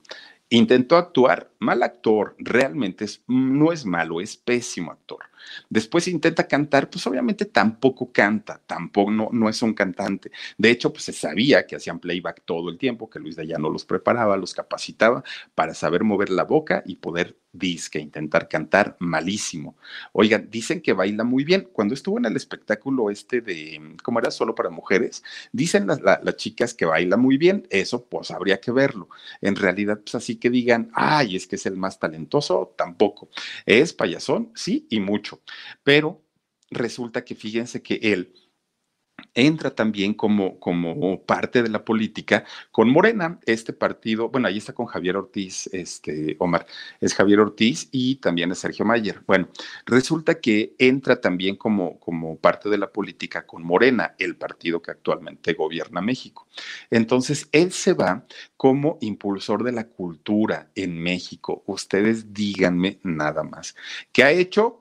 Intentó 0.52 0.98
actuar, 0.98 1.52
mal 1.60 1.84
actor, 1.84 2.36
realmente 2.40 3.06
es, 3.06 3.24
no 3.28 3.72
es 3.72 3.86
malo, 3.86 4.20
es 4.20 4.36
pésimo 4.36 4.92
actor. 4.92 5.20
Después 5.70 6.08
intenta 6.08 6.48
cantar, 6.48 6.90
pues 6.90 7.06
obviamente 7.08 7.46
tampoco 7.46 8.12
canta, 8.12 8.62
tampoco 8.66 9.12
no, 9.12 9.30
no 9.32 9.50
es 9.50 9.62
un 9.62 9.74
cantante. 9.74 10.32
De 10.58 10.72
hecho, 10.72 10.92
pues 10.92 11.04
se 11.04 11.14
sabía 11.14 11.66
que 11.68 11.76
hacían 11.76 12.00
playback 12.00 12.44
todo 12.46 12.70
el 12.70 12.78
tiempo, 12.78 13.10
que 13.10 13.20
Luis 13.20 13.36
de 13.36 13.46
no 13.58 13.70
los 13.70 13.86
preparaba, 13.86 14.38
los 14.38 14.54
capacitaba 14.54 15.24
para 15.56 15.74
saber 15.74 16.04
mover 16.04 16.30
la 16.30 16.44
boca 16.44 16.84
y 16.86 16.96
poder 16.96 17.38
disque, 17.52 18.00
intentar 18.00 18.48
cantar 18.48 18.96
malísimo. 19.00 19.76
Oigan, 20.14 20.50
dicen 20.50 20.82
que 20.82 20.94
baila 20.94 21.24
muy 21.24 21.44
bien. 21.44 21.70
Cuando 21.72 21.94
estuvo 21.94 22.18
en 22.18 22.26
el 22.26 22.36
espectáculo 22.36 23.10
este 23.10 23.42
de, 23.42 23.96
¿cómo 24.04 24.20
era? 24.20 24.32
Solo 24.32 24.56
para 24.56 24.70
mujeres, 24.70 25.24
dicen 25.52 25.88
las, 25.88 26.02
las 26.02 26.36
chicas 26.36 26.74
que 26.74 26.86
baila 26.86 27.18
muy 27.18 27.38
bien. 27.38 27.68
Eso 27.70 28.06
pues 28.06 28.32
habría 28.32 28.60
que 28.60 28.72
verlo. 28.72 29.10
En 29.42 29.56
realidad, 29.56 30.00
pues 30.00 30.16
así 30.16 30.36
que 30.36 30.50
digan, 30.50 30.92
ay, 30.94 31.36
es 31.36 31.48
que 31.48 31.56
es 31.56 31.66
el 31.66 31.78
más 31.78 32.00
talentoso, 32.00 32.74
tampoco. 32.78 33.30
Es 33.66 33.94
payasón, 33.94 34.52
sí, 34.56 34.86
y 34.90 35.00
mucho. 35.00 35.29
Pero 35.84 36.24
resulta 36.72 37.24
que 37.24 37.36
fíjense 37.36 37.82
que 37.82 38.00
él 38.02 38.34
entra 39.34 39.74
también 39.74 40.14
como, 40.14 40.60
como 40.60 41.24
parte 41.24 41.64
de 41.64 41.70
la 41.70 41.84
política 41.86 42.46
con 42.72 42.90
Morena, 42.90 43.40
este 43.46 43.74
partido, 43.74 44.30
bueno, 44.30 44.48
ahí 44.48 44.58
está 44.58 44.74
con 44.74 44.86
Javier 44.86 45.18
Ortiz, 45.18 45.68
este, 45.74 46.36
Omar, 46.40 46.66
es 47.00 47.14
Javier 47.14 47.40
Ortiz 47.40 47.90
y 47.92 48.16
también 48.16 48.52
es 48.52 48.60
Sergio 48.60 48.86
Mayer. 48.86 49.22
Bueno, 49.28 49.50
resulta 49.86 50.40
que 50.40 50.76
entra 50.78 51.22
también 51.22 51.56
como, 51.56 52.00
como 52.00 52.38
parte 52.38 52.70
de 52.70 52.78
la 52.78 52.92
política 52.92 53.46
con 53.46 53.64
Morena, 53.64 54.16
el 54.20 54.36
partido 54.36 54.82
que 54.82 54.92
actualmente 54.92 55.54
gobierna 55.54 56.02
México. 56.02 56.48
Entonces, 56.90 57.48
él 57.52 57.72
se 57.72 57.94
va 57.94 58.26
como 58.58 58.98
impulsor 59.02 59.64
de 59.64 59.72
la 59.72 59.88
cultura 59.88 60.72
en 60.76 61.02
México. 61.02 61.64
Ustedes 61.66 62.34
díganme 62.34 63.00
nada 63.04 63.44
más. 63.44 63.76
¿Qué 64.12 64.24
ha 64.24 64.32
hecho? 64.32 64.79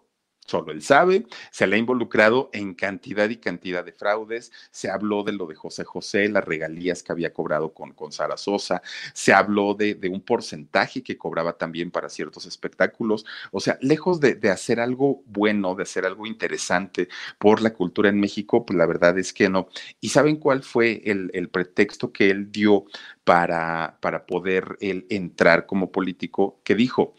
Solo 0.48 0.72
él 0.72 0.82
sabe, 0.82 1.26
se 1.50 1.66
le 1.66 1.76
ha 1.76 1.78
involucrado 1.78 2.48
en 2.52 2.74
cantidad 2.74 3.28
y 3.28 3.36
cantidad 3.36 3.84
de 3.84 3.92
fraudes, 3.92 4.50
se 4.70 4.90
habló 4.90 5.22
de 5.22 5.32
lo 5.32 5.46
de 5.46 5.54
José 5.54 5.84
José, 5.84 6.28
las 6.28 6.44
regalías 6.44 7.02
que 7.02 7.12
había 7.12 7.32
cobrado 7.32 7.74
con, 7.74 7.92
con 7.92 8.12
Sara 8.12 8.38
Sosa, 8.38 8.80
se 9.12 9.34
habló 9.34 9.74
de, 9.74 9.98
un 10.10 10.22
porcentaje 10.22 11.02
que 11.02 11.18
cobraba 11.18 11.58
también 11.58 11.90
para 11.90 12.08
ciertos 12.08 12.46
espectáculos, 12.46 13.26
o 13.52 13.60
sea, 13.60 13.78
lejos 13.82 14.20
de, 14.20 14.38
hacer 14.50 14.80
algo 14.80 15.22
bueno, 15.26 15.74
de 15.74 15.82
hacer 15.82 16.06
algo 16.06 16.26
interesante 16.26 17.08
por 17.38 17.60
la 17.60 17.74
cultura 17.74 18.08
en 18.08 18.18
México, 18.18 18.64
pues 18.64 18.78
la 18.78 18.86
verdad 18.86 19.18
es 19.18 19.34
que 19.34 19.50
no. 19.50 19.68
¿Y 20.00 20.08
saben 20.08 20.36
cuál 20.36 20.62
fue 20.62 21.02
el, 21.04 21.30
el 21.34 21.50
pretexto 21.50 22.10
que 22.10 22.30
él 22.30 22.50
dio 22.50 22.86
para, 23.24 23.98
para 24.00 24.24
poder 24.24 24.78
él 24.80 25.06
entrar 25.10 25.66
como 25.66 25.92
político? 25.92 26.60
Que 26.64 26.74
dijo, 26.74 27.14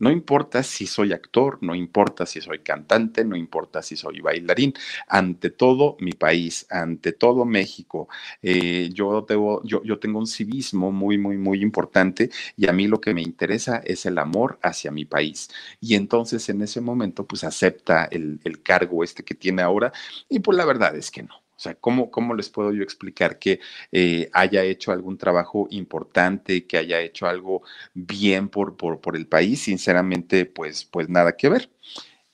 no 0.00 0.10
importa 0.10 0.62
si 0.62 0.86
soy 0.86 1.12
actor, 1.12 1.58
no 1.60 1.74
importa 1.74 2.26
si 2.26 2.40
soy 2.40 2.60
cantante, 2.60 3.24
no 3.24 3.36
importa 3.36 3.82
si 3.82 3.96
soy 3.96 4.20
bailarín. 4.20 4.74
Ante 5.06 5.50
todo 5.50 5.96
mi 6.00 6.12
país, 6.12 6.66
ante 6.70 7.12
todo 7.12 7.44
México, 7.44 8.08
eh, 8.42 8.90
yo, 8.92 9.26
yo, 9.64 9.82
yo 9.84 9.98
tengo 9.98 10.18
un 10.18 10.26
civismo 10.26 10.90
muy, 10.90 11.18
muy, 11.18 11.36
muy 11.38 11.62
importante 11.62 12.30
y 12.56 12.66
a 12.68 12.72
mí 12.72 12.88
lo 12.88 13.00
que 13.00 13.14
me 13.14 13.22
interesa 13.22 13.82
es 13.84 14.06
el 14.06 14.18
amor 14.18 14.58
hacia 14.62 14.90
mi 14.90 15.04
país. 15.04 15.48
Y 15.80 15.94
entonces 15.94 16.48
en 16.48 16.62
ese 16.62 16.80
momento 16.80 17.26
pues 17.26 17.44
acepta 17.44 18.06
el, 18.06 18.40
el 18.44 18.62
cargo 18.62 19.04
este 19.04 19.22
que 19.24 19.34
tiene 19.34 19.62
ahora 19.62 19.92
y 20.28 20.40
pues 20.40 20.56
la 20.56 20.64
verdad 20.64 20.96
es 20.96 21.10
que 21.10 21.22
no. 21.22 21.49
O 21.60 21.62
sea, 21.62 21.74
¿cómo, 21.74 22.10
cómo 22.10 22.34
les 22.34 22.48
puedo 22.48 22.72
yo 22.72 22.82
explicar 22.82 23.38
que 23.38 23.60
eh, 23.92 24.30
haya 24.32 24.64
hecho 24.64 24.92
algún 24.92 25.18
trabajo 25.18 25.68
importante, 25.70 26.66
que 26.66 26.78
haya 26.78 27.02
hecho 27.02 27.26
algo 27.26 27.62
bien 27.92 28.48
por, 28.48 28.78
por, 28.78 29.02
por 29.02 29.14
el 29.14 29.26
país? 29.26 29.60
Sinceramente, 29.60 30.46
pues, 30.46 30.86
pues 30.86 31.10
nada 31.10 31.36
que 31.36 31.50
ver. 31.50 31.70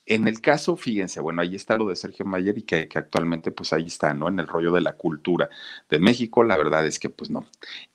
En 0.05 0.29
el 0.29 0.39
caso, 0.39 0.77
fíjense, 0.77 1.19
bueno, 1.19 1.41
ahí 1.41 1.55
está 1.55 1.77
lo 1.77 1.89
de 1.89 1.97
Sergio 1.97 2.25
Mayer 2.25 2.57
y 2.57 2.61
que, 2.61 2.87
actualmente 2.95 3.51
pues 3.51 3.73
ahí 3.73 3.87
está, 3.87 4.13
¿no? 4.13 4.29
En 4.29 4.39
el 4.39 4.47
rollo 4.47 4.71
de 4.71 4.79
la 4.79 4.93
cultura 4.93 5.49
de 5.89 5.99
México, 5.99 6.45
la 6.45 6.55
verdad 6.55 6.87
es 6.87 6.97
que 6.97 7.09
pues 7.09 7.29
no. 7.29 7.45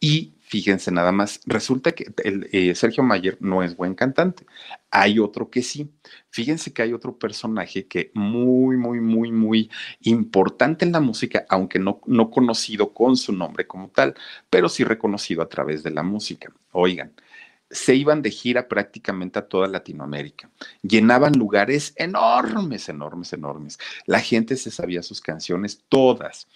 Y 0.00 0.34
fíjense 0.52 0.90
nada 0.90 1.12
más, 1.12 1.40
resulta 1.46 1.92
que 1.92 2.12
eh, 2.24 2.74
Sergio 2.74 3.02
Mayer 3.02 3.38
no 3.40 3.62
es 3.62 3.74
buen 3.74 3.94
cantante. 3.94 4.44
Hay 4.90 5.18
otro 5.18 5.48
que 5.48 5.62
sí. 5.62 5.90
Fíjense 6.28 6.74
que 6.74 6.82
hay 6.82 6.92
otro 6.92 7.16
personaje 7.18 7.86
que 7.86 8.10
muy, 8.12 8.76
muy, 8.76 9.00
muy, 9.00 9.32
muy 9.32 9.70
importante 10.02 10.84
en 10.84 10.92
la 10.92 11.00
música, 11.00 11.46
aunque 11.48 11.78
no, 11.78 12.02
no 12.04 12.30
conocido 12.30 12.92
con 12.92 13.16
su 13.16 13.32
nombre 13.32 13.66
como 13.66 13.88
tal, 13.88 14.14
pero 14.50 14.68
sí 14.68 14.84
reconocido 14.84 15.40
a 15.40 15.48
través 15.48 15.82
de 15.82 15.90
la 15.90 16.02
música. 16.02 16.52
Oigan, 16.72 17.12
se 17.72 17.94
iban 17.94 18.20
de 18.20 18.30
gira 18.30 18.68
prácticamente 18.68 19.38
a 19.38 19.48
toda 19.48 19.66
Latinoamérica. 19.66 20.50
Llenaban 20.82 21.32
lugares 21.32 21.94
enormes, 21.96 22.90
enormes, 22.90 23.32
enormes. 23.32 23.78
La 24.04 24.20
gente 24.20 24.56
se 24.56 24.70
sabía 24.70 25.02
sus 25.02 25.22
canciones 25.22 25.82
todas. 25.88 26.46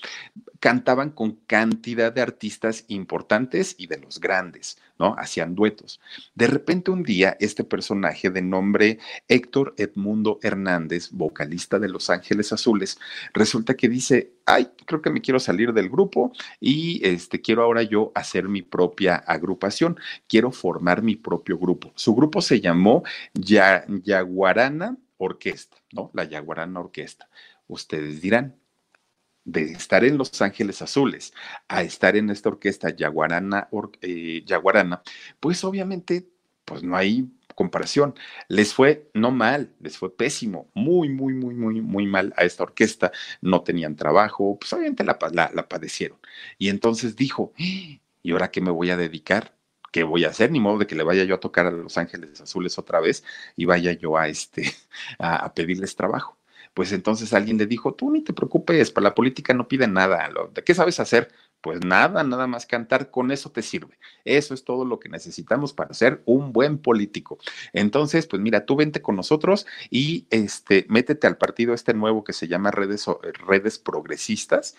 Cantaban 0.67 1.11
con 1.11 1.37
cantidad 1.47 2.13
de 2.13 2.23
artistas 2.23 2.87
importantes 2.89 3.77
y 3.79 3.87
de 3.87 3.99
los 3.99 4.19
grandes, 4.19 4.79
¿no? 4.99 5.15
Hacían 5.17 5.55
duetos. 5.55 6.01
De 6.35 6.49
repente 6.49 6.91
un 6.91 7.05
día, 7.05 7.37
este 7.39 7.63
personaje 7.63 8.31
de 8.31 8.43
nombre 8.43 8.99
Héctor 9.29 9.77
Edmundo 9.77 10.41
Hernández, 10.43 11.11
vocalista 11.13 11.79
de 11.79 11.89
Los 11.89 12.11
Ángeles 12.11 12.53
Azules, 12.53 12.99
resulta 13.33 13.75
que 13.75 13.89
dice, 13.89 14.33
ay, 14.45 14.67
creo 14.87 15.01
que 15.01 15.11
me 15.11 15.21
quiero 15.21 15.39
salir 15.39 15.73
del 15.73 15.89
grupo 15.89 16.33
y 16.59 17.01
este, 17.07 17.41
quiero 17.41 17.63
ahora 17.63 17.85
yo 17.85 18.11
hacer 18.17 18.49
mi 18.49 18.63
propia 18.63 19.15
agrupación, 19.15 19.97
quiero 20.27 20.51
formar 20.51 21.01
mi 21.01 21.15
propio 21.15 21.59
grupo. 21.59 21.93
Su 21.95 22.13
grupo 22.13 22.43
se 22.43 22.61
llamó 22.61 23.05
Yaguarana 23.35 24.97
Orquesta, 25.17 25.77
¿no? 25.93 26.11
La 26.13 26.25
Yaguarana 26.25 26.81
Orquesta. 26.81 27.29
Ustedes 27.69 28.21
dirán, 28.21 28.57
de 29.47 29.73
estar 29.73 30.05
en 30.05 30.19
Los 30.19 30.43
Ángeles 30.43 30.83
Azules 30.83 31.33
a 31.69 31.83
estar 31.83 32.17
en 32.17 32.29
esta 32.31 32.51
orquesta 32.51 32.91
Yaguarana, 32.91 33.69
eh, 34.03 34.43
Yaguarana 34.45 35.03
pues 35.41 35.65
obviamente, 35.65 36.29
pues 36.65 36.83
no 36.83 36.97
hay 36.97 37.31
comparación. 37.57 38.15
Les 38.49 38.75
fue 38.75 39.11
no 39.15 39.31
mal, 39.33 39.73
les 39.81 39.99
fue 39.99 40.15
pésimo, 40.15 40.71
muy, 40.75 41.09
muy, 41.09 41.33
muy, 41.35 41.55
muy, 41.55 41.81
muy 41.81 42.07
mal 42.07 42.35
a 42.37 42.45
esta 42.45 42.65
orquesta. 42.65 43.13
No 43.41 43.63
tenían 43.63 43.97
trabajo, 43.97 44.59
pues 44.61 44.73
obviamente 44.73 45.05
la, 45.05 45.19
la, 45.55 45.69
padecieron. 45.69 46.19
Y 46.59 46.69
entonces 46.69 47.17
dijo, 47.17 47.53
¿y 47.57 48.01
ahora 48.33 48.51
qué 48.51 48.61
me 48.61 48.71
voy 48.71 48.91
a 48.91 48.97
dedicar? 48.97 49.57
¿Qué 49.93 50.03
voy 50.03 50.25
a 50.25 50.29
hacer? 50.31 50.51
Ni 50.51 50.61
modo 50.61 50.79
de 50.79 50.87
que 50.87 50.95
le 50.95 51.05
vaya 51.05 51.25
yo 51.25 51.37
a 51.37 51.41
tocar 51.41 51.67
a 51.67 51.71
Los 51.71 51.97
Ángeles 51.99 52.41
Azules 52.41 52.79
otra 52.79 53.01
vez 53.01 53.25
y 53.57 53.65
vaya 53.65 53.93
yo 53.93 54.19
a, 54.19 54.29
este, 54.29 54.73
a, 55.19 55.53
pedirles 55.55 55.97
trabajo. 55.97 56.37
Pues 56.77 56.93
entonces 56.93 57.33
alguien 57.33 57.57
le 57.57 57.65
dijo, 57.65 57.95
tú 57.95 58.11
ni 58.11 58.21
te 58.21 58.35
preocupes, 58.35 58.91
para 58.91 59.05
la 59.05 59.15
política 59.15 59.55
no 59.55 59.67
pide 59.67 59.89
nada. 59.89 60.29
¿De 60.53 60.63
qué 60.63 60.75
sabes 60.75 61.01
hacer? 61.01 61.33
Pues 61.63 61.83
nada, 61.83 62.23
nada 62.23 62.47
más 62.47 62.67
cantar, 62.67 63.11
con 63.11 63.31
eso 63.31 63.51
te 63.51 63.63
sirve. 63.63 63.99
Eso 64.27 64.53
es 64.53 64.63
todo 64.63 64.85
lo 64.85 65.01
que 65.01 65.09
necesitamos 65.09 65.73
para 65.73 65.95
ser 65.95 66.23
un 66.27 66.53
buen 66.53 66.77
político. 66.77 67.39
Entonces, 67.73 68.27
pues 68.27 68.43
mira, 68.43 68.67
tú 68.67 68.77
vente 68.77 69.01
con 69.01 69.17
nosotros 69.17 69.67
y 69.89 70.27
este, 70.29 70.85
métete 70.91 71.27
al 71.27 71.39
partido 71.39 71.73
este 71.73 71.95
nuevo 71.95 72.25
que 72.25 72.35
se 72.35 72.47
llama 72.47 72.71
Redes, 72.71 73.07
Redes 73.47 73.79
Progresistas 73.79 74.77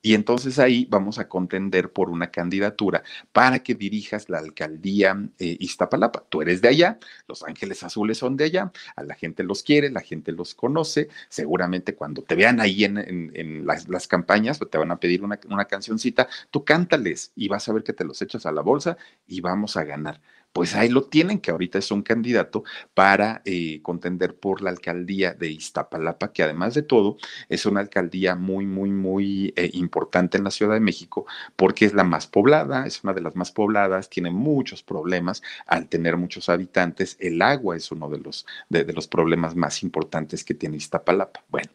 y 0.00 0.14
entonces 0.14 0.58
ahí 0.58 0.86
vamos 0.88 1.18
a 1.18 1.28
contender 1.28 1.92
por 1.92 2.08
una 2.08 2.30
candidatura 2.30 3.02
para 3.32 3.58
que 3.60 3.74
dirijas 3.74 4.28
la 4.28 4.38
alcaldía 4.38 5.28
eh, 5.38 5.56
Iztapalapa. 5.58 6.24
Tú 6.28 6.40
eres 6.40 6.60
de 6.62 6.68
allá, 6.68 6.98
Los 7.26 7.42
Ángeles 7.42 7.82
Azules 7.82 8.18
son 8.18 8.36
de 8.36 8.44
allá, 8.44 8.72
a 8.94 9.02
la 9.02 9.14
gente 9.14 9.42
los 9.42 9.62
quiere, 9.62 9.90
la 9.90 10.00
gente 10.00 10.32
los 10.32 10.54
conoce. 10.54 11.08
Seguramente 11.28 11.94
cuando 11.96 12.22
te 12.22 12.36
vean 12.36 12.60
ahí 12.60 12.84
en, 12.84 13.66
las, 13.66 14.08
campañas, 14.08 14.58
pues 14.58 14.70
te 14.70 14.78
van 14.78 14.90
a 14.92 15.00
pedir 15.00 15.24
una, 15.24 15.38
una 15.48 15.64
cancioncita, 15.64 16.28
tú 16.50 16.64
cántales 16.64 17.32
y 17.34 17.48
vas 17.48 17.68
a 17.68 17.72
ver 17.72 17.82
que 17.82 17.92
te 17.92 18.04
los 18.04 18.22
echas 18.22 18.46
a 18.46 18.52
la 18.52 18.62
bolsa 18.62 18.96
y 19.26 19.40
vamos 19.40 19.76
a 19.76 19.84
ganar 19.84 20.20
pues 20.58 20.74
ahí 20.74 20.88
lo 20.88 21.04
tienen, 21.04 21.38
que 21.38 21.52
ahorita 21.52 21.78
es 21.78 21.92
un 21.92 22.02
candidato 22.02 22.64
para 22.92 23.42
eh, 23.44 23.80
contender 23.80 24.34
por 24.34 24.60
la 24.60 24.70
alcaldía 24.70 25.32
de 25.32 25.52
Iztapalapa, 25.52 26.32
que 26.32 26.42
además 26.42 26.74
de 26.74 26.82
todo 26.82 27.16
es 27.48 27.64
una 27.64 27.78
alcaldía 27.78 28.34
muy, 28.34 28.66
muy, 28.66 28.90
muy 28.90 29.52
eh, 29.54 29.70
importante 29.74 30.36
en 30.36 30.42
la 30.42 30.50
Ciudad 30.50 30.74
de 30.74 30.80
México, 30.80 31.26
porque 31.54 31.84
es 31.84 31.94
la 31.94 32.02
más 32.02 32.26
poblada, 32.26 32.88
es 32.88 33.04
una 33.04 33.12
de 33.12 33.20
las 33.20 33.36
más 33.36 33.52
pobladas, 33.52 34.10
tiene 34.10 34.32
muchos 34.32 34.82
problemas 34.82 35.42
al 35.64 35.86
tener 35.88 36.16
muchos 36.16 36.48
habitantes, 36.48 37.16
el 37.20 37.40
agua 37.40 37.76
es 37.76 37.92
uno 37.92 38.10
de 38.10 38.18
los, 38.18 38.44
de, 38.68 38.82
de 38.82 38.92
los 38.94 39.06
problemas 39.06 39.54
más 39.54 39.84
importantes 39.84 40.42
que 40.42 40.54
tiene 40.54 40.78
Iztapalapa. 40.78 41.44
Bueno, 41.50 41.70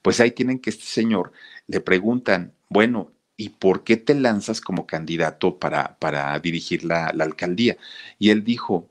pues 0.00 0.20
ahí 0.20 0.30
tienen 0.30 0.60
que 0.60 0.70
este 0.70 0.84
señor 0.84 1.32
le 1.66 1.80
preguntan, 1.80 2.52
bueno, 2.68 3.10
¿y 3.38 3.50
por 3.50 3.84
qué 3.84 3.96
te 3.96 4.14
lanzas 4.14 4.60
como 4.60 4.86
candidato 4.86 5.58
para, 5.58 5.96
para 5.98 6.38
dirigir 6.40 6.84
la, 6.84 7.12
la 7.14 7.24
alcaldía? 7.24 7.78
Y 8.18 8.30
él 8.30 8.44
dijo, 8.44 8.90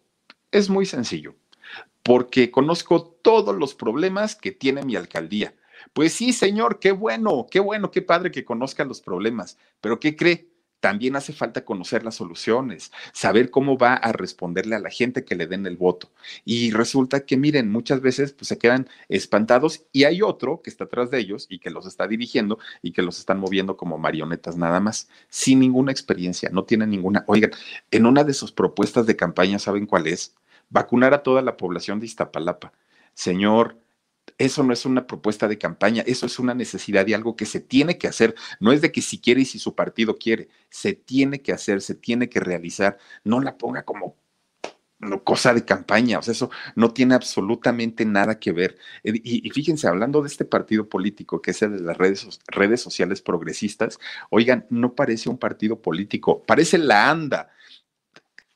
es 0.52 0.70
muy 0.70 0.88
sencillo, 0.88 1.36
porque 2.02 2.50
conozco 2.50 3.04
todos 3.22 3.56
los 3.56 3.76
problemas 3.76 4.36
que 4.36 4.52
tiene 4.52 4.84
mi 4.84 4.96
alcaldía. 4.96 5.54
Pues 5.94 6.14
sí, 6.14 6.34
señor, 6.34 6.80
qué 6.80 6.92
bueno, 6.92 7.48
qué 7.52 7.60
bueno, 7.60 7.92
qué 7.92 8.02
padre 8.02 8.32
que 8.32 8.46
conozca 8.46 8.86
los 8.86 9.02
problemas, 9.02 9.58
pero 9.82 10.00
¿qué 10.00 10.16
cree? 10.16 10.50
También 10.80 11.16
hace 11.16 11.34
falta 11.34 11.66
conocer 11.66 12.04
las 12.04 12.16
soluciones, 12.16 12.92
saber 13.14 13.50
cómo 13.50 13.78
va 13.78 13.96
a 13.96 14.12
responderle 14.12 14.76
a 14.76 14.80
la 14.80 14.90
gente 14.90 15.26
que 15.26 15.36
le 15.36 15.48
den 15.48 15.66
el 15.66 15.78
voto. 15.78 16.12
Y 16.46 16.72
resulta 16.72 17.26
que, 17.26 17.38
miren, 17.38 17.72
muchas 17.72 18.02
veces 18.02 18.34
pues, 18.34 18.48
se 18.48 18.58
quedan 18.58 18.88
espantados 19.10 19.86
y 19.92 20.04
hay 20.04 20.22
otro 20.22 20.62
que 20.62 20.70
está 20.70 20.86
atrás 20.86 21.12
de 21.12 21.20
ellos 21.20 21.48
y 21.50 21.60
que 21.60 21.70
los 21.70 21.86
está 21.88 22.08
dirigiendo 22.08 22.60
y 22.82 22.92
que 22.92 23.02
los 23.02 23.20
están 23.20 23.40
moviendo 23.40 23.78
como 23.78 23.98
marionetas 23.98 24.58
nada 24.58 24.80
más, 24.80 25.10
sin 25.30 25.60
ninguna 25.60 25.92
experiencia, 25.92 26.50
no 26.52 26.64
tienen 26.64 26.90
ninguna. 26.90 27.24
Oigan, 27.28 27.52
en 27.92 28.06
una 28.06 28.24
de 28.24 28.34
sus 28.34 28.52
propuestas 28.52 29.06
de 29.06 29.16
campaña, 29.16 29.60
¿saben 29.60 29.86
cuál 29.86 30.08
es? 30.08 30.36
Vacunar 30.70 31.14
a 31.14 31.24
toda 31.24 31.42
la 31.42 31.58
población 31.58 32.00
de 32.00 32.06
Iztapalapa. 32.06 32.74
Señor, 33.14 33.78
eso 34.38 34.64
no 34.64 34.74
es 34.74 34.86
una 34.86 35.08
propuesta 35.08 35.48
de 35.48 35.58
campaña, 35.58 36.04
eso 36.06 36.26
es 36.26 36.40
una 36.40 36.54
necesidad 36.54 37.08
y 37.08 37.14
algo 37.14 37.36
que 37.36 37.46
se 37.46 37.60
tiene 37.60 37.98
que 37.98 38.08
hacer. 38.08 38.36
No 38.60 38.72
es 38.72 38.82
de 38.82 38.92
que 38.92 39.02
si 39.02 39.20
quiere 39.20 39.42
y 39.42 39.46
si 39.46 39.60
su 39.60 39.76
partido 39.76 40.18
quiere, 40.18 40.50
se 40.70 40.94
tiene 40.94 41.42
que 41.42 41.54
hacer, 41.54 41.82
se 41.82 41.96
tiene 41.96 42.30
que 42.30 42.40
realizar. 42.40 42.98
No 43.24 43.42
la 43.42 43.58
ponga 43.58 43.84
como 43.84 44.18
cosa 45.24 45.54
de 45.54 45.64
campaña, 45.64 46.20
o 46.20 46.22
sea, 46.24 46.32
eso 46.32 46.50
no 46.76 46.92
tiene 46.92 47.14
absolutamente 47.14 48.04
nada 48.06 48.40
que 48.40 48.52
ver. 48.52 48.78
Eh, 49.04 49.14
y, 49.24 49.50
fíjense, 49.52 49.88
hablando 49.88 50.22
de 50.22 50.28
este 50.28 50.46
partido 50.46 50.90
político, 50.90 51.42
que 51.42 51.52
es 51.52 51.62
el 51.62 51.78
de 51.78 51.84
las 51.84 51.98
redes, 51.98 52.40
redes 52.48 52.82
sociales 52.82 53.22
progresistas, 53.22 54.00
oigan, 54.32 54.66
no 54.70 54.96
parece 54.96 55.30
un 55.30 55.38
partido 55.38 55.82
político, 55.82 56.44
parece 56.46 56.78
la 56.80 57.12
ANDA 57.12 57.52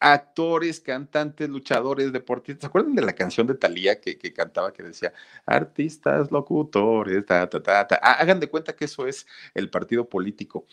actores, 0.01 0.81
cantantes, 0.81 1.47
luchadores, 1.47 2.11
deportistas. 2.11 2.61
¿Se 2.61 2.67
acuerdan 2.67 2.95
de 2.95 3.03
la 3.03 3.13
canción 3.13 3.47
de 3.47 3.55
Thalía 3.55 4.01
que, 4.01 4.17
cantaba 4.33 4.73
que 4.73 4.83
decía 4.83 5.13
artistas, 5.45 6.31
locutores, 6.31 7.25
ta, 7.25 7.47
ta, 7.49 7.61
ta, 7.61 7.87
ta? 7.87 7.95
Hagan 7.95 8.39
de 8.39 8.49
cuenta 8.49 8.75
que 8.75 8.85
eso 8.85 9.07
es 9.07 9.27
el 9.53 9.69
partido 9.69 10.09
político 10.09 10.65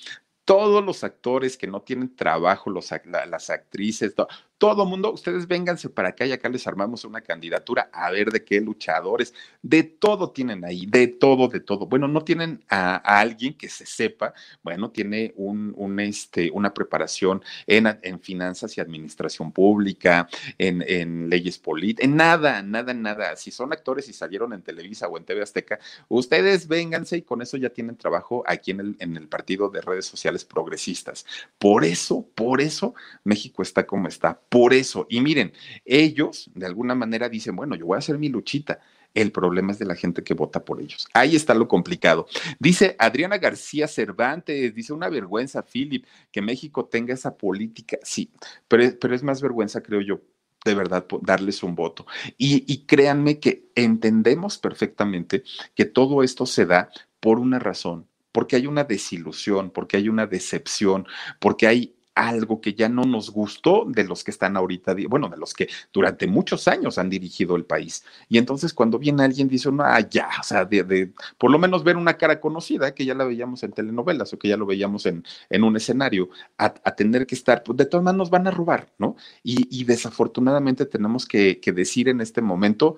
todos 0.49 0.83
los 0.83 1.05
actores 1.05 1.59
que 1.59 1.67
no 1.67 1.83
tienen 1.83 2.17
trabajo, 2.17 2.71
las 2.71 3.51
actrices, 3.51 4.15
todo 4.59 4.85
mundo, 4.85 5.13
ustedes 5.13 5.47
vénganse 5.47 5.89
para 5.89 6.11
acá 6.11 6.27
y 6.27 6.33
acá 6.33 6.49
les 6.49 6.67
armamos 6.67 7.05
una 7.05 7.21
candidatura 7.21 7.89
a 7.93 8.11
ver 8.11 8.31
de 8.31 8.45
qué 8.45 8.61
luchadores, 8.61 9.33
de 9.63 9.85
todo 9.85 10.33
tienen 10.33 10.65
ahí, 10.65 10.85
de 10.87 11.07
todo, 11.07 11.49
de 11.49 11.61
todo. 11.61 11.87
Bueno, 11.87 12.09
no 12.09 12.23
tienen 12.23 12.65
a, 12.69 12.97
alguien 12.97 13.57
que 13.57 13.69
se 13.69 13.87
sepa, 13.87 14.35
bueno, 14.63 14.91
tiene 14.91 15.33
un, 15.37 15.73
un 15.77 16.01
este, 16.01 16.51
una 16.53 16.75
preparación 16.75 17.43
en, 17.67 17.89
finanzas 18.21 18.77
y 18.77 18.81
administración 18.81 19.53
pública, 19.53 20.29
en, 20.59 20.85
en 20.87 21.31
leyes 21.31 21.59
políticas, 21.59 22.05
en 22.05 22.17
nada, 22.17 22.63
nada, 22.63 22.93
nada. 22.95 23.37
Si 23.37 23.53
son 23.53 23.73
actores 23.73 24.09
y 24.09 24.13
salieron 24.13 24.53
en 24.53 24.63
Televisa 24.63 25.07
o 25.07 25.17
en 25.17 25.25
TV 25.25 25.43
Azteca, 25.43 25.79
ustedes 26.09 26.67
vénganse 26.67 27.19
y 27.19 27.23
con 27.23 27.43
eso 27.43 27.57
ya 27.57 27.71
tienen 27.71 27.97
trabajo 27.97 28.43
aquí 28.47 28.73
en 28.73 28.81
el, 28.81 28.97
en 28.99 29.17
el 29.17 29.29
partido 29.29 29.71
de 29.71 29.81
redes 29.81 30.07
sociales 30.07 30.45
progresistas. 30.45 31.25
Por 31.59 31.85
eso, 31.85 32.27
por 32.35 32.61
eso 32.61 32.95
México 33.23 33.63
está 33.63 33.87
como 33.87 34.09
está 34.09 34.41
por 34.49 34.73
eso, 34.73 35.07
y 35.11 35.21
miren, 35.21 35.53
ellos 35.85 36.51
de 36.55 36.67
alguna 36.67 36.95
manera 36.95 37.29
dicen, 37.29 37.55
bueno, 37.55 37.75
yo 37.75 37.87
voy 37.87 37.97
a 37.97 37.99
hacer 37.99 38.19
mi 38.19 38.29
luchita. 38.29 38.81
El 39.15 39.33
problema 39.33 39.73
es 39.73 39.79
de 39.79 39.87
la 39.87 39.97
gente 39.97 40.23
que 40.23 40.35
vota 40.35 40.65
por 40.65 40.81
ellos. 40.81 41.09
Ahí 41.15 41.35
está 41.35 41.55
lo 41.55 41.67
complicado. 41.67 42.27
Dice 42.59 42.95
Adriana 42.99 43.39
García 43.39 43.89
Cervantes, 43.89 44.75
dice 44.75 44.93
una 44.93 45.09
vergüenza, 45.09 45.63
Philip, 45.63 46.05
que 46.31 46.43
México 46.43 46.87
tenga 46.87 47.15
esa 47.15 47.37
política. 47.37 47.99
Sí, 48.03 48.31
pero, 48.69 48.85
pero 49.01 49.15
es 49.15 49.23
más 49.23 49.41
vergüenza, 49.41 49.83
creo 49.83 50.03
yo, 50.03 50.21
de 50.65 50.75
verdad 50.75 51.07
darles 51.23 51.63
un 51.63 51.75
voto. 51.75 52.07
Y, 52.37 52.65
y, 52.73 52.85
créanme 52.85 53.41
que 53.41 53.71
entendemos 53.75 54.59
perfectamente 54.59 55.43
que 55.75 55.87
todo 55.87 56.23
esto 56.23 56.47
se 56.47 56.67
da 56.67 56.91
por 57.21 57.39
una 57.39 57.59
razón, 57.59 58.07
porque 58.31 58.57
hay 58.57 58.67
una 58.67 58.85
desilusión, 58.85 59.71
porque 59.71 59.97
hay 59.97 60.09
una 60.09 60.27
decepción, 60.27 61.07
porque 61.41 61.67
hay 61.67 61.98
algo 62.19 62.61
que 62.61 62.75
ya 62.75 62.89
no 62.89 63.03
nos 63.05 63.31
gustó 63.31 63.85
de 63.87 64.05
los 64.05 64.25
que 64.25 64.31
están 64.31 64.57
ahorita, 64.57 64.95
bueno, 65.09 65.29
de 65.29 65.37
los 65.37 65.55
que 65.55 65.69
durante 65.93 66.27
muchos 66.27 66.67
años 66.67 66.99
han 66.99 67.09
dirigido 67.09 67.55
el 67.57 67.65
país. 67.65 68.05
Y 68.29 68.39
entonces 68.39 68.75
cuando 68.75 68.99
viene 68.99 69.23
alguien 69.23 69.49
dice, 69.49 69.71
no, 69.71 69.85
ah, 69.85 70.01
ya, 70.01 70.29
o 70.41 70.43
sea, 70.43 70.65
de, 70.65 71.13
por 71.39 71.51
lo 71.51 71.59
menos 71.59 71.85
ver 71.85 71.97
una 71.97 72.17
cara 72.17 72.41
conocida, 72.41 72.95
que 72.95 73.05
ya 73.05 73.15
la 73.15 73.25
veíamos 73.25 73.63
en 73.63 73.73
telenovelas 73.73 74.33
o 74.33 74.39
que 74.39 74.49
ya 74.49 74.57
lo 74.57 74.67
veíamos 74.67 75.07
en, 75.07 75.25
en 75.49 75.65
un 75.65 75.77
escenario, 75.77 76.29
a, 76.57 76.73
tener 76.97 77.27
que 77.27 77.37
estar, 77.37 77.63
pues 77.63 77.77
de 77.79 77.87
todas 77.87 78.05
maneras 78.05 78.19
nos 78.19 78.31
van 78.31 78.47
a 78.49 78.51
robar, 78.51 78.93
¿no? 78.99 79.17
Y, 79.43 79.85
desafortunadamente 79.85 80.85
tenemos 80.87 81.25
que 81.25 81.61
decir 81.75 82.09
en 82.09 82.21
este 82.21 82.43
momento, 82.43 82.97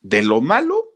de 0.00 0.22
lo 0.22 0.40
malo, 0.40 0.94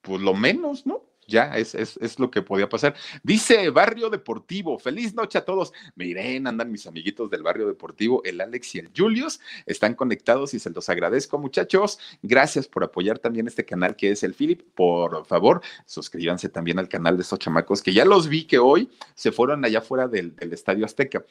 pues 0.00 0.20
lo 0.20 0.34
menos, 0.34 0.86
¿no? 0.86 1.02
Ya 1.26 1.56
es, 1.56 1.74
es, 1.74 2.18
lo 2.18 2.30
que 2.30 2.42
podía 2.42 2.68
pasar. 2.68 2.94
Dice 3.22 3.70
Barrio 3.70 4.10
Deportivo, 4.10 4.78
feliz 4.78 5.14
noche 5.14 5.38
a 5.38 5.44
todos. 5.44 5.72
Miren, 5.96 6.46
andan 6.46 6.70
mis 6.70 6.86
amiguitos 6.86 7.30
del 7.30 7.42
Barrio 7.42 7.66
Deportivo, 7.66 8.22
el 8.24 8.40
Alex 8.40 8.74
y 8.74 8.78
el 8.80 8.90
Julius, 8.96 9.40
están 9.66 9.94
conectados 9.94 10.54
y 10.54 10.58
se 10.58 10.70
los 10.70 10.88
agradezco, 10.88 11.38
muchachos. 11.38 11.98
Gracias 12.22 12.68
por 12.68 12.84
apoyar 12.84 13.18
también 13.18 13.46
este 13.46 13.64
canal 13.64 13.96
que 13.96 14.10
es 14.10 14.22
el 14.22 14.34
Philip. 14.34 14.62
Por 14.74 15.26
favor, 15.26 15.60
suscríbanse 15.86 16.48
también 16.48 16.78
al 16.78 16.88
canal 16.88 17.16
de 17.16 17.22
estos 17.22 17.38
chamacos 17.38 17.82
que 17.82 17.92
ya 17.92 18.04
los 18.04 18.28
vi 18.28 18.44
que 18.44 18.58
hoy 18.58 18.90
se 19.14 19.32
fueron 19.32 19.64
allá 19.64 19.80
fuera 19.80 20.08
del, 20.08 20.34
del 20.36 20.52
Estadio 20.52 20.84
Azteca 20.84 21.24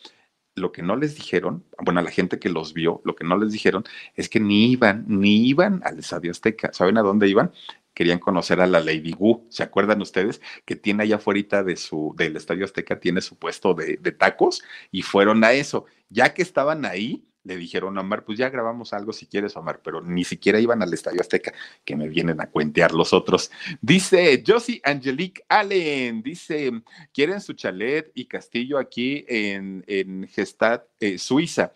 lo 0.55 0.71
que 0.71 0.83
no 0.83 0.95
les 0.95 1.15
dijeron, 1.15 1.63
bueno, 1.83 1.99
a 1.99 2.03
la 2.03 2.11
gente 2.11 2.39
que 2.39 2.49
los 2.49 2.73
vio, 2.73 3.01
lo 3.05 3.15
que 3.15 3.23
no 3.23 3.37
les 3.37 3.51
dijeron 3.51 3.83
es 4.15 4.29
que 4.29 4.39
ni 4.39 4.71
iban, 4.71 5.05
ni 5.07 5.47
iban 5.47 5.81
al 5.83 5.99
Estadio 5.99 6.31
Azteca. 6.31 6.71
¿Saben 6.73 6.97
a 6.97 7.01
dónde 7.01 7.27
iban? 7.27 7.51
Querían 7.93 8.19
conocer 8.19 8.61
a 8.61 8.67
la 8.67 8.79
Lady 8.79 9.13
Wu. 9.17 9.47
¿Se 9.49 9.63
acuerdan 9.63 10.01
ustedes 10.01 10.41
que 10.65 10.75
tiene 10.75 11.03
allá 11.03 11.17
afuera 11.17 11.63
de 11.63 11.75
su, 11.75 12.13
del 12.17 12.35
Estadio 12.35 12.65
Azteca, 12.65 12.99
tiene 12.99 13.21
su 13.21 13.37
puesto 13.37 13.73
de, 13.73 13.97
tacos? 14.11 14.63
Y 14.91 15.01
fueron 15.01 15.43
a 15.43 15.53
eso. 15.53 15.85
Ya 16.09 16.33
que 16.33 16.41
estaban 16.41 16.85
ahí, 16.85 17.25
le 17.43 17.57
dijeron 17.57 17.97
a 17.97 18.01
Omar, 18.01 18.23
pues 18.23 18.37
ya 18.37 18.49
grabamos 18.49 18.93
algo 18.93 19.11
si 19.11 19.25
quieres, 19.25 19.57
Omar, 19.57 19.81
pero 19.83 20.01
ni 20.01 20.23
siquiera 20.23 20.59
iban 20.59 20.81
al 20.81 20.93
Estadio 20.93 21.21
Azteca, 21.21 21.53
que 21.83 21.95
me 21.95 22.07
vienen 22.07 22.39
a 22.39 22.49
cuentear 22.49 22.93
los 22.93 23.13
otros. 23.13 23.51
Dice 23.81 24.43
Josie 24.45 24.79
Angelique 24.83 25.43
Allen, 25.49 26.21
dice, 26.21 26.71
quieren 27.13 27.41
su 27.41 27.53
chalet 27.53 28.11
y 28.13 28.25
castillo 28.25 28.77
aquí 28.77 29.25
en, 29.27 29.83
en 29.87 30.27
Gestad, 30.27 30.83
eh, 30.99 31.17
Suiza. 31.17 31.73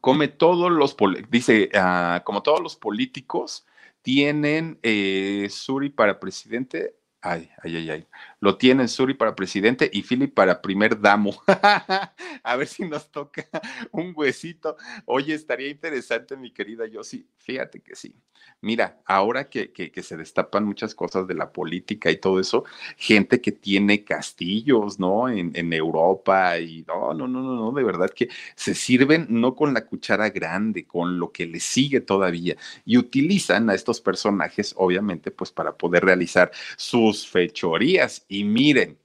Come 0.00 0.28
todos 0.28 0.70
los, 0.70 0.94
dice, 1.30 1.70
uh, 1.72 2.22
como 2.24 2.42
todos 2.42 2.60
los 2.60 2.76
políticos, 2.76 3.64
tienen 4.04 4.78
eh, 4.82 5.48
Suri 5.50 5.90
para 5.90 6.20
presidente. 6.20 6.94
Ay, 7.22 7.50
ay, 7.64 7.76
ay, 7.76 7.90
ay. 7.90 8.08
Lo 8.44 8.58
tienen 8.58 8.90
Suri 8.90 9.14
para 9.14 9.34
presidente 9.34 9.88
y 9.90 10.02
Philip 10.02 10.34
para 10.34 10.60
primer 10.60 11.00
damo. 11.00 11.34
a 12.42 12.56
ver 12.56 12.66
si 12.66 12.86
nos 12.86 13.10
toca 13.10 13.48
un 13.90 14.12
huesito. 14.14 14.76
Oye, 15.06 15.32
estaría 15.32 15.70
interesante, 15.70 16.36
mi 16.36 16.52
querida 16.52 16.86
Yossi. 16.86 17.26
Fíjate 17.38 17.80
que 17.80 17.96
sí. 17.96 18.14
Mira, 18.60 19.02
ahora 19.04 19.50
que, 19.50 19.72
que, 19.72 20.02
se 20.02 20.16
destapan 20.16 20.64
muchas 20.64 20.94
cosas 20.94 21.26
de 21.26 21.34
la 21.34 21.52
política 21.52 22.10
y 22.10 22.16
todo 22.16 22.40
eso, 22.40 22.64
gente 22.96 23.42
que 23.42 23.52
tiene 23.52 24.04
castillos, 24.04 24.98
¿no? 24.98 25.28
En, 25.28 25.52
en 25.54 25.72
Europa 25.72 26.58
y 26.58 26.82
no, 26.88 27.12
no, 27.12 27.28
no, 27.28 27.42
no, 27.42 27.56
no, 27.56 27.72
de 27.72 27.84
verdad 27.84 28.08
que 28.08 28.28
se 28.54 28.74
sirven 28.74 29.26
no 29.28 29.54
con 29.54 29.74
la 29.74 29.84
cuchara 29.84 30.30
grande, 30.30 30.86
con 30.86 31.18
lo 31.18 31.30
que 31.30 31.46
les 31.46 31.62
sigue 31.62 32.00
todavía 32.00 32.56
y 32.86 32.96
utilizan 32.96 33.68
a 33.68 33.74
estos 33.74 34.00
personajes, 34.00 34.74
obviamente, 34.78 35.30
pues 35.30 35.50
para 35.52 35.76
poder 35.76 36.04
realizar 36.06 36.50
sus 36.76 37.28
fechorías. 37.28 38.24
Y 38.34 38.42
miren, 38.42 38.98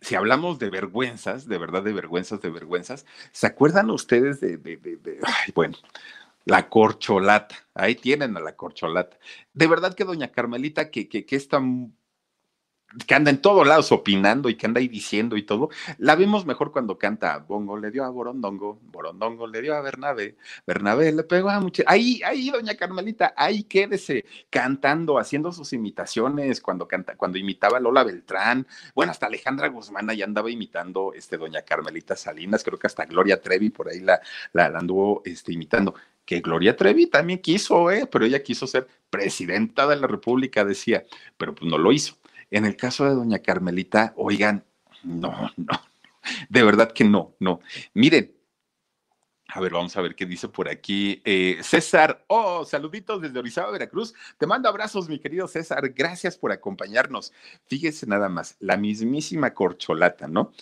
si 0.00 0.14
hablamos 0.14 0.58
de 0.58 0.70
vergüenzas, 0.70 1.46
de 1.46 1.58
verdad 1.58 1.82
de 1.82 1.92
vergüenzas, 1.92 2.40
de 2.40 2.48
vergüenzas, 2.48 3.04
¿se 3.30 3.46
acuerdan 3.46 3.90
ustedes 3.90 4.40
de, 4.40 4.58
bueno, 5.54 5.76
la 6.46 6.70
corcholata. 6.70 7.54
Ahí 7.74 7.94
tienen 7.94 8.38
a 8.38 8.40
la 8.40 8.56
corcholata. 8.56 9.18
De 9.52 9.66
verdad 9.66 9.94
que 9.94 10.04
doña 10.04 10.32
Carmelita, 10.32 10.90
que, 10.90 11.10
que, 11.10 11.26
que 11.26 11.36
que 13.06 13.14
anda 13.14 13.30
en 13.30 13.42
todos 13.42 13.66
lados 13.66 13.92
opinando 13.92 14.48
y 14.48 14.54
que 14.54 14.66
anda 14.66 14.80
ahí 14.80 14.88
diciendo 14.88 15.36
y 15.36 15.42
todo, 15.42 15.68
la 15.98 16.16
vemos 16.16 16.46
mejor 16.46 16.72
cuando 16.72 16.96
canta 16.96 17.38
Bongo 17.38 17.76
le 17.76 17.90
dio 17.90 18.04
a 18.04 18.08
Borondongo, 18.08 18.78
Borondongo 18.90 19.46
le 19.46 19.60
dio 19.60 19.74
a 19.74 19.80
Bernabé, 19.80 20.36
Bernabé 20.66 21.12
le 21.12 21.22
pegó 21.22 21.50
a 21.50 21.60
mucho. 21.60 21.82
Ahí, 21.86 22.20
ahí, 22.24 22.50
doña 22.50 22.74
Carmelita, 22.76 23.34
ahí 23.36 23.64
quédese 23.64 24.24
cantando, 24.48 25.18
haciendo 25.18 25.52
sus 25.52 25.72
imitaciones 25.72 26.60
cuando 26.60 26.88
canta, 26.88 27.16
cuando 27.16 27.38
imitaba 27.38 27.76
a 27.76 27.80
Lola 27.80 28.04
Beltrán, 28.04 28.66
bueno, 28.94 29.12
hasta 29.12 29.26
Alejandra 29.26 29.68
Guzmán 29.68 30.08
ahí 30.08 30.22
andaba 30.22 30.50
imitando 30.50 31.12
este 31.14 31.36
doña 31.36 31.62
Carmelita 31.62 32.16
Salinas, 32.16 32.64
creo 32.64 32.78
que 32.78 32.86
hasta 32.86 33.04
Gloria 33.04 33.40
Trevi 33.40 33.68
por 33.68 33.88
ahí 33.88 34.00
la, 34.00 34.20
la, 34.52 34.66
anduvo 34.66 35.22
este, 35.24 35.52
imitando 35.52 35.94
que 36.24 36.40
Gloria 36.40 36.76
Trevi 36.76 37.06
también 37.06 37.40
quiso, 37.40 37.90
¿eh? 37.90 38.06
pero 38.10 38.24
ella 38.24 38.42
quiso 38.42 38.66
ser 38.66 38.86
presidenta 39.08 39.86
de 39.86 39.96
la 39.96 40.06
República, 40.06 40.64
decía, 40.64 41.04
pero 41.36 41.54
pues 41.54 41.70
no 41.70 41.78
lo 41.78 41.90
hizo. 41.90 42.16
En 42.50 42.64
el 42.64 42.76
caso 42.76 43.04
de 43.04 43.14
doña 43.14 43.40
Carmelita, 43.40 44.12
oigan, 44.16 44.64
no, 45.02 45.50
no, 45.56 45.80
de 46.48 46.62
verdad 46.62 46.92
que 46.92 47.04
no, 47.04 47.34
no. 47.38 47.60
Miren, 47.94 48.38
a 49.50 49.60
ver, 49.60 49.72
vamos 49.72 49.96
a 49.96 50.02
ver 50.02 50.14
qué 50.14 50.26
dice 50.26 50.48
por 50.48 50.68
aquí. 50.68 51.22
Eh, 51.24 51.58
César, 51.62 52.24
oh, 52.28 52.66
saluditos 52.66 53.22
desde 53.22 53.38
Orizaba, 53.38 53.70
Veracruz. 53.70 54.12
Te 54.36 54.46
mando 54.46 54.68
abrazos, 54.68 55.08
mi 55.08 55.18
querido 55.18 55.48
César. 55.48 55.88
Gracias 55.94 56.36
por 56.36 56.52
acompañarnos. 56.52 57.32
Fíjese 57.66 58.06
nada 58.06 58.28
más, 58.28 58.56
la 58.60 58.76
mismísima 58.76 59.54
corcholata, 59.54 60.28
¿no? 60.28 60.52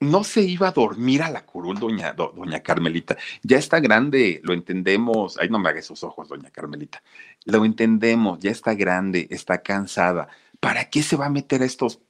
No 0.00 0.24
se 0.24 0.42
iba 0.42 0.68
a 0.68 0.72
dormir 0.72 1.22
a 1.22 1.30
la 1.30 1.44
curul, 1.44 1.78
doña, 1.78 2.12
doña 2.12 2.62
Carmelita. 2.62 3.16
Ya 3.42 3.58
está 3.58 3.80
grande, 3.80 4.40
lo 4.42 4.52
entendemos. 4.54 5.38
Ay, 5.38 5.48
no 5.50 5.58
me 5.58 5.68
haga 5.68 5.80
esos 5.80 6.02
ojos, 6.02 6.28
doña 6.28 6.50
Carmelita. 6.50 7.02
Lo 7.44 7.64
entendemos, 7.64 8.38
ya 8.40 8.50
está 8.50 8.74
grande, 8.74 9.26
está 9.30 9.62
cansada 9.62 10.28
¿para 10.60 10.90
qué 10.90 11.02
se 11.02 11.16
va 11.16 11.26
a 11.26 11.30
meter 11.30 11.62
a 11.62 11.64
estos? 11.64 12.00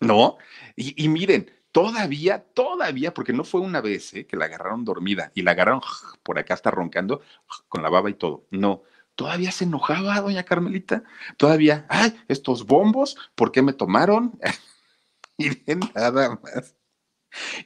¿No? 0.00 0.36
Y, 0.76 1.08
miren, 1.08 1.50
todavía, 1.72 2.44
todavía, 2.52 3.14
porque 3.14 3.32
no 3.32 3.44
fue 3.44 3.60
una 3.60 3.80
vez 3.80 4.12
¿eh? 4.14 4.26
que 4.26 4.36
la 4.36 4.44
agarraron 4.46 4.84
dormida 4.84 5.32
y 5.34 5.42
la 5.42 5.52
agarraron 5.52 5.80
por 6.22 6.38
acá 6.38 6.54
está 6.54 6.70
roncando 6.70 7.22
con 7.68 7.82
la 7.82 7.88
baba 7.88 8.10
y 8.10 8.14
todo. 8.14 8.46
No, 8.50 8.82
todavía 9.14 9.50
se 9.52 9.64
enojaba 9.64 10.20
doña 10.20 10.44
Carmelita. 10.44 11.02
Todavía, 11.36 11.86
ay, 11.88 12.14
estos 12.28 12.66
bombos, 12.66 13.16
¿por 13.34 13.52
qué 13.52 13.62
me 13.62 13.72
tomaron? 13.72 14.38
y 15.38 15.48
nada 15.94 16.38
más. 16.42 16.76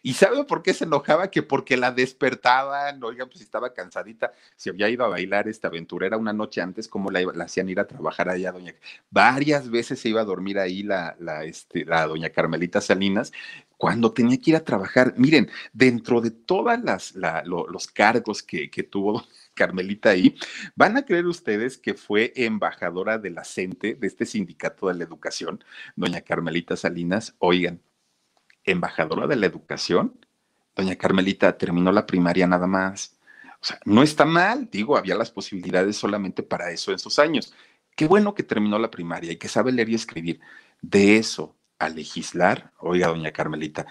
¿Y 0.03 0.15
sabe 0.15 0.45
por 0.45 0.63
qué 0.63 0.75
se 0.75 0.85
enojaba? 0.85 1.31
Que 1.31 1.43
porque 1.43 1.77
la 1.77 1.93
despertaban, 1.93 3.03
oigan, 3.03 3.29
pues 3.29 3.43
estaba 3.43 3.73
cansadita, 3.73 4.33
si 4.57 4.71
había 4.71 4.89
ido 4.89 5.05
a 5.05 5.09
bailar 5.09 5.49
esta 5.49 5.69
aventurera 5.69 6.17
una 6.17 6.33
noche 6.33 6.61
antes, 6.61 6.89
¿cómo 6.89 7.11
la, 7.11 7.21
hacían 7.45 7.69
ir 7.69 7.81
a 7.81 7.87
trabajar 7.87 8.29
allá, 8.29 8.53
doña? 8.53 8.75
Varias 9.11 9.71
veces 9.71 10.01
se 10.01 10.09
iba 10.09 10.21
a 10.21 10.25
dormir 10.25 10.59
ahí 10.59 10.83
la, 10.83 11.17
la, 11.19 11.45
este, 11.45 11.85
la 11.85 12.07
doña 12.07 12.31
Carmelita 12.31 12.81
Salinas 12.81 13.33
cuando 13.77 14.13
tenía 14.13 14.39
que 14.39 14.51
ir 14.51 14.57
a 14.57 14.65
trabajar. 14.65 15.15
Miren, 15.17 15.51
dentro 15.73 16.21
de 16.21 16.31
todas 16.31 16.83
las 16.85 17.15
los 17.15 17.87
cargos 17.87 18.43
que, 18.43 18.71
que 18.71 18.83
tuvo 18.83 19.25
Carmelita 19.55 20.11
ahí, 20.11 20.37
¿van 20.75 20.97
a 20.97 21.05
creer 21.05 21.27
ustedes 21.27 21.79
que 21.79 21.95
fue 21.95 22.33
embajadora 22.37 23.19
de 23.19 23.31
la 23.31 23.45
CENTE, 23.45 23.95
de 23.95 24.07
este 24.07 24.27
sindicato 24.27 24.89
de 24.89 24.95
la 24.95 25.05
educación, 25.05 25.65
doña 25.97 26.21
Carmelita 26.21 26.77
Salinas? 26.77 27.35
Oigan, 27.39 27.81
embajadora 28.65 29.27
de 29.27 29.37
la 29.37 29.47
educación, 29.47 30.19
doña 30.77 30.97
Carmelita 30.97 31.57
terminó 31.57 31.93
la 31.93 32.07
primaria 32.07 32.47
nada 32.47 32.67
más. 32.67 33.19
O 33.61 33.65
sea, 33.65 33.79
no 33.85 34.03
está 34.03 34.25
mal, 34.25 34.69
digo, 34.71 34.97
había 34.97 35.15
las 35.15 35.31
posibilidades 35.31 35.97
solamente 35.97 36.43
para 36.43 36.71
eso 36.71 36.93
en 36.93 36.99
sus 36.99 37.19
años. 37.19 37.53
Qué 37.97 38.07
bueno 38.07 38.35
que 38.35 38.43
terminó 38.43 38.79
la 38.79 38.91
primaria 38.91 39.33
y 39.33 39.37
que 39.37 39.49
sabe 39.49 39.73
leer 39.73 39.91
y 39.91 39.95
escribir. 39.95 40.41
De 40.81 41.17
eso 41.19 41.57
a 41.79 41.89
legislar, 41.89 42.73
oiga, 42.79 43.09
doña 43.09 43.33
Carmelita, 43.33 43.87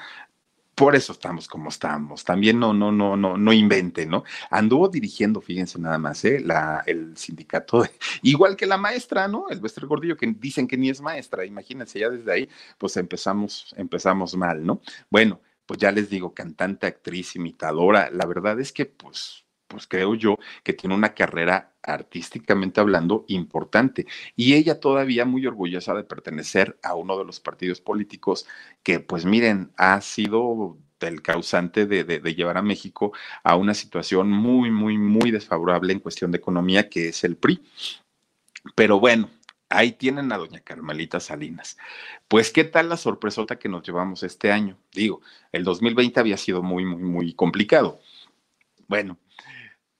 por 0.79 0.95
eso 0.95 1.11
estamos 1.11 1.49
como 1.49 1.67
estamos. 1.67 2.23
También 2.23 2.57
no, 2.57 2.73
no, 2.73 2.89
no, 2.89 3.17
no, 3.17 3.37
no 3.37 3.51
invente, 3.51 4.05
¿no? 4.05 4.23
Anduvo 4.49 4.87
dirigiendo, 4.87 5.41
fíjense 5.41 5.77
nada 5.77 5.97
más, 5.97 6.23
¿eh? 6.23 6.39
La, 6.39 6.83
el 6.85 7.17
sindicato, 7.17 7.83
igual 8.23 8.55
que 8.55 8.65
la 8.65 8.77
maestra, 8.77 9.27
¿no? 9.27 9.49
El 9.49 9.59
Bester 9.59 9.85
Gordillo, 9.85 10.15
que 10.15 10.33
dicen 10.39 10.69
que 10.69 10.77
ni 10.77 10.89
es 10.89 11.01
maestra, 11.01 11.43
imagínense, 11.43 11.99
ya 11.99 12.09
desde 12.09 12.31
ahí, 12.31 12.49
pues 12.77 12.95
empezamos, 12.95 13.75
empezamos 13.75 14.37
mal, 14.37 14.65
¿no? 14.65 14.79
Bueno, 15.09 15.41
pues 15.65 15.81
ya 15.81 15.91
les 15.91 16.09
digo, 16.09 16.33
cantante, 16.33 16.87
actriz, 16.87 17.35
imitadora, 17.35 18.09
la 18.09 18.25
verdad 18.25 18.57
es 18.61 18.71
que, 18.71 18.85
pues, 18.85 19.43
pues 19.67 19.85
creo 19.85 20.15
yo 20.15 20.37
que 20.63 20.71
tiene 20.71 20.95
una 20.95 21.13
carrera 21.13 21.73
artísticamente 21.93 22.79
hablando 22.79 23.25
importante. 23.27 24.05
Y 24.35 24.53
ella 24.53 24.79
todavía 24.79 25.25
muy 25.25 25.45
orgullosa 25.45 25.93
de 25.93 26.03
pertenecer 26.03 26.79
a 26.83 26.95
uno 26.95 27.17
de 27.17 27.25
los 27.25 27.39
partidos 27.39 27.81
políticos 27.81 28.45
que, 28.83 28.99
pues 28.99 29.25
miren, 29.25 29.71
ha 29.77 29.99
sido 30.01 30.77
el 30.99 31.21
causante 31.21 31.85
de, 31.85 32.19
llevar 32.33 32.57
a 32.57 32.61
México 32.61 33.13
a 33.43 33.55
una 33.55 33.73
situación 33.73 34.29
muy, 34.29 34.71
muy, 34.71 34.97
muy 34.97 35.31
desfavorable 35.31 35.93
en 35.93 35.99
cuestión 35.99 36.31
de 36.31 36.37
economía, 36.37 36.89
que 36.89 37.09
es 37.09 37.23
el 37.23 37.37
PRI. 37.37 37.61
Pero 38.75 38.99
bueno, 38.99 39.29
ahí 39.69 39.93
tienen 39.93 40.31
a 40.31 40.37
doña 40.37 40.59
Carmelita 40.59 41.19
Salinas. 41.19 41.77
Pues, 42.27 42.51
¿qué 42.51 42.63
tal 42.63 42.89
la 42.89 42.97
sorpresota 42.97 43.57
que 43.57 43.69
nos 43.69 43.83
llevamos 43.83 44.23
este 44.23 44.51
año? 44.51 44.77
Digo, 44.91 45.21
el 45.51 45.63
2020 45.63 46.19
había 46.19 46.37
sido 46.37 46.61
muy, 46.61 46.85
muy, 46.85 47.01
muy 47.01 47.33
complicado. 47.33 47.99
Bueno, 48.87 49.17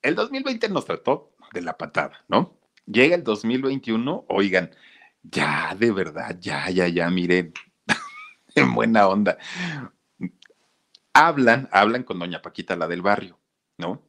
el 0.01 0.15
2020 0.15 0.69
nos 0.69 0.85
trató 0.85 1.31
de 1.53 1.61
la 1.61 1.77
patada, 1.77 2.23
¿no? 2.27 2.57
Llega 2.85 3.15
el 3.15 3.23
2021, 3.23 4.25
oigan, 4.29 4.71
ya 5.23 5.75
de 5.77 5.91
verdad, 5.91 6.37
ya, 6.39 6.69
ya, 6.69 6.87
ya, 6.87 7.09
miren, 7.09 7.53
en 8.55 8.73
buena 8.73 9.07
onda. 9.07 9.37
Hablan, 11.13 11.69
hablan 11.71 12.03
con 12.03 12.19
doña 12.19 12.41
Paquita, 12.41 12.75
la 12.75 12.87
del 12.87 13.01
barrio, 13.01 13.39
¿no? 13.77 14.01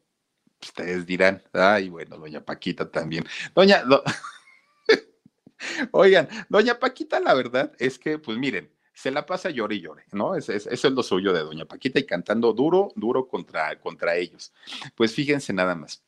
Ustedes 0.62 1.06
dirán, 1.06 1.42
ay, 1.52 1.88
bueno, 1.88 2.18
doña 2.18 2.44
Paquita 2.44 2.90
también. 2.90 3.24
Doña, 3.54 3.82
oigan, 5.92 6.28
doña 6.48 6.78
Paquita, 6.78 7.20
la 7.20 7.34
verdad 7.34 7.72
es 7.78 7.98
que, 7.98 8.18
pues 8.18 8.38
miren, 8.38 8.70
se 9.00 9.10
la 9.10 9.24
pasa 9.24 9.48
llore 9.48 9.76
y 9.76 9.80
llore, 9.80 10.04
¿no? 10.12 10.34
Eso 10.34 10.52
es, 10.52 10.84
lo 10.84 11.02
suyo 11.02 11.32
de 11.32 11.40
Doña 11.40 11.64
Paquita 11.64 11.98
y 11.98 12.04
cantando 12.04 12.52
duro, 12.52 12.92
duro 12.96 13.28
contra, 13.28 13.80
contra 13.80 14.14
ellos. 14.16 14.52
Pues 14.94 15.14
fíjense 15.14 15.54
nada 15.54 15.74
más. 15.74 16.04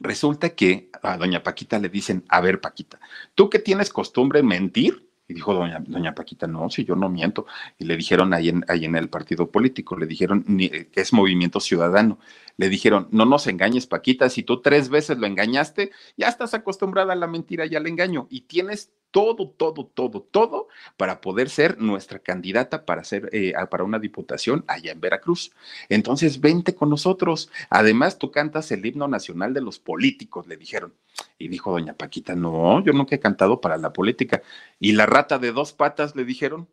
Resulta 0.00 0.50
que 0.50 0.90
a 1.02 1.16
Doña 1.16 1.42
Paquita 1.42 1.78
le 1.78 1.88
dicen, 1.88 2.24
a 2.28 2.40
ver, 2.40 2.60
Paquita, 2.60 3.00
¿tú 3.34 3.48
que 3.48 3.58
tienes 3.58 3.90
costumbre 3.90 4.42
mentir? 4.42 5.08
Y 5.26 5.34
dijo 5.34 5.54
doña, 5.54 5.82
doña 5.86 6.14
Paquita, 6.14 6.46
no, 6.46 6.68
si 6.68 6.84
yo 6.84 6.96
no 6.96 7.08
miento. 7.08 7.46
Y 7.78 7.84
le 7.84 7.96
dijeron 7.96 8.34
ahí 8.34 8.50
en, 8.50 8.64
ahí 8.68 8.84
en 8.84 8.94
el 8.94 9.08
partido 9.08 9.50
político, 9.50 9.96
le 9.96 10.06
dijeron 10.06 10.44
que 10.44 10.90
es 10.94 11.12
movimiento 11.12 11.60
ciudadano. 11.60 12.18
Le 12.56 12.68
dijeron, 12.68 13.08
no 13.10 13.24
nos 13.24 13.46
engañes, 13.46 13.86
Paquita, 13.86 14.28
si 14.28 14.42
tú 14.42 14.60
tres 14.60 14.88
veces 14.88 15.18
lo 15.18 15.26
engañaste, 15.26 15.92
ya 16.16 16.28
estás 16.28 16.54
acostumbrada 16.54 17.14
a 17.14 17.16
la 17.16 17.26
mentira 17.26 17.66
y 17.66 17.74
al 17.74 17.86
engaño 17.86 18.26
y 18.30 18.42
tienes 18.42 18.92
todo, 19.14 19.48
todo, 19.48 19.86
todo, 19.86 20.22
todo 20.22 20.66
para 20.96 21.20
poder 21.20 21.48
ser 21.48 21.80
nuestra 21.80 22.18
candidata 22.18 22.84
para 22.84 23.04
ser 23.04 23.30
eh, 23.32 23.54
para 23.70 23.84
una 23.84 24.00
diputación 24.00 24.64
allá 24.66 24.90
en 24.90 25.00
Veracruz. 25.00 25.52
Entonces, 25.88 26.40
vente 26.40 26.74
con 26.74 26.90
nosotros. 26.90 27.48
Además, 27.70 28.18
tú 28.18 28.32
cantas 28.32 28.72
el 28.72 28.84
himno 28.84 29.06
nacional 29.06 29.54
de 29.54 29.60
los 29.60 29.78
políticos, 29.78 30.48
le 30.48 30.56
dijeron. 30.56 30.94
Y 31.38 31.48
dijo 31.48 31.72
doña 31.72 31.94
Paquita, 31.94 32.34
no, 32.34 32.82
yo 32.84 32.92
nunca 32.92 33.16
he 33.16 33.20
cantado 33.20 33.60
para 33.60 33.76
la 33.76 33.92
política. 33.92 34.42
Y 34.78 34.92
la 34.92 35.06
rata 35.06 35.38
de 35.38 35.52
dos 35.52 35.72
patas 35.72 36.16
le 36.16 36.24
dijeron, 36.24 36.68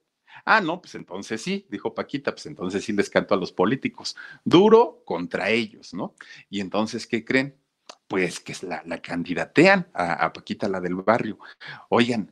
Ah, 0.46 0.60
no, 0.62 0.82
pues 0.82 0.96
entonces 0.96 1.42
sí, 1.42 1.68
dijo 1.70 1.94
Paquita, 1.94 2.32
pues 2.32 2.48
entonces 2.48 2.84
sí 2.84 2.94
les 2.94 3.10
canto 3.10 3.36
a 3.36 3.38
los 3.38 3.52
políticos. 3.52 4.16
Duro 4.44 5.04
contra 5.06 5.50
ellos, 5.52 5.94
¿no? 5.94 6.16
Y 6.50 6.62
entonces, 6.62 7.06
¿qué 7.06 7.24
creen? 7.24 7.62
pues 8.08 8.40
que 8.40 8.54
la, 8.68 8.84
la 8.86 9.02
candidatean 9.02 9.88
a, 9.94 10.34
Paquita, 10.34 10.68
la 10.68 10.82
del 10.82 10.96
barrio. 10.96 11.40
Oigan, 11.90 12.32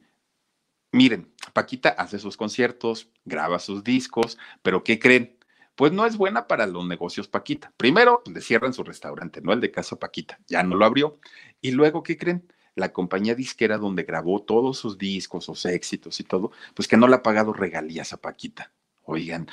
miren, 0.92 1.34
Paquita 1.54 1.90
hace 1.90 2.20
sus 2.20 2.36
conciertos, 2.38 3.10
graba 3.26 3.60
sus 3.60 3.84
discos, 3.84 4.38
pero 4.62 4.84
¿qué 4.84 5.00
creen? 5.00 5.38
Pues 5.76 5.94
no 5.94 6.06
es 6.06 6.18
buena 6.18 6.48
para 6.48 6.68
los 6.68 6.86
negocios 6.86 7.30
Paquita. 7.30 7.72
Primero, 7.78 8.22
le 8.26 8.42
cierran 8.42 8.74
su 8.74 8.84
restaurante, 8.84 9.42
no 9.42 9.54
el 9.54 9.62
de 9.62 9.72
Casa 9.72 9.96
Paquita, 9.96 10.38
ya 10.48 10.64
no 10.64 10.76
lo 10.76 10.86
abrió. 10.86 11.20
Y 11.62 11.72
luego, 11.72 12.04
¿qué 12.04 12.18
creen? 12.18 12.52
La 12.76 12.94
compañía 12.94 13.36
disquera 13.36 13.78
donde 13.78 14.04
grabó 14.04 14.42
todos 14.42 14.78
sus 14.78 14.98
discos, 14.98 15.46
sus 15.46 15.66
éxitos 15.66 16.20
y 16.20 16.24
todo, 16.24 16.52
pues 16.74 16.88
que 16.88 16.98
no 16.98 17.08
le 17.08 17.16
ha 17.16 17.24
pagado 17.24 17.54
regalías 17.54 18.14
a 18.14 18.18
Paquita. 18.18 18.72
Oigan, 19.04 19.48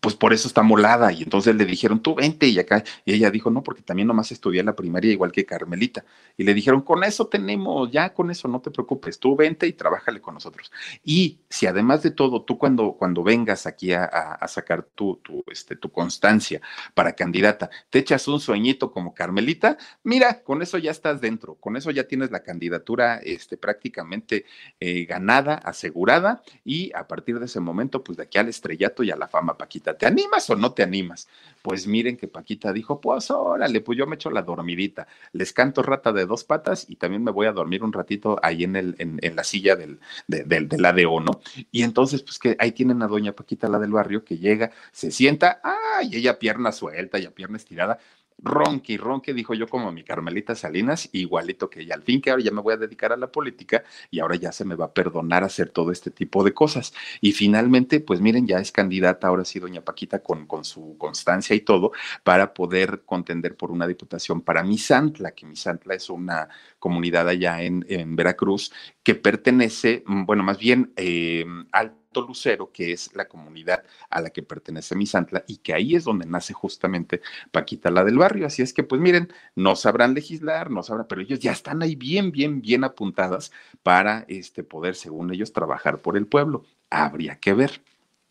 pues 0.00 0.14
por 0.14 0.32
eso 0.32 0.48
está 0.48 0.62
molada. 0.62 1.12
Y 1.12 1.22
entonces 1.22 1.56
le 1.56 1.64
dijeron, 1.64 2.00
tú 2.00 2.14
vente 2.14 2.46
y 2.46 2.58
acá. 2.58 2.84
Y 3.04 3.14
ella 3.14 3.30
dijo, 3.30 3.50
no, 3.50 3.62
porque 3.62 3.82
también 3.82 4.08
nomás 4.08 4.30
estudié 4.32 4.62
la 4.62 4.76
primaria 4.76 5.12
igual 5.12 5.32
que 5.32 5.44
Carmelita. 5.44 6.04
Y 6.36 6.44
le 6.44 6.54
dijeron, 6.54 6.82
con 6.82 7.04
eso 7.04 7.26
tenemos, 7.26 7.90
ya 7.90 8.14
con 8.14 8.30
eso 8.30 8.48
no 8.48 8.60
te 8.60 8.70
preocupes, 8.70 9.18
tú 9.18 9.36
vente 9.36 9.66
y 9.66 9.72
trabájale 9.72 10.20
con 10.20 10.34
nosotros. 10.34 10.70
Y 11.04 11.40
si 11.48 11.66
además 11.66 12.02
de 12.02 12.10
todo, 12.10 12.42
tú 12.42 12.58
cuando, 12.58 12.92
cuando 12.92 13.22
vengas 13.22 13.66
aquí 13.66 13.92
a, 13.92 14.04
a, 14.04 14.48
sacar 14.48 14.82
tu, 14.82 15.16
tu, 15.16 15.44
este, 15.50 15.76
tu 15.76 15.90
constancia 15.90 16.60
para 16.94 17.14
candidata, 17.14 17.70
te 17.90 17.98
echas 17.98 18.28
un 18.28 18.40
sueñito 18.40 18.92
como 18.92 19.14
Carmelita, 19.14 19.78
mira, 20.02 20.42
con 20.42 20.62
eso 20.62 20.78
ya 20.78 20.90
estás 20.90 21.20
dentro, 21.20 21.54
con 21.56 21.76
eso 21.76 21.90
ya 21.90 22.04
tienes 22.04 22.30
la 22.30 22.42
candidatura 22.42 23.16
este, 23.16 23.56
prácticamente 23.56 24.44
eh, 24.80 25.04
ganada, 25.06 25.54
asegurada. 25.54 26.42
Y 26.64 26.92
a 26.94 27.06
partir 27.08 27.38
de 27.38 27.46
ese 27.46 27.60
momento, 27.60 28.04
pues 28.04 28.16
de 28.16 28.24
aquí 28.24 28.38
al 28.38 28.48
estrellato 28.48 29.02
y 29.02 29.10
a 29.10 29.16
la 29.16 29.28
fama, 29.28 29.56
Paquita. 29.56 29.77
¿Te 29.80 30.06
animas 30.06 30.48
o 30.50 30.56
no 30.56 30.72
te 30.72 30.82
animas? 30.82 31.28
Pues 31.62 31.86
miren 31.86 32.16
que 32.16 32.28
Paquita 32.28 32.72
dijo, 32.72 33.00
pues 33.00 33.30
órale, 33.30 33.80
pues 33.80 33.98
yo 33.98 34.06
me 34.06 34.14
echo 34.14 34.30
la 34.30 34.42
dormidita, 34.42 35.06
les 35.32 35.52
canto 35.52 35.82
rata 35.82 36.12
de 36.12 36.26
dos 36.26 36.44
patas 36.44 36.86
y 36.88 36.96
también 36.96 37.24
me 37.24 37.30
voy 37.30 37.46
a 37.46 37.52
dormir 37.52 37.82
un 37.82 37.92
ratito 37.92 38.38
ahí 38.42 38.64
en, 38.64 38.76
el, 38.76 38.94
en, 38.98 39.36
la 39.36 39.44
silla 39.44 39.76
del, 39.76 39.98
del, 40.26 40.68
del 40.68 40.84
ADO, 40.84 41.20
¿no? 41.20 41.40
Y 41.70 41.82
entonces, 41.82 42.22
pues 42.22 42.38
que 42.38 42.56
ahí 42.58 42.72
tienen 42.72 43.02
a 43.02 43.06
doña 43.06 43.32
Paquita, 43.32 43.68
la 43.68 43.78
del 43.78 43.92
barrio, 43.92 44.24
que 44.24 44.38
llega, 44.38 44.70
se 44.92 45.10
sienta, 45.10 45.60
ay, 45.62 46.10
ella 46.12 46.38
pierna 46.38 46.72
suelta, 46.72 47.18
ya 47.18 47.30
pierna 47.30 47.56
estirada, 47.56 47.98
ronque 48.38 48.92
y 48.94 48.96
ronque, 48.96 49.34
dijo 49.34 49.54
yo 49.54 49.66
como 49.66 49.90
mi 49.92 50.04
Carmelita 50.04 50.54
Salinas, 50.54 51.08
igualito 51.12 51.68
que 51.68 51.80
ella. 51.80 51.94
Al 51.94 52.02
fin 52.02 52.20
que 52.20 52.30
ahora 52.30 52.42
ya 52.42 52.50
me 52.50 52.60
voy 52.60 52.74
a 52.74 52.76
dedicar 52.76 53.12
a 53.12 53.16
la 53.16 53.30
política 53.30 53.84
y 54.10 54.20
ahora 54.20 54.36
ya 54.36 54.52
se 54.52 54.64
me 54.64 54.74
va 54.74 54.86
a 54.86 54.92
perdonar 54.92 55.44
hacer 55.44 55.70
todo 55.70 55.92
este 55.92 56.10
tipo 56.10 56.44
de 56.44 56.54
cosas. 56.54 56.94
Y 57.20 57.32
finalmente, 57.32 58.00
pues 58.00 58.20
miren, 58.20 58.46
ya 58.46 58.58
es 58.58 58.72
candidata, 58.72 59.28
ahora 59.28 59.44
sí, 59.44 59.58
doña 59.58 59.80
Paquita, 59.82 60.22
con, 60.22 60.46
con 60.46 60.64
su 60.64 60.96
constancia 60.98 61.56
y 61.56 61.60
todo, 61.60 61.92
para 62.22 62.54
poder 62.54 63.02
contender 63.04 63.56
por 63.56 63.70
una 63.70 63.86
diputación 63.86 64.40
para 64.40 64.62
Misantla, 64.62 65.32
que 65.32 65.46
Misantla 65.46 65.94
es 65.94 66.08
una 66.10 66.48
comunidad 66.78 67.28
allá 67.28 67.62
en, 67.62 67.84
en 67.88 68.16
Veracruz 68.16 68.72
que 69.02 69.14
pertenece, 69.14 70.02
mm, 70.06 70.26
bueno, 70.26 70.42
más 70.42 70.58
bien 70.58 70.92
eh, 70.96 71.44
al 71.72 71.97
Lucero, 72.14 72.72
que 72.72 72.92
es 72.92 73.14
la 73.14 73.28
comunidad 73.28 73.84
a 74.10 74.20
la 74.20 74.30
que 74.30 74.42
pertenece 74.42 74.94
Misantla 74.94 75.44
y 75.46 75.58
que 75.58 75.74
ahí 75.74 75.94
es 75.94 76.04
donde 76.04 76.26
nace 76.26 76.52
justamente 76.52 77.20
Paquita 77.50 77.90
la 77.90 78.04
del 78.04 78.18
barrio. 78.18 78.46
Así 78.46 78.62
es 78.62 78.72
que, 78.72 78.82
pues 78.82 79.00
miren, 79.00 79.32
no 79.54 79.76
sabrán 79.76 80.14
legislar, 80.14 80.70
no 80.70 80.82
sabrán, 80.82 81.06
pero 81.08 81.20
ellos 81.20 81.40
ya 81.40 81.52
están 81.52 81.82
ahí 81.82 81.94
bien, 81.94 82.32
bien, 82.32 82.60
bien 82.60 82.84
apuntadas 82.84 83.52
para 83.82 84.24
este, 84.28 84.62
poder, 84.64 84.94
según 84.94 85.32
ellos, 85.32 85.52
trabajar 85.52 86.00
por 86.00 86.16
el 86.16 86.26
pueblo. 86.26 86.64
Habría 86.90 87.38
que 87.38 87.52
ver. 87.52 87.82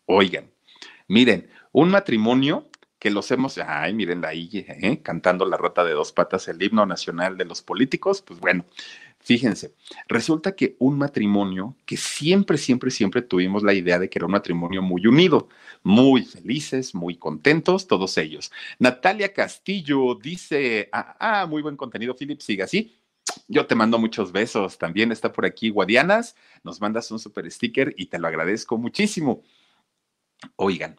Oigan, 0.06 0.50
miren, 1.06 1.48
un 1.72 1.90
matrimonio 1.90 2.68
que 2.98 3.10
los 3.10 3.30
hemos, 3.30 3.58
ay, 3.58 3.94
miren 3.94 4.24
ahí, 4.24 4.50
¿eh? 4.52 5.00
cantando 5.02 5.44
la 5.44 5.56
rata 5.56 5.84
de 5.84 5.92
dos 5.92 6.12
patas, 6.12 6.48
el 6.48 6.60
himno 6.60 6.84
nacional 6.84 7.36
de 7.36 7.44
los 7.44 7.62
políticos, 7.62 8.22
pues 8.22 8.40
bueno, 8.40 8.64
Fíjense, 9.28 9.74
resulta 10.06 10.56
que 10.56 10.74
un 10.78 10.96
matrimonio 10.96 11.76
que 11.84 11.98
siempre, 11.98 12.56
siempre, 12.56 12.90
siempre 12.90 13.20
tuvimos 13.20 13.62
la 13.62 13.74
idea 13.74 13.98
de 13.98 14.08
que 14.08 14.18
era 14.18 14.24
un 14.24 14.32
matrimonio 14.32 14.80
muy 14.80 15.06
unido, 15.06 15.50
muy 15.82 16.24
felices, 16.24 16.94
muy 16.94 17.18
contentos, 17.18 17.86
todos 17.86 18.16
ellos. 18.16 18.50
Natalia 18.78 19.34
Castillo 19.34 20.14
dice, 20.14 20.88
ah, 20.92 21.14
ah 21.20 21.46
muy 21.46 21.60
buen 21.60 21.76
contenido, 21.76 22.16
Philip, 22.16 22.40
siga 22.40 22.64
así. 22.64 22.96
Yo 23.48 23.66
te 23.66 23.74
mando 23.74 23.98
muchos 23.98 24.32
besos. 24.32 24.78
También 24.78 25.12
está 25.12 25.30
por 25.30 25.44
aquí 25.44 25.68
Guadianas. 25.68 26.34
Nos 26.64 26.80
mandas 26.80 27.10
un 27.10 27.18
super 27.18 27.50
sticker 27.50 27.94
y 27.98 28.06
te 28.06 28.18
lo 28.18 28.28
agradezco 28.28 28.78
muchísimo. 28.78 29.42
Oigan, 30.56 30.98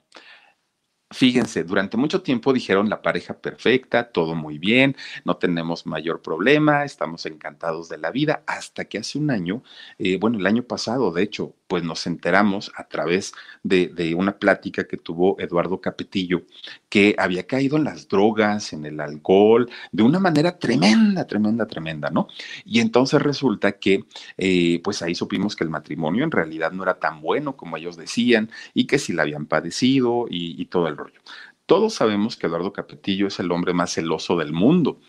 Fíjense, 1.11 1.63
durante 1.63 1.97
mucho 1.97 2.21
tiempo 2.21 2.53
dijeron 2.53 2.87
la 2.87 3.01
pareja 3.01 3.33
perfecta, 3.41 4.11
todo 4.11 4.35
muy 4.35 4.59
bien, 4.59 4.95
no 5.25 5.37
tenemos 5.37 5.87
mayor 5.87 6.21
problema, 6.21 6.83
estamos 6.85 7.25
encantados 7.25 7.89
de 7.89 7.97
la 7.97 8.11
vida, 8.11 8.43
hasta 8.45 8.85
que 8.85 8.99
hace 8.99 9.17
un 9.17 9.31
año, 9.31 9.63
eh, 9.97 10.17
bueno, 10.19 10.37
el 10.37 10.45
año 10.45 10.61
pasado, 10.63 11.11
de 11.11 11.23
hecho, 11.23 11.55
pues 11.69 11.83
nos 11.83 12.07
enteramos 12.07 12.71
a 12.75 12.85
través 12.85 13.31
de, 13.61 13.89
de, 13.89 14.15
una 14.15 14.39
plática 14.39 14.85
que 14.85 14.97
tuvo 14.97 15.39
Eduardo 15.39 15.79
Capetillo, 15.79 16.41
que 16.89 17.13
había 17.15 17.45
caído 17.45 17.77
en 17.77 17.83
las 17.83 18.07
drogas, 18.07 18.73
en 18.73 18.87
el 18.87 18.99
alcohol, 18.99 19.69
de 19.91 20.01
una 20.01 20.19
manera 20.19 20.57
tremenda, 20.57 21.27
tremenda, 21.27 21.67
tremenda, 21.67 22.09
¿no? 22.09 22.27
Y 22.65 22.79
entonces 22.79 23.21
resulta 23.21 23.73
que, 23.73 24.05
eh, 24.37 24.81
pues 24.83 25.03
ahí 25.03 25.13
supimos 25.13 25.55
que 25.55 25.63
el 25.63 25.69
matrimonio 25.69 26.23
en 26.23 26.31
realidad 26.31 26.71
no 26.71 26.81
era 26.81 26.95
tan 26.95 27.21
bueno 27.21 27.55
como 27.55 27.77
ellos 27.77 27.95
decían 27.97 28.49
y 28.73 28.87
que 28.87 28.97
sí 28.97 29.13
la 29.13 29.21
habían 29.21 29.45
padecido 29.45 30.25
y, 30.27 30.59
y 30.59 30.65
todo 30.65 30.87
el 30.87 30.97
rollo. 30.97 31.21
Todos 31.67 31.93
sabemos 31.93 32.35
que 32.35 32.47
Eduardo 32.47 32.73
Capetillo 32.73 33.27
es 33.27 33.39
el 33.39 33.51
hombre 33.51 33.75
más 33.75 33.93
celoso 33.93 34.35
del 34.37 34.53
mundo. 34.53 34.99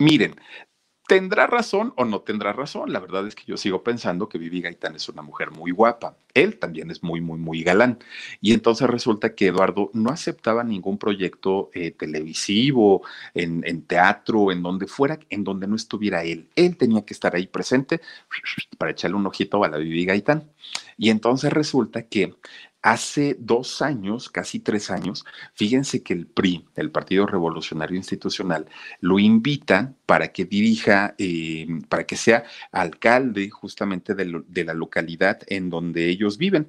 Miren, 0.00 0.34
¿Tendrá 1.10 1.48
razón 1.48 1.92
o 1.96 2.04
no 2.04 2.20
tendrá 2.20 2.52
razón? 2.52 2.92
La 2.92 3.00
verdad 3.00 3.26
es 3.26 3.34
que 3.34 3.42
yo 3.44 3.56
sigo 3.56 3.82
pensando 3.82 4.28
que 4.28 4.38
Vivi 4.38 4.60
Gaitán 4.60 4.94
es 4.94 5.08
una 5.08 5.22
mujer 5.22 5.50
muy 5.50 5.72
guapa. 5.72 6.14
Él 6.34 6.56
también 6.56 6.88
es 6.92 7.02
muy, 7.02 7.20
muy, 7.20 7.36
muy 7.36 7.64
galán. 7.64 7.98
Y 8.40 8.52
entonces 8.52 8.88
resulta 8.88 9.34
que 9.34 9.48
Eduardo 9.48 9.90
no 9.92 10.10
aceptaba 10.10 10.62
ningún 10.62 10.98
proyecto 10.98 11.68
eh, 11.74 11.90
televisivo, 11.90 13.02
en, 13.34 13.64
en, 13.66 13.82
teatro, 13.82 14.52
en 14.52 14.62
donde 14.62 14.86
fuera, 14.86 15.18
en 15.30 15.42
donde 15.42 15.66
no 15.66 15.74
estuviera 15.74 16.22
él. 16.22 16.48
Él 16.54 16.76
tenía 16.76 17.04
que 17.04 17.12
estar 17.12 17.34
ahí 17.34 17.48
presente 17.48 18.00
para 18.78 18.92
echarle 18.92 19.16
un 19.16 19.26
ojito 19.26 19.64
a 19.64 19.68
la 19.68 19.78
Vivi 19.78 20.04
Gaitán. 20.04 20.44
Y 20.96 21.10
entonces 21.10 21.52
resulta 21.52 22.02
que 22.04 22.36
Hace 22.82 23.36
dos 23.38 23.82
años, 23.82 24.30
casi 24.30 24.58
tres 24.58 24.90
años, 24.90 25.26
fíjense 25.54 26.02
que 26.02 26.14
el 26.14 26.26
PRI, 26.26 26.66
el 26.76 26.90
Partido 26.90 27.26
Revolucionario 27.26 27.96
Institucional, 27.96 28.66
lo 29.00 29.18
invita 29.18 29.92
para 30.06 30.32
que 30.32 30.46
dirija, 30.46 31.14
eh, 31.18 31.68
para 31.90 32.04
que 32.04 32.16
sea 32.16 32.44
alcalde 32.72 33.50
justamente 33.50 34.14
de, 34.14 34.64
la 34.64 34.74
localidad 34.74 35.40
en 35.46 35.68
donde 35.68 36.08
ellos 36.08 36.38
viven. 36.38 36.68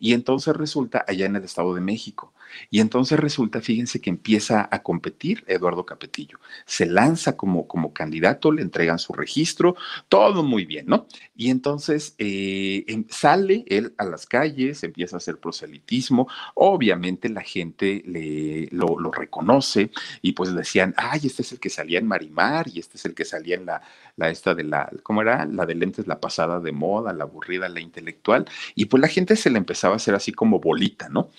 Y 0.00 0.14
entonces 0.14 0.56
resulta 0.56 1.04
allá 1.06 1.26
en 1.26 1.36
el 1.36 1.44
Estado 1.44 1.74
de 1.74 1.80
México. 1.80 2.32
Y 2.70 2.80
entonces 2.80 3.18
resulta, 3.18 3.60
fíjense 3.60 4.00
que 4.00 4.10
empieza 4.10 4.68
a 4.70 4.82
competir 4.82 5.44
Eduardo 5.46 5.86
Capetillo. 5.86 6.38
Se 6.66 6.86
lanza 6.86 7.36
como, 7.36 7.66
como 7.66 7.92
candidato, 7.92 8.52
le 8.52 8.62
entregan 8.62 8.98
su 8.98 9.12
registro, 9.12 9.76
todo 10.08 10.42
muy 10.42 10.64
bien, 10.64 10.86
¿no? 10.86 11.06
Y 11.36 11.50
entonces 11.50 12.14
eh, 12.18 12.84
em, 12.88 13.04
sale 13.08 13.64
él 13.68 13.94
a 13.98 14.04
las 14.04 14.26
calles, 14.26 14.82
empieza 14.84 15.16
a 15.16 15.18
hacer 15.18 15.38
proselitismo. 15.38 16.28
Obviamente 16.54 17.28
la 17.28 17.42
gente 17.42 18.02
le, 18.06 18.68
lo, 18.70 18.98
lo 18.98 19.10
reconoce 19.10 19.90
y 20.20 20.32
pues 20.32 20.54
decían, 20.54 20.94
ay, 20.96 21.20
este 21.24 21.42
es 21.42 21.52
el 21.52 21.60
que 21.60 21.70
salía 21.70 21.98
en 21.98 22.06
Marimar 22.06 22.68
y 22.68 22.78
este 22.78 22.96
es 22.96 23.04
el 23.04 23.14
que 23.14 23.24
salía 23.24 23.56
en 23.56 23.66
la, 23.66 23.82
la 24.16 24.30
esta 24.30 24.54
de 24.54 24.64
la, 24.64 24.90
¿cómo 25.02 25.22
era? 25.22 25.46
La 25.46 25.66
de 25.66 25.74
lentes, 25.74 26.06
la 26.06 26.20
pasada 26.20 26.60
de 26.60 26.72
moda, 26.72 27.12
la 27.12 27.24
aburrida, 27.24 27.68
la 27.68 27.80
intelectual. 27.80 28.46
Y 28.74 28.86
pues 28.86 29.00
la 29.00 29.08
gente 29.08 29.36
se 29.36 29.50
le 29.50 29.58
empezaba 29.58 29.94
a 29.94 29.96
hacer 29.96 30.14
así 30.14 30.32
como 30.32 30.60
bolita, 30.60 31.08
¿no? 31.08 31.30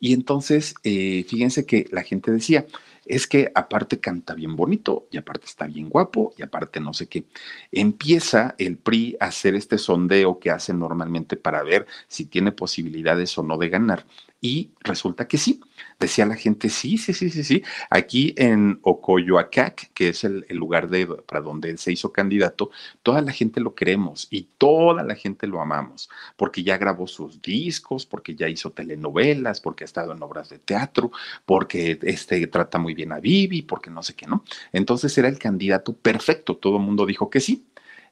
Y 0.00 0.14
entonces, 0.14 0.74
eh, 0.84 1.24
fíjense 1.28 1.66
que 1.66 1.86
la 1.90 2.02
gente 2.02 2.30
decía, 2.30 2.66
es 3.04 3.26
que 3.26 3.50
aparte 3.54 4.00
canta 4.00 4.34
bien 4.34 4.54
bonito 4.54 5.08
y 5.10 5.16
aparte 5.16 5.46
está 5.46 5.66
bien 5.66 5.88
guapo 5.88 6.34
y 6.36 6.42
aparte 6.42 6.78
no 6.78 6.92
sé 6.92 7.08
qué. 7.08 7.24
Empieza 7.72 8.54
el 8.58 8.76
PRI 8.76 9.16
a 9.18 9.26
hacer 9.26 9.54
este 9.54 9.78
sondeo 9.78 10.38
que 10.38 10.50
hace 10.50 10.74
normalmente 10.74 11.36
para 11.36 11.62
ver 11.62 11.86
si 12.06 12.26
tiene 12.26 12.52
posibilidades 12.52 13.36
o 13.38 13.42
no 13.42 13.56
de 13.56 13.70
ganar. 13.70 14.04
Y 14.40 14.72
resulta 14.80 15.26
que 15.26 15.36
sí. 15.36 15.60
Decía 15.98 16.24
la 16.24 16.36
gente, 16.36 16.68
sí, 16.68 16.96
sí, 16.96 17.12
sí, 17.12 17.28
sí, 17.28 17.42
sí. 17.42 17.62
Aquí 17.90 18.34
en 18.36 18.78
Ocoyoacac, 18.82 19.92
que 19.92 20.10
es 20.10 20.22
el, 20.22 20.46
lugar 20.50 20.88
de, 20.88 21.06
para 21.06 21.40
donde 21.40 21.70
él 21.70 21.78
se 21.78 21.90
hizo 21.90 22.12
candidato, 22.12 22.70
toda 23.02 23.20
la 23.20 23.32
gente 23.32 23.60
lo 23.60 23.74
queremos 23.74 24.28
y 24.30 24.42
toda 24.56 25.02
la 25.02 25.16
gente 25.16 25.48
lo 25.48 25.60
amamos, 25.60 26.08
porque 26.36 26.62
ya 26.62 26.78
grabó 26.78 27.08
sus 27.08 27.42
discos, 27.42 28.06
porque 28.06 28.36
ya 28.36 28.48
hizo 28.48 28.70
telenovelas, 28.70 29.60
porque 29.60 29.82
ha 29.82 29.86
estado 29.86 30.12
en 30.12 30.22
obras 30.22 30.50
de 30.50 30.60
teatro, 30.60 31.10
porque 31.44 31.98
este, 32.02 32.46
trata 32.46 32.78
muy 32.78 32.94
bien 32.94 33.12
a 33.12 33.18
Vivi, 33.18 33.62
porque 33.62 33.90
no 33.90 34.04
sé 34.04 34.14
qué, 34.14 34.26
¿no? 34.26 34.44
Entonces 34.72 35.16
era 35.18 35.28
el 35.28 35.38
candidato 35.38 35.96
perfecto. 35.96 36.56
Todo 36.56 36.76
el 36.76 36.84
mundo 36.84 37.06
dijo 37.06 37.28
que 37.28 37.40
sí. 37.40 37.66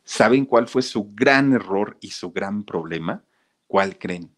¿Saben 0.04 0.44
cuál 0.46 0.68
fue 0.68 0.82
su 0.82 1.12
gran 1.14 1.52
error 1.52 1.98
y 2.00 2.10
su 2.10 2.32
gran 2.32 2.64
problema? 2.64 3.24
¿Cuál 3.66 3.98
creen? 3.98 4.35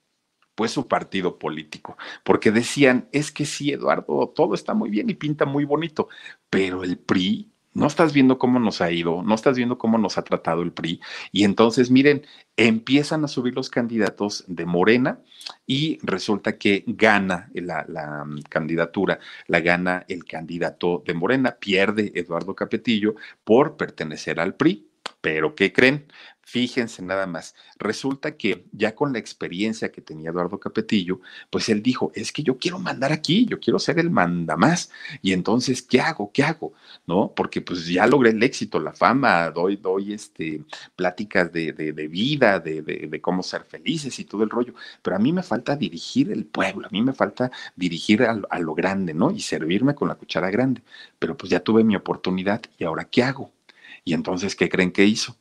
Pues 0.58 0.72
su 0.72 0.88
partido 0.88 1.38
político, 1.38 1.96
porque 2.24 2.50
decían, 2.50 3.08
es 3.12 3.30
que 3.30 3.46
sí, 3.46 3.70
Eduardo, 3.70 4.32
todo 4.34 4.56
está 4.56 4.74
muy 4.74 4.90
bien 4.90 5.08
y 5.08 5.14
pinta 5.14 5.44
muy 5.44 5.64
bonito, 5.64 6.08
pero 6.50 6.82
el 6.82 6.98
PRI, 6.98 7.48
no 7.74 7.86
estás 7.86 8.12
viendo 8.12 8.40
cómo 8.40 8.58
nos 8.58 8.80
ha 8.80 8.90
ido, 8.90 9.22
no 9.22 9.36
estás 9.36 9.56
viendo 9.56 9.78
cómo 9.78 9.98
nos 9.98 10.18
ha 10.18 10.24
tratado 10.24 10.62
el 10.62 10.72
PRI, 10.72 11.00
y 11.30 11.44
entonces 11.44 11.92
miren, 11.92 12.26
empiezan 12.56 13.22
a 13.22 13.28
subir 13.28 13.54
los 13.54 13.70
candidatos 13.70 14.42
de 14.48 14.66
Morena 14.66 15.20
y 15.64 16.00
resulta 16.02 16.58
que 16.58 16.82
gana 16.88 17.52
la, 17.54 17.84
la 17.86 18.26
candidatura, 18.48 19.20
la 19.46 19.60
gana 19.60 20.06
el 20.08 20.24
candidato 20.24 21.04
de 21.06 21.14
Morena, 21.14 21.56
pierde 21.60 22.10
Eduardo 22.16 22.56
Capetillo 22.56 23.14
por 23.44 23.76
pertenecer 23.76 24.40
al 24.40 24.56
PRI, 24.56 24.88
pero 25.20 25.54
¿qué 25.54 25.72
creen? 25.72 26.06
Fíjense 26.50 27.02
nada 27.02 27.26
más, 27.26 27.54
resulta 27.78 28.38
que 28.38 28.64
ya 28.72 28.94
con 28.94 29.12
la 29.12 29.18
experiencia 29.18 29.92
que 29.92 30.00
tenía 30.00 30.30
Eduardo 30.30 30.58
Capetillo, 30.58 31.20
pues 31.50 31.68
él 31.68 31.82
dijo, 31.82 32.10
es 32.14 32.32
que 32.32 32.42
yo 32.42 32.56
quiero 32.56 32.78
mandar 32.78 33.12
aquí, 33.12 33.44
yo 33.44 33.60
quiero 33.60 33.78
ser 33.78 33.98
el 33.98 34.10
mandamás. 34.10 34.90
Y 35.20 35.34
entonces, 35.34 35.82
¿qué 35.82 36.00
hago? 36.00 36.32
¿Qué 36.32 36.42
hago? 36.42 36.72
¿No? 37.06 37.34
Porque 37.36 37.60
pues 37.60 37.86
ya 37.86 38.06
logré 38.06 38.30
el 38.30 38.42
éxito, 38.42 38.80
la 38.80 38.94
fama, 38.94 39.50
doy, 39.50 39.76
doy 39.76 40.14
este, 40.14 40.62
pláticas 40.96 41.52
de, 41.52 41.74
de, 41.74 42.08
vida, 42.08 42.58
de, 42.60 42.80
de, 42.80 43.20
cómo 43.20 43.42
ser 43.42 43.64
felices 43.64 44.18
y 44.18 44.24
todo 44.24 44.42
el 44.42 44.48
rollo. 44.48 44.72
Pero 45.02 45.16
a 45.16 45.18
mí 45.18 45.34
me 45.34 45.42
falta 45.42 45.76
dirigir 45.76 46.32
el 46.32 46.46
pueblo, 46.46 46.86
a 46.86 46.90
mí 46.90 47.02
me 47.02 47.12
falta 47.12 47.50
dirigir 47.76 48.22
a, 48.22 48.40
a 48.48 48.58
lo 48.58 48.74
grande, 48.74 49.12
¿no? 49.12 49.30
Y 49.32 49.40
servirme 49.40 49.94
con 49.94 50.08
la 50.08 50.14
cuchara 50.14 50.50
grande. 50.50 50.80
Pero 51.18 51.36
pues 51.36 51.50
ya 51.50 51.60
tuve 51.60 51.84
mi 51.84 51.94
oportunidad 51.94 52.62
y 52.78 52.84
ahora, 52.84 53.04
¿qué 53.04 53.22
hago? 53.22 53.52
Y 54.02 54.14
entonces, 54.14 54.56
¿qué 54.56 54.70
creen 54.70 54.92
que 54.92 55.04
hizo? 55.04 55.36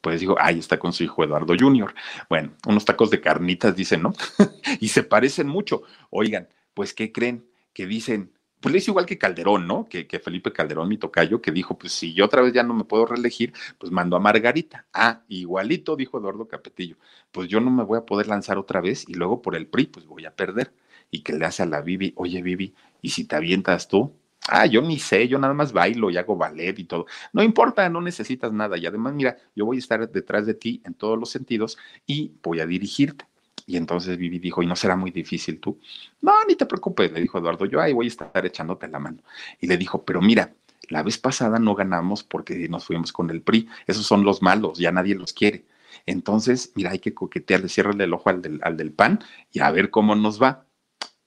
Pues 0.00 0.20
dijo, 0.20 0.36
ahí 0.38 0.58
está 0.58 0.78
con 0.78 0.92
su 0.92 1.04
hijo 1.04 1.24
Eduardo 1.24 1.54
Junior. 1.58 1.94
Bueno, 2.28 2.52
unos 2.66 2.84
tacos 2.84 3.10
de 3.10 3.20
carnitas, 3.20 3.76
dicen, 3.76 4.02
¿no? 4.02 4.12
y 4.80 4.88
se 4.88 5.02
parecen 5.02 5.48
mucho. 5.48 5.82
Oigan, 6.10 6.48
pues, 6.74 6.94
¿qué 6.94 7.12
creen? 7.12 7.46
Que 7.72 7.86
dicen, 7.86 8.32
pues 8.60 8.72
le 8.72 8.78
hizo 8.78 8.90
igual 8.90 9.06
que 9.06 9.18
Calderón, 9.18 9.66
¿no? 9.66 9.88
Que, 9.88 10.06
que, 10.06 10.18
Felipe 10.18 10.52
Calderón, 10.52 10.88
mi 10.88 10.98
tocayo, 10.98 11.40
que 11.40 11.50
dijo, 11.50 11.78
pues 11.78 11.92
si 11.92 12.12
yo 12.12 12.26
otra 12.26 12.42
vez 12.42 12.52
ya 12.52 12.62
no 12.62 12.74
me 12.74 12.84
puedo 12.84 13.06
reelegir, 13.06 13.52
pues 13.78 13.90
mando 13.90 14.16
a 14.16 14.20
Margarita. 14.20 14.86
Ah, 14.92 15.22
igualito, 15.28 15.96
dijo 15.96 16.18
Eduardo 16.18 16.46
Capetillo, 16.46 16.96
pues 17.32 17.48
yo 17.48 17.60
no 17.60 17.70
me 17.70 17.84
voy 17.84 17.98
a 17.98 18.06
poder 18.06 18.28
lanzar 18.28 18.58
otra 18.58 18.80
vez 18.80 19.08
y 19.08 19.14
luego 19.14 19.40
por 19.42 19.56
el 19.56 19.66
PRI, 19.66 19.86
pues 19.86 20.06
voy 20.06 20.26
a 20.26 20.34
perder. 20.34 20.74
Y 21.10 21.22
que 21.22 21.32
le 21.32 21.44
hace 21.46 21.62
a 21.62 21.66
la 21.66 21.80
Bibi, 21.80 22.12
oye 22.16 22.42
Bibi, 22.42 22.74
¿y 23.02 23.10
si 23.10 23.24
te 23.24 23.34
avientas 23.36 23.88
tú? 23.88 24.14
Ah, 24.48 24.66
yo 24.66 24.80
ni 24.82 24.98
sé, 24.98 25.28
yo 25.28 25.38
nada 25.38 25.54
más 25.54 25.72
bailo 25.72 26.10
y 26.10 26.16
hago 26.16 26.36
ballet 26.36 26.78
y 26.78 26.84
todo. 26.84 27.06
No 27.32 27.42
importa, 27.42 27.88
no 27.88 28.00
necesitas 28.00 28.52
nada. 28.52 28.76
Y 28.78 28.86
además, 28.86 29.14
mira, 29.14 29.36
yo 29.54 29.66
voy 29.66 29.76
a 29.76 29.80
estar 29.80 30.10
detrás 30.10 30.46
de 30.46 30.54
ti 30.54 30.82
en 30.84 30.94
todos 30.94 31.18
los 31.18 31.30
sentidos 31.30 31.78
y 32.06 32.32
voy 32.42 32.60
a 32.60 32.66
dirigirte. 32.66 33.26
Y 33.66 33.76
entonces 33.76 34.16
Vivi 34.16 34.38
dijo, 34.38 34.62
¿y 34.62 34.66
no 34.66 34.74
será 34.74 34.96
muy 34.96 35.10
difícil 35.10 35.60
tú? 35.60 35.78
No, 36.22 36.32
ni 36.48 36.56
te 36.56 36.66
preocupes, 36.66 37.12
le 37.12 37.20
dijo 37.20 37.38
Eduardo, 37.38 37.66
yo 37.66 37.80
ahí 37.80 37.92
voy 37.92 38.06
a 38.06 38.08
estar 38.08 38.44
echándote 38.44 38.88
la 38.88 38.98
mano. 38.98 39.18
Y 39.60 39.68
le 39.68 39.76
dijo, 39.76 40.04
pero 40.04 40.20
mira, 40.20 40.54
la 40.88 41.02
vez 41.04 41.18
pasada 41.18 41.58
no 41.58 41.74
ganamos 41.74 42.24
porque 42.24 42.68
nos 42.68 42.84
fuimos 42.84 43.12
con 43.12 43.30
el 43.30 43.42
PRI, 43.42 43.68
esos 43.86 44.06
son 44.06 44.24
los 44.24 44.42
malos, 44.42 44.78
ya 44.78 44.90
nadie 44.90 45.14
los 45.14 45.32
quiere. 45.32 45.66
Entonces, 46.06 46.72
mira, 46.74 46.90
hay 46.90 46.98
que 46.98 47.14
coquetearle, 47.14 47.68
ciérrale 47.68 48.04
el 48.04 48.12
ojo 48.12 48.30
al 48.30 48.42
del, 48.42 48.58
al 48.62 48.76
del 48.76 48.92
PAN 48.92 49.20
y 49.52 49.60
a 49.60 49.70
ver 49.70 49.90
cómo 49.90 50.16
nos 50.16 50.42
va 50.42 50.66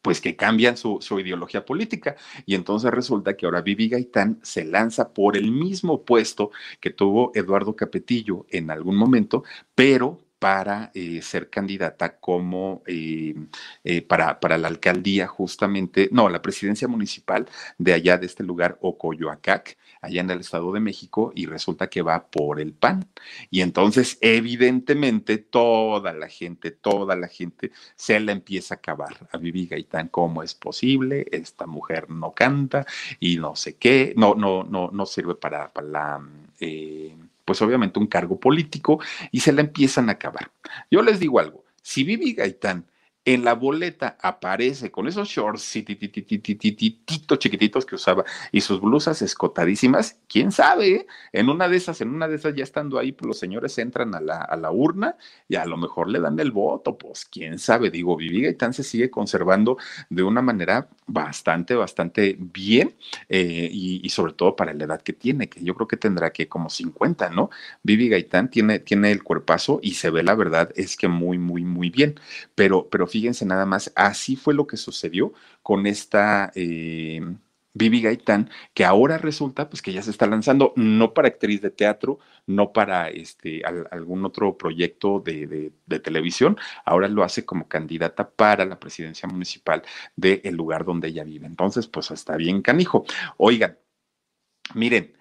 pues 0.03 0.21
que 0.21 0.35
cambian 0.35 0.77
su, 0.77 0.99
ideología 1.19 1.65
política. 1.65 2.15
Y 2.45 2.55
entonces 2.55 2.91
resulta 2.91 3.35
que 3.35 3.45
ahora 3.45 3.61
Vivi 3.61 3.89
Gaitán 3.89 4.39
se 4.43 4.65
lanza 4.65 5.13
por 5.13 5.37
el 5.37 5.51
mismo 5.51 6.03
puesto 6.03 6.51
que 6.79 6.91
tuvo 6.91 7.31
Eduardo 7.33 7.75
Capetillo 7.75 8.45
en 8.49 8.69
algún 8.69 8.97
momento, 8.97 9.43
pero 9.73 10.19
para 10.39 10.91
eh, 10.93 11.21
ser 11.21 11.49
candidata 11.49 12.17
como 12.17 12.83
eh, 12.85 13.33
eh, 13.85 14.01
para, 14.01 14.41
para 14.41 14.57
la 14.57 14.67
alcaldía 14.67 15.25
justamente, 15.25 16.09
no, 16.11 16.27
la 16.27 16.41
presidencia 16.41 16.89
municipal 16.89 17.47
de 17.77 17.93
allá 17.93 18.17
de 18.17 18.25
este 18.25 18.43
lugar, 18.43 18.77
Ocoyoacac, 18.81 19.77
allá 20.03 20.21
en 20.21 20.29
el 20.29 20.41
Estado 20.41 20.71
de 20.71 20.79
México, 20.79 21.31
y 21.35 21.47
resulta 21.47 21.89
que 21.89 22.01
va 22.01 22.27
por 22.27 22.59
el 22.59 22.73
PAN. 22.73 23.07
Y 23.49 23.61
entonces, 23.61 24.17
evidentemente, 24.21 25.37
toda 25.37 26.13
la 26.13 26.27
gente, 26.27 26.71
toda 26.71 27.15
la 27.15 27.27
gente 27.27 27.71
se 27.95 28.19
la 28.19 28.33
empieza 28.33 28.75
a 28.75 28.77
acabar 28.77 29.27
a 29.31 29.37
Vivi 29.37 29.65
Gaitán. 29.65 30.09
¿Cómo 30.09 30.43
es 30.43 30.53
posible? 30.53 31.25
Esta 31.31 31.65
mujer 31.65 32.09
no 32.09 32.33
canta 32.33 32.85
y 33.19 33.37
no 33.37 33.55
sé 33.55 33.77
qué, 33.77 34.13
no, 34.17 34.35
no, 34.35 34.63
no, 34.63 34.89
no 34.91 35.05
sirve 35.05 35.35
para, 35.35 35.71
para 35.71 35.87
la 35.87 36.21
pues 37.45 37.61
obviamente 37.61 37.99
un 37.99 38.07
cargo 38.07 38.39
político 38.39 38.99
y 39.31 39.39
se 39.39 39.51
la 39.51 39.61
empiezan 39.61 40.09
a 40.09 40.13
acabar. 40.13 40.51
Yo 40.89 41.01
les 41.01 41.19
digo 41.19 41.39
algo, 41.39 41.65
si 41.81 42.03
Vivi 42.03 42.33
Gaitán 42.33 42.85
en 43.25 43.45
la 43.45 43.53
boleta 43.53 44.17
aparece 44.21 44.91
con 44.91 45.07
esos 45.07 45.29
shorts 45.29 45.71
chiquititos 47.39 47.85
que 47.85 47.95
usaba 47.95 48.25
y 48.51 48.61
sus 48.61 48.81
blusas 48.81 49.21
escotadísimas, 49.21 50.19
quién 50.27 50.51
sabe, 50.51 51.07
en 51.31 51.49
una 51.49 51.69
de 51.69 51.77
esas, 51.77 52.01
en 52.01 52.09
una 52.09 52.27
de 52.27 52.35
esas 52.35 52.53
ya 52.55 52.63
estando 52.63 52.99
ahí, 52.99 53.13
pues 53.13 53.27
los 53.27 53.39
señores 53.39 53.77
entran 53.77 54.13
a 54.15 54.19
la, 54.19 54.41
a 54.41 54.57
la 54.57 54.71
urna 54.71 55.15
y 55.47 55.55
a 55.55 55.65
lo 55.65 55.77
mejor 55.77 56.09
le 56.09 56.19
dan 56.19 56.37
el 56.39 56.51
voto, 56.51 56.97
pues 56.97 57.25
quién 57.25 57.59
sabe, 57.59 57.89
digo, 57.89 58.17
Vivi 58.17 58.41
Gaitán 58.41 58.73
se 58.73 58.83
sigue 58.83 59.09
conservando 59.09 59.77
de 60.09 60.23
una 60.23 60.41
manera 60.41 60.89
bastante, 61.07 61.75
bastante 61.75 62.35
bien 62.37 62.95
eh, 63.29 63.69
y, 63.71 64.01
y, 64.03 64.09
sobre 64.09 64.33
todo 64.33 64.55
para 64.55 64.73
la 64.73 64.83
edad 64.83 65.01
que 65.01 65.13
tiene, 65.13 65.47
que 65.49 65.63
yo 65.63 65.75
creo 65.75 65.87
que 65.87 65.97
tendrá 65.97 66.31
que 66.31 66.47
como 66.49 66.69
50, 66.69 67.29
¿no? 67.29 67.49
Vivi 67.83 68.09
Gaitán 68.09 68.49
tiene, 68.49 68.79
tiene 68.79 69.11
el 69.11 69.23
cuerpazo 69.23 69.79
y 69.81 69.93
se 69.93 70.09
ve 70.09 70.23
la 70.23 70.35
verdad 70.35 70.71
es 70.75 70.97
que 70.97 71.07
muy, 71.07 71.37
muy, 71.37 71.63
muy 71.63 71.89
bien, 71.89 72.19
pero, 72.55 72.87
pero 72.89 73.07
fíjense 73.13 73.45
nada 73.45 73.67
más, 73.67 73.91
así 73.95 74.35
fue 74.35 74.55
lo 74.55 74.65
que 74.65 74.77
sucedió 74.77 75.33
con 75.61 75.85
esta... 75.85 76.51
Eh, 76.55 77.21
Vivi 77.75 78.01
Gaitán, 78.03 78.51
que 78.75 78.85
ahora 78.85 79.17
resulta 79.17 79.67
pues 79.67 79.81
que 79.81 79.91
ya 79.91 80.03
se 80.03 80.11
está 80.11 80.27
lanzando 80.27 80.73
no 80.75 81.11
para 81.15 81.29
actriz 81.29 81.59
de 81.59 81.71
teatro, 81.71 82.19
no 82.45 82.71
para 82.71 83.09
este 83.09 83.63
algún 83.65 84.23
otro 84.25 84.59
proyecto 84.59 85.19
de, 85.19 85.71
televisión, 86.03 86.55
ahora 86.85 87.07
lo 87.07 87.23
hace 87.23 87.45
como 87.45 87.67
candidata 87.67 88.29
para 88.29 88.63
la 88.65 88.79
presidencia 88.79 89.27
municipal 89.27 89.81
del 90.15 90.55
lugar 90.55 90.85
donde 90.85 91.07
ella 91.07 91.23
vive. 91.23 91.47
Entonces, 91.47 91.87
pues 91.87 92.11
está 92.11 92.37
bien 92.37 92.61
canijo. 92.61 93.05
Oigan, 93.37 93.79
miren, 94.75 95.17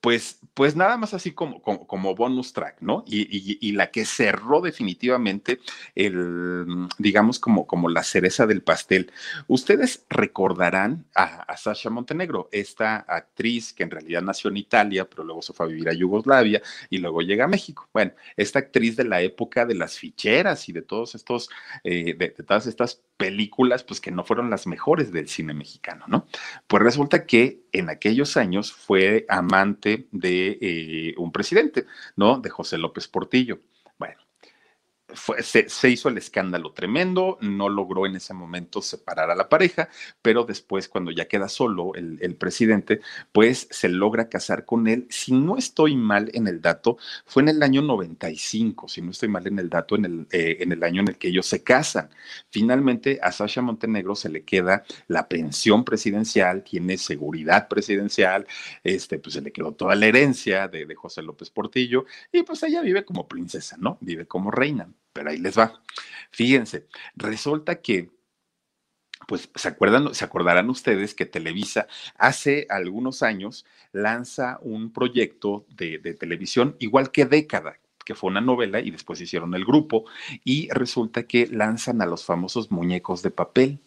pues, 0.00 0.38
pues 0.54 0.76
nada 0.76 0.96
más 0.96 1.12
así 1.12 1.32
como, 1.32 1.60
como, 1.60 2.14
bonus 2.14 2.52
track, 2.52 2.80
¿no? 2.80 3.04
Y, 3.06 3.72
la 3.72 3.90
que 3.90 4.04
cerró 4.04 4.60
definitivamente 4.60 5.60
el, 5.94 6.88
digamos, 6.98 7.38
como, 7.40 7.66
como 7.66 7.88
la 7.88 8.04
cereza 8.04 8.46
del 8.46 8.62
pastel. 8.62 9.12
Ustedes 9.48 10.04
recordarán 10.08 11.04
a, 11.14 11.56
Sasha 11.56 11.90
Montenegro, 11.90 12.48
esta 12.52 12.96
actriz 12.96 13.72
que 13.72 13.82
en 13.82 13.90
realidad 13.90 14.22
nació 14.22 14.50
en 14.50 14.58
Italia, 14.58 15.08
pero 15.08 15.24
luego 15.24 15.42
se 15.42 15.52
fue 15.52 15.66
a 15.66 15.68
vivir 15.68 15.88
a 15.88 15.92
Yugoslavia 15.92 16.62
y 16.90 16.98
luego 16.98 17.22
llega 17.22 17.44
a 17.44 17.48
México. 17.48 17.88
Bueno, 17.92 18.12
esta 18.36 18.60
actriz 18.60 18.96
de 18.96 19.04
la 19.04 19.20
época 19.22 19.66
de 19.66 19.74
las 19.74 19.98
ficheras 19.98 20.68
y 20.68 20.72
de 20.72 20.82
todos 20.82 21.16
estos, 21.16 21.50
eh, 21.82 22.14
de 22.14 22.30
todas 22.30 22.66
estas 22.66 23.02
películas, 23.16 23.82
pues 23.82 24.00
que 24.00 24.12
no 24.12 24.24
fueron 24.24 24.48
las 24.48 24.66
mejores 24.66 25.12
del 25.12 25.28
cine 25.28 25.52
mexicano, 25.52 26.04
¿no? 26.06 26.26
Pues 26.68 26.82
resulta 26.82 27.26
que 27.26 27.64
en 27.72 27.90
aquellos 27.90 28.36
años 28.36 28.72
fue 28.72 29.26
amante 29.28 30.08
de 30.12 30.58
eh, 30.60 31.14
un 31.18 31.32
presidente, 31.32 31.86
¿no? 32.16 32.38
De 32.40 32.50
José 32.50 32.78
López 32.78 33.08
Portillo. 33.08 33.60
Bueno, 35.08 35.42
se, 35.42 35.88
hizo 35.90 36.10
el 36.10 36.18
escándalo 36.18 36.72
tremendo, 36.72 37.38
no 37.40 37.70
logró 37.70 38.04
en 38.04 38.16
ese 38.16 38.34
momento 38.34 38.82
separar 38.82 39.30
a 39.30 39.34
la 39.34 39.48
pareja, 39.48 39.88
pero 40.20 40.44
después 40.44 40.86
cuando 40.86 41.10
ya 41.10 41.26
queda 41.28 41.48
solo 41.48 41.94
el, 41.94 42.36
presidente, 42.36 43.00
pues 43.32 43.68
se 43.70 43.88
logra 43.88 44.28
casar 44.28 44.66
con 44.66 44.86
él. 44.86 45.06
Si 45.08 45.32
no 45.32 45.56
estoy 45.56 45.96
mal 45.96 46.30
en 46.34 46.46
el 46.46 46.60
dato, 46.60 46.98
fue 47.24 47.42
en 47.42 47.48
el 47.48 47.62
año 47.62 47.80
95, 47.80 48.88
si 48.88 49.00
no 49.00 49.10
estoy 49.12 49.30
mal 49.30 49.46
en 49.46 49.58
el 49.58 49.70
dato, 49.70 49.96
en 49.96 50.04
el, 50.04 50.26
eh, 50.30 50.58
en 50.60 50.72
el 50.72 50.84
año 50.84 51.00
en 51.00 51.08
el 51.08 51.16
que 51.16 51.28
ellos 51.28 51.46
se 51.46 51.62
casan. 51.62 52.10
Finalmente 52.50 53.18
a 53.22 53.32
Sasha 53.32 53.62
Montenegro 53.62 54.14
se 54.14 54.28
le 54.28 54.44
queda 54.44 54.84
la 55.06 55.26
pensión 55.26 55.84
presidencial, 55.84 56.62
tiene 56.64 56.98
seguridad 56.98 57.66
presidencial, 57.68 58.46
este, 58.84 59.18
pues 59.18 59.34
se 59.34 59.40
le 59.40 59.52
quedó 59.52 59.72
toda 59.72 59.94
la 59.94 60.06
herencia 60.06 60.68
de, 60.68 60.84
de 60.84 60.94
José 60.94 61.22
López 61.22 61.48
Portillo 61.48 62.04
y 62.30 62.42
pues 62.42 62.62
ella 62.62 62.82
vive 62.82 63.04
como 63.06 63.26
princesa, 63.26 63.76
¿no? 63.78 63.96
Vive 64.02 64.26
como 64.26 64.50
reina 64.50 64.88
pero 65.12 65.30
ahí 65.30 65.38
les 65.38 65.58
va. 65.58 65.82
Fíjense, 66.30 66.86
resulta 67.16 67.80
que 67.80 68.10
pues 69.26 69.50
se 69.54 69.68
acuerdan, 69.68 70.14
se 70.14 70.24
acordarán 70.24 70.70
ustedes 70.70 71.14
que 71.14 71.26
Televisa 71.26 71.86
hace 72.16 72.66
algunos 72.70 73.22
años 73.22 73.66
lanza 73.92 74.58
un 74.62 74.92
proyecto 74.92 75.66
de, 75.68 75.98
de, 75.98 76.14
televisión 76.14 76.76
igual 76.78 77.10
que 77.10 77.26
Década, 77.26 77.78
que 78.06 78.14
fue 78.14 78.30
una 78.30 78.40
novela 78.40 78.80
y 78.80 78.90
después 78.90 79.20
hicieron 79.20 79.54
el 79.54 79.66
grupo 79.66 80.06
y 80.44 80.70
resulta 80.70 81.24
que 81.24 81.46
lanzan 81.46 82.00
a 82.00 82.06
los 82.06 82.24
famosos 82.24 82.70
muñecos 82.70 83.22
de 83.22 83.30
papel. 83.30 83.80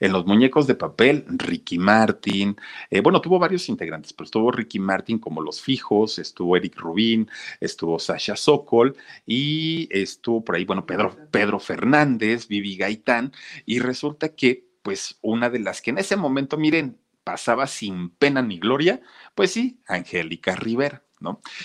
En 0.00 0.12
los 0.12 0.26
muñecos 0.26 0.66
de 0.66 0.74
papel, 0.74 1.24
Ricky 1.28 1.78
Martin, 1.78 2.56
eh, 2.90 3.00
bueno, 3.00 3.20
tuvo 3.20 3.38
varios 3.38 3.68
integrantes, 3.68 4.12
pero 4.14 4.24
estuvo 4.24 4.50
Ricky 4.50 4.78
Martin 4.78 5.18
como 5.18 5.42
los 5.42 5.60
fijos, 5.60 6.18
estuvo 6.18 6.56
Eric 6.56 6.78
Rubin, 6.78 7.28
estuvo 7.60 7.98
Sasha 7.98 8.34
Sokol 8.34 8.96
y 9.26 9.88
estuvo 9.90 10.42
por 10.42 10.56
ahí, 10.56 10.64
bueno, 10.64 10.86
Pedro, 10.86 11.16
Pedro 11.30 11.60
Fernández, 11.60 12.48
Vivi 12.48 12.76
Gaitán, 12.76 13.32
y 13.66 13.78
resulta 13.78 14.34
que, 14.34 14.66
pues, 14.82 15.18
una 15.22 15.50
de 15.50 15.60
las 15.60 15.82
que 15.82 15.90
en 15.90 15.98
ese 15.98 16.16
momento, 16.16 16.56
miren, 16.56 16.98
pasaba 17.24 17.66
sin 17.66 18.10
pena 18.10 18.42
ni 18.42 18.58
gloria, 18.58 19.02
pues 19.34 19.52
sí, 19.52 19.80
Angélica 19.86 20.56
Rivera. 20.56 21.04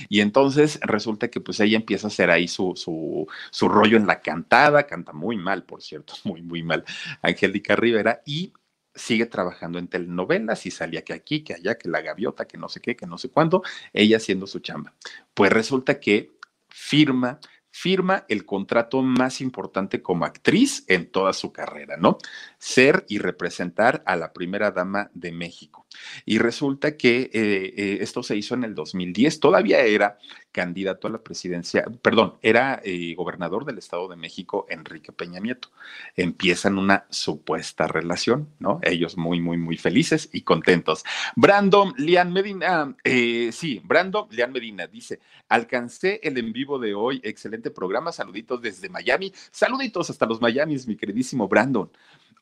Y 0.10 0.22
entonces 0.22 0.80
resulta 0.82 1.30
que 1.30 1.42
pues 1.42 1.60
ella 1.60 1.78
empieza 1.78 2.08
a 2.08 2.10
hacer 2.10 2.30
ahí 2.30 2.48
su, 2.48 2.74
su, 2.76 3.28
su 3.52 3.70
rollo 3.70 3.98
en 3.98 4.08
la 4.08 4.22
cantada, 4.22 4.86
canta 4.86 5.14
muy 5.14 5.38
mal, 5.38 5.64
por 5.64 5.82
cierto, 5.82 6.14
muy, 6.24 6.42
muy 6.42 6.64
mal, 6.64 6.84
Angélica 7.22 7.76
Rivera, 7.76 8.22
y 8.26 8.54
sigue 8.94 9.26
trabajando 9.26 9.78
en 9.78 9.88
telenovelas 9.88 10.66
y 10.66 10.72
salía 10.72 11.04
que 11.04 11.14
aquí, 11.14 11.44
que 11.44 11.54
allá, 11.54 11.78
que 11.78 11.90
la 11.90 12.02
gaviota, 12.02 12.46
que 12.46 12.58
no 12.58 12.70
sé 12.70 12.80
qué, 12.80 12.96
que 12.96 13.06
no 13.06 13.18
sé 13.18 13.30
cuándo, 13.30 13.62
ella 13.94 14.18
haciendo 14.18 14.48
su 14.48 14.60
chamba. 14.60 14.94
Pues 15.34 15.52
resulta 15.52 16.00
que 16.00 16.32
firma 16.70 17.40
firma 17.78 18.24
el 18.30 18.46
contrato 18.46 19.02
más 19.02 19.42
importante 19.42 20.02
como 20.02 20.24
actriz 20.24 20.86
en 20.88 21.12
toda 21.12 21.34
su 21.34 21.52
carrera, 21.52 21.98
¿no? 21.98 22.18
Ser 22.58 23.06
y 23.10 23.18
representar 23.18 24.02
a 24.06 24.16
la 24.16 24.32
primera 24.32 24.72
dama 24.72 25.12
de 25.14 25.34
México. 25.34 25.86
Y 26.24 26.38
resulta 26.38 26.96
que 26.96 27.30
eh, 27.34 27.74
eh, 27.76 27.98
esto 28.00 28.24
se 28.24 28.38
hizo 28.38 28.56
en 28.56 28.64
el 28.64 28.76
2010, 28.76 29.42
todavía 29.42 29.82
era 29.82 30.18
candidato 30.56 31.08
a 31.08 31.12
la 31.12 31.18
presidencia, 31.18 31.84
perdón, 32.02 32.36
era 32.42 32.80
eh, 32.86 33.14
gobernador 33.16 33.66
del 33.66 33.78
Estado 33.78 34.08
de 34.08 34.16
México, 34.16 34.66
Enrique 34.70 35.12
Peña 35.12 35.42
Nieto. 35.42 35.68
Empiezan 36.16 36.78
una 36.78 37.06
supuesta 37.10 37.88
relación, 37.88 38.48
¿no? 38.60 38.80
Ellos 38.82 39.18
muy, 39.18 39.42
muy, 39.42 39.58
muy 39.58 39.76
felices 39.76 40.30
y 40.32 40.42
contentos. 40.44 41.04
Brandon 41.36 41.94
Lian 41.98 42.32
Medina, 42.32 42.96
sí, 43.04 43.82
Brandon 43.84 44.28
Lian 44.30 44.54
Medina 44.54 44.88
dice, 44.88 45.20
alcancé 45.50 46.22
el 46.24 46.38
en 46.38 46.54
vivo 46.54 46.80
de 46.80 46.94
hoy, 46.94 47.20
excelente 47.24 47.72
programa, 47.72 48.14
saluditos 48.14 48.62
desde 48.62 48.88
Miami, 48.88 49.34
saluditos 49.52 50.10
hasta 50.10 50.26
los 50.26 50.42
Miamis, 50.42 50.88
mi 50.88 50.96
queridísimo 50.96 51.48
Brandon. 51.50 51.90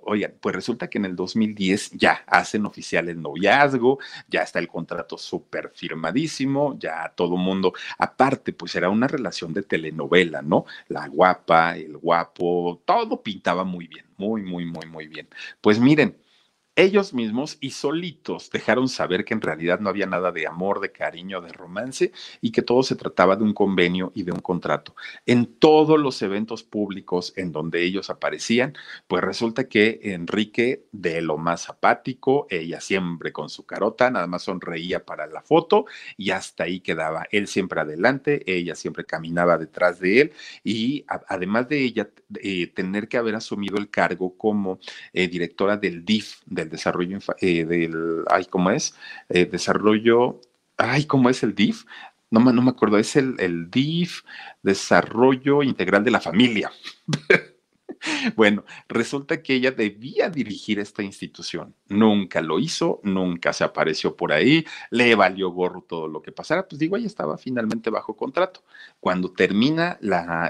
Oigan, 0.05 0.33
pues 0.39 0.55
resulta 0.55 0.89
que 0.89 0.97
en 0.97 1.05
el 1.05 1.15
2010 1.15 1.91
ya 1.91 2.23
hacen 2.27 2.65
oficial 2.65 3.09
el 3.09 3.21
noviazgo, 3.21 3.99
ya 4.27 4.41
está 4.41 4.59
el 4.59 4.67
contrato 4.67 5.17
súper 5.17 5.71
firmadísimo, 5.73 6.77
ya 6.79 7.13
todo 7.15 7.37
mundo, 7.37 7.73
aparte, 7.97 8.53
pues 8.53 8.75
era 8.75 8.89
una 8.89 9.07
relación 9.07 9.53
de 9.53 9.63
telenovela, 9.63 10.41
¿no? 10.41 10.65
La 10.87 11.07
guapa, 11.07 11.77
el 11.77 11.97
guapo, 11.97 12.81
todo 12.85 13.21
pintaba 13.21 13.63
muy 13.63 13.87
bien, 13.87 14.05
muy, 14.17 14.41
muy, 14.43 14.65
muy, 14.65 14.85
muy 14.87 15.07
bien. 15.07 15.27
Pues 15.61 15.79
miren, 15.79 16.15
ellos 16.75 17.13
mismos 17.13 17.57
y 17.61 17.71
solitos 17.71 18.49
dejaron 18.49 18.89
saber 18.89 19.25
que 19.25 19.33
en 19.33 19.41
realidad 19.41 19.79
no 19.79 19.89
había 19.89 20.07
nada 20.07 20.31
de 20.31 20.47
amor, 20.47 20.79
de 20.79 20.91
cariño, 20.91 21.39
de 21.41 21.53
romance 21.53 22.11
y 22.41 22.51
que 22.51 22.63
todo 22.63 22.81
se 22.81 22.95
trataba 22.95 23.35
de 23.35 23.43
un 23.43 23.53
convenio 23.53 24.11
y 24.15 24.23
de 24.23 24.31
un 24.31 24.39
contrato. 24.39 24.95
En 25.25 25.45
todos 25.45 25.99
los 25.99 26.21
eventos 26.21 26.63
públicos 26.63 27.33
en 27.35 27.51
donde 27.51 27.83
ellos 27.83 28.09
aparecían, 28.09 28.73
pues 29.07 29.23
resulta 29.23 29.67
que 29.67 29.99
Enrique 30.01 30.85
de 30.91 31.21
lo 31.21 31.37
más 31.37 31.69
apático, 31.69 32.47
ella 32.49 32.81
siempre 32.81 33.31
con 33.31 33.49
su 33.49 33.65
carota, 33.65 34.09
nada 34.09 34.27
más 34.27 34.43
sonreía 34.43 35.05
para 35.05 35.27
la 35.27 35.41
foto 35.41 35.85
y 36.17 36.31
hasta 36.31 36.63
ahí 36.63 36.79
quedaba. 36.79 37.27
Él 37.31 37.47
siempre 37.47 37.81
adelante, 37.81 38.43
ella 38.51 38.73
siempre 38.75 39.05
caminaba 39.05 39.57
detrás 39.57 39.99
de 39.99 40.21
él 40.21 40.33
y 40.63 41.05
además 41.07 41.69
de 41.69 41.83
ella 41.83 42.09
eh, 42.41 42.67
tener 42.67 43.07
que 43.07 43.17
haber 43.17 43.35
asumido 43.35 43.77
el 43.77 43.89
cargo 43.89 44.35
como 44.37 44.79
eh, 45.13 45.27
directora 45.27 45.77
del 45.77 46.03
DIF, 46.03 46.41
desarrollo, 46.69 47.19
eh, 47.39 47.65
del, 47.65 48.23
ay, 48.29 48.45
¿cómo 48.45 48.71
es? 48.71 48.95
Eh, 49.29 49.45
desarrollo, 49.45 50.41
ay, 50.77 51.05
¿cómo 51.05 51.29
es 51.29 51.43
el 51.43 51.55
DIF? 51.55 51.85
No, 52.31 52.39
no 52.39 52.61
me 52.61 52.71
acuerdo, 52.71 52.97
es 52.97 53.15
el, 53.15 53.35
el 53.39 53.69
DIF, 53.69 54.23
Desarrollo 54.63 55.61
Integral 55.61 56.03
de 56.03 56.11
la 56.11 56.19
Familia. 56.19 56.71
Bueno, 58.35 58.65
resulta 58.87 59.41
que 59.41 59.55
ella 59.55 59.71
debía 59.71 60.29
dirigir 60.29 60.79
esta 60.79 61.03
institución. 61.03 61.75
Nunca 61.87 62.41
lo 62.41 62.59
hizo, 62.59 62.99
nunca 63.03 63.53
se 63.53 63.63
apareció 63.63 64.15
por 64.15 64.31
ahí, 64.31 64.65
le 64.89 65.15
valió 65.15 65.49
gorro 65.51 65.81
todo 65.81 66.07
lo 66.07 66.21
que 66.21 66.31
pasara. 66.31 66.67
Pues 66.67 66.79
digo, 66.79 66.97
ella 66.97 67.07
estaba 67.07 67.37
finalmente 67.37 67.89
bajo 67.89 68.15
contrato. 68.15 68.63
Cuando 68.99 69.31
termina 69.31 69.99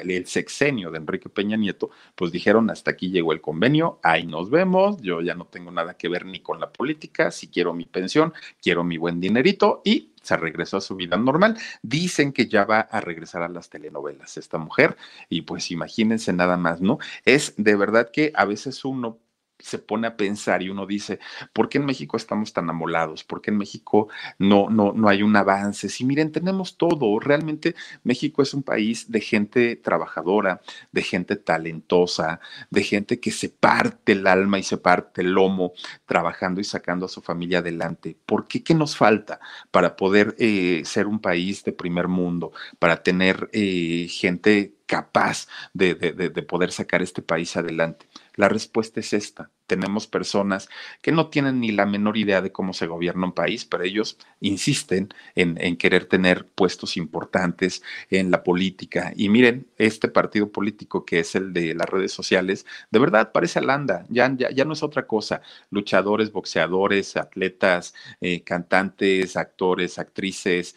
el 0.04 0.26
sexenio 0.26 0.92
de 0.92 0.98
Enrique 0.98 1.30
Peña 1.30 1.58
Nieto, 1.58 1.90
pues 2.16 2.32
dijeron, 2.32 2.70
hasta 2.70 2.92
aquí 2.92 3.10
llegó 3.10 3.34
el 3.34 3.42
convenio, 3.42 4.00
ahí 4.04 4.26
nos 4.26 4.50
vemos, 4.50 5.02
yo 5.02 5.22
ya 5.22 5.36
no 5.36 5.46
tengo 5.46 5.72
nada 5.72 5.96
que 5.96 6.10
ver 6.10 6.26
ni 6.26 6.40
con 6.40 6.60
la 6.60 6.72
política, 6.72 7.32
si 7.32 7.48
quiero 7.48 7.74
mi 7.74 7.86
pensión, 7.86 8.34
quiero 8.62 8.84
mi 8.84 8.98
buen 8.98 9.20
dinerito 9.20 9.82
y 9.84 10.13
se 10.24 10.36
regresó 10.38 10.78
a 10.78 10.82
su 10.82 10.96
vida 10.96 11.18
normal. 11.18 11.58
Dicen 11.84 12.34
que 12.34 12.48
ya 12.48 12.66
va 12.66 12.80
a 12.80 13.02
regresar 13.02 13.44
a 13.44 13.50
las 13.50 13.70
telenovelas 13.70 14.38
esta 14.38 14.58
mujer 14.58 14.98
y 15.30 15.44
pues 15.44 15.70
imagínense 15.70 16.34
nada 16.34 16.58
más, 16.58 16.82
¿no? 16.82 16.98
Es 17.26 17.54
de 17.58 17.76
verdad 17.76 18.10
que 18.12 18.32
a 18.36 18.46
veces 18.46 18.84
uno 18.86 19.20
se 19.64 19.80
pone 19.80 20.08
a 20.08 20.18
pensar 20.18 20.62
y 20.62 20.70
uno 20.70 20.86
dice, 20.86 21.20
¿por 21.54 21.70
qué 21.70 21.78
en 21.78 21.86
México 21.86 22.18
estamos 22.18 22.52
tan 22.52 22.70
amolados? 22.70 23.24
¿Por 23.24 23.42
qué 23.42 23.52
en 23.52 23.58
México 23.58 24.10
no, 24.38 24.70
no, 24.70 24.92
no 24.94 25.08
hay 25.08 25.24
un 25.24 25.36
avance? 25.36 25.88
Si 25.88 26.04
miren, 26.04 26.32
tenemos 26.32 26.78
todo. 26.78 27.20
Realmente 27.20 27.76
México 28.04 28.42
es 28.42 28.54
un 28.54 28.64
país 28.64 29.10
de 29.10 29.22
gente 29.22 29.78
trabajadora, 29.78 30.62
de 30.92 31.02
gente 31.02 31.38
talentosa, 31.38 32.42
de 32.70 32.84
gente 32.84 33.20
que 33.20 33.32
se 33.32 33.50
parte 33.50 34.12
el 34.12 34.28
alma 34.28 34.60
y 34.60 34.64
se 34.64 34.78
parte 34.78 35.22
el 35.22 35.32
lomo 35.32 35.72
trabajando 36.06 36.60
y 36.60 36.66
sacando 36.66 37.06
a 37.06 37.10
su 37.10 37.22
familia 37.22 37.60
adelante. 37.60 38.18
¿Por 38.26 38.48
qué? 38.48 38.64
¿Qué 38.64 38.76
nos 38.76 38.98
falta 38.98 39.40
para 39.72 39.96
poder 39.96 40.36
eh, 40.40 40.82
ser 40.86 41.08
un 41.08 41.20
país 41.20 41.64
de 41.64 41.72
primer 41.72 42.10
mundo, 42.10 42.52
para 42.80 43.02
tener 43.02 43.50
eh, 43.54 44.08
gente 44.10 44.74
capaz 44.86 45.48
de, 45.74 45.96
de, 45.96 46.44
poder 46.44 46.72
sacar 46.72 47.02
este 47.02 47.22
país 47.22 47.56
adelante? 47.56 48.08
La 48.36 48.50
respuesta 48.50 49.00
es 49.00 49.14
esta. 49.14 49.52
Tenemos 49.68 50.08
personas 50.08 50.70
que 51.02 51.12
no 51.12 51.30
tienen 51.30 51.60
ni 51.60 51.72
la 51.72 51.86
menor 51.86 52.18
idea 52.18 52.42
de 52.42 52.52
cómo 52.52 52.74
se 52.74 52.88
gobierna 52.88 53.28
un 53.28 53.34
país, 53.34 53.64
pero 53.66 53.84
ellos 53.84 54.18
insisten 54.40 55.10
en, 55.36 55.78
querer 55.78 56.06
tener 56.06 56.48
puestos 56.48 56.98
importantes 56.98 57.84
en 58.10 58.32
la 58.32 58.44
política. 58.44 59.14
Y 59.16 59.30
miren, 59.30 59.68
este 59.78 60.08
partido 60.08 60.52
político 60.52 61.06
que 61.06 61.20
es 61.20 61.36
el 61.36 61.54
de 61.54 61.76
las 61.76 61.88
redes 61.88 62.12
sociales, 62.12 62.66
de 62.92 63.00
verdad 63.00 63.32
parece 63.32 63.60
Alanda, 63.60 64.06
ya, 64.10 64.34
ya, 64.36 64.50
ya 64.50 64.66
no 64.66 64.74
es 64.74 64.84
otra 64.84 65.06
cosa. 65.06 65.42
Luchadores, 65.70 66.32
boxeadores, 66.32 67.16
atletas, 67.16 67.94
eh, 68.20 68.44
cantantes, 68.44 69.38
actores, 69.38 70.00
actrices, 70.00 70.76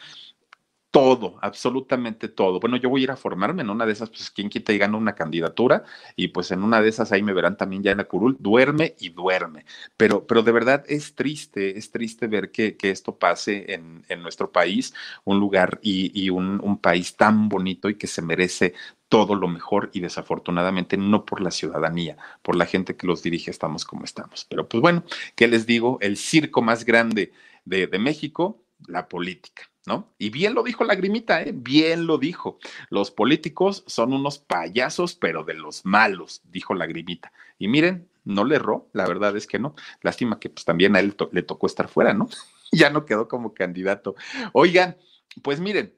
todo, 0.97 1.37
absolutamente 1.43 2.27
todo. 2.27 2.59
Bueno, 2.59 2.79
yo 2.79 2.89
voy 2.89 3.03
a 3.03 3.05
ir 3.05 3.11
a 3.11 3.17
formarme 3.17 3.61
en 3.61 3.69
una 3.69 3.85
de 3.85 3.93
esas, 3.93 4.09
pues 4.09 4.31
quien 4.31 4.49
quita 4.49 4.73
y 4.73 4.79
gana 4.79 4.97
una 4.97 5.15
candidatura 5.15 5.85
y 6.17 6.29
pues 6.29 6.51
en 6.53 6.63
una 6.63 6.81
de 6.81 6.89
esas 6.89 7.13
ahí 7.13 7.23
me 7.23 7.35
verán 7.35 7.59
también 7.59 7.83
ya 7.83 7.91
en 7.91 7.99
la 7.99 8.05
curul, 8.05 8.39
duerme 8.41 8.95
y 8.99 9.11
duerme. 9.11 9.67
Pero, 9.99 10.27
pero 10.27 10.43
de 10.43 10.53
verdad 10.53 10.85
es 10.89 11.15
triste, 11.15 11.77
es 11.77 11.91
triste 11.91 12.29
ver 12.29 12.51
que, 12.51 12.79
que 12.79 12.91
esto 12.91 13.19
pase 13.19 13.75
en, 13.75 14.07
en, 14.09 14.23
nuestro 14.23 14.51
país, 14.51 14.95
un 15.25 15.39
lugar 15.39 15.81
y, 15.83 16.19
y 16.19 16.31
un, 16.31 16.61
un 16.65 16.79
país 16.79 17.15
tan 17.15 17.51
bonito 17.51 17.91
y 17.91 17.97
que 17.97 18.07
se 18.07 18.23
merece 18.23 18.73
todo 19.11 19.35
lo 19.35 19.49
mejor 19.49 19.91
y 19.93 20.01
desafortunadamente 20.01 20.97
no 20.97 21.27
por 21.27 21.43
la 21.43 21.51
ciudadanía, 21.51 22.17
por 22.41 22.57
la 22.57 22.65
gente 22.65 22.97
que 22.97 23.07
los 23.07 23.23
dirige 23.23 23.51
estamos 23.51 23.85
como 23.85 24.05
estamos. 24.05 24.47
Pero 24.49 24.67
pues 24.67 24.81
bueno, 24.81 25.05
¿qué 25.35 25.47
les 25.47 25.67
digo? 25.67 25.99
El 26.01 26.17
circo 26.17 26.63
más 26.63 26.87
grande 26.87 27.33
de, 27.67 27.87
de 27.87 27.99
México, 27.99 28.63
la 28.87 29.09
política. 29.09 29.65
¿No? 29.87 30.13
Y 30.19 30.31
bien 30.31 30.55
lo 30.55 30.63
dijo 30.63 30.85
Lagrimita, 30.85 31.43
¿eh? 31.43 31.53
Bien 31.55 32.07
lo 32.07 32.19
dijo. 32.19 32.59
Los 32.91 33.11
políticos 33.11 33.85
son 33.87 34.13
unos 34.13 34.39
payasos, 34.39 35.15
pero 35.15 35.45
de 35.45 35.55
los 35.55 35.85
malos, 35.85 36.43
dijo 36.45 36.75
Lagrimita. 36.75 37.33
Y 37.59 37.69
miren, 37.69 38.09
no 38.25 38.45
le 38.45 38.57
erró, 38.57 38.89
la 38.93 39.07
verdad 39.07 39.37
es 39.37 39.47
que 39.47 39.59
no. 39.59 39.75
Lástima 40.03 40.41
que 40.41 40.51
pues 40.51 40.65
también 40.65 40.97
a 40.97 41.01
él 41.01 41.17
le 41.33 41.43
tocó 41.43 41.67
estar 41.67 41.89
fuera, 41.89 42.13
¿no? 42.13 42.29
ya 42.73 42.91
no 42.91 43.05
quedó 43.05 43.29
como 43.29 43.55
candidato. 43.55 44.17
Oigan, 44.53 44.97
pues 45.43 45.61
miren, 45.61 45.95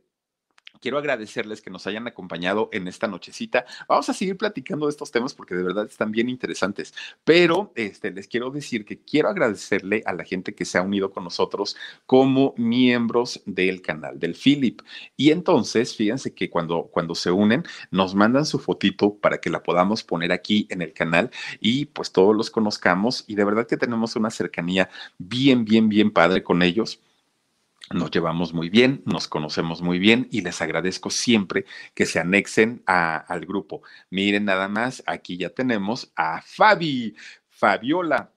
quiero 0.80 0.98
agradecerles 0.98 1.62
que 1.62 1.70
nos 1.70 1.86
hayan 1.86 2.06
acompañado 2.06 2.68
en 2.72 2.88
esta 2.88 3.06
nochecita. 3.06 3.64
Vamos 3.88 4.08
a 4.08 4.14
seguir 4.14 4.36
platicando 4.36 4.86
de 4.86 4.90
estos 4.90 5.10
temas 5.10 5.34
porque 5.34 5.54
de 5.54 5.62
verdad 5.62 5.86
están 5.86 6.10
bien 6.10 6.28
interesantes, 6.28 6.94
pero 7.24 7.72
este, 7.74 8.10
les 8.10 8.28
quiero 8.28 8.50
decir 8.50 8.84
que 8.84 8.98
quiero 8.98 9.28
agradecerle 9.28 10.02
a 10.06 10.12
la 10.12 10.24
gente 10.24 10.54
que 10.54 10.64
se 10.64 10.78
ha 10.78 10.82
unido 10.82 11.10
con 11.10 11.24
nosotros 11.24 11.76
como 12.06 12.54
miembros 12.56 13.42
del 13.46 13.82
canal 13.82 14.18
del 14.18 14.34
Philip. 14.34 14.80
Y 15.16 15.30
entonces, 15.30 15.96
fíjense 15.96 16.34
que 16.34 16.50
cuando, 16.50 16.84
cuando 16.84 17.14
se 17.14 17.30
unen, 17.30 17.64
nos 17.90 18.14
mandan 18.14 18.46
su 18.46 18.58
fotito 18.58 19.14
para 19.14 19.38
que 19.38 19.50
la 19.50 19.62
podamos 19.62 20.02
poner 20.04 20.32
aquí 20.32 20.66
en 20.70 20.82
el 20.82 20.92
canal 20.92 21.30
y 21.60 21.86
pues 21.86 22.12
todos 22.12 22.34
los 22.34 22.50
conozcamos 22.50 23.24
y 23.26 23.34
de 23.34 23.44
verdad 23.44 23.66
que 23.66 23.76
tenemos 23.76 24.16
una 24.16 24.30
cercanía 24.30 24.88
bien, 25.18 25.64
bien, 25.64 25.88
bien 25.88 26.10
padre 26.10 26.42
con 26.42 26.62
ellos 26.62 27.00
nos 27.92 28.10
llevamos 28.10 28.52
muy 28.52 28.70
bien, 28.70 29.02
nos 29.04 29.28
conocemos 29.28 29.82
muy 29.82 29.98
bien 29.98 30.28
y 30.30 30.42
les 30.42 30.60
agradezco 30.60 31.10
siempre 31.10 31.64
que 31.94 32.06
se 32.06 32.20
anexen 32.20 32.82
al 32.86 33.46
grupo. 33.46 33.82
Miren 34.10 34.44
nada 34.44 34.68
más, 34.68 35.02
aquí 35.06 35.36
ya 35.36 35.50
tenemos 35.50 36.12
a 36.16 36.42
Fabi, 36.42 37.16
Fabiola. 37.48 38.32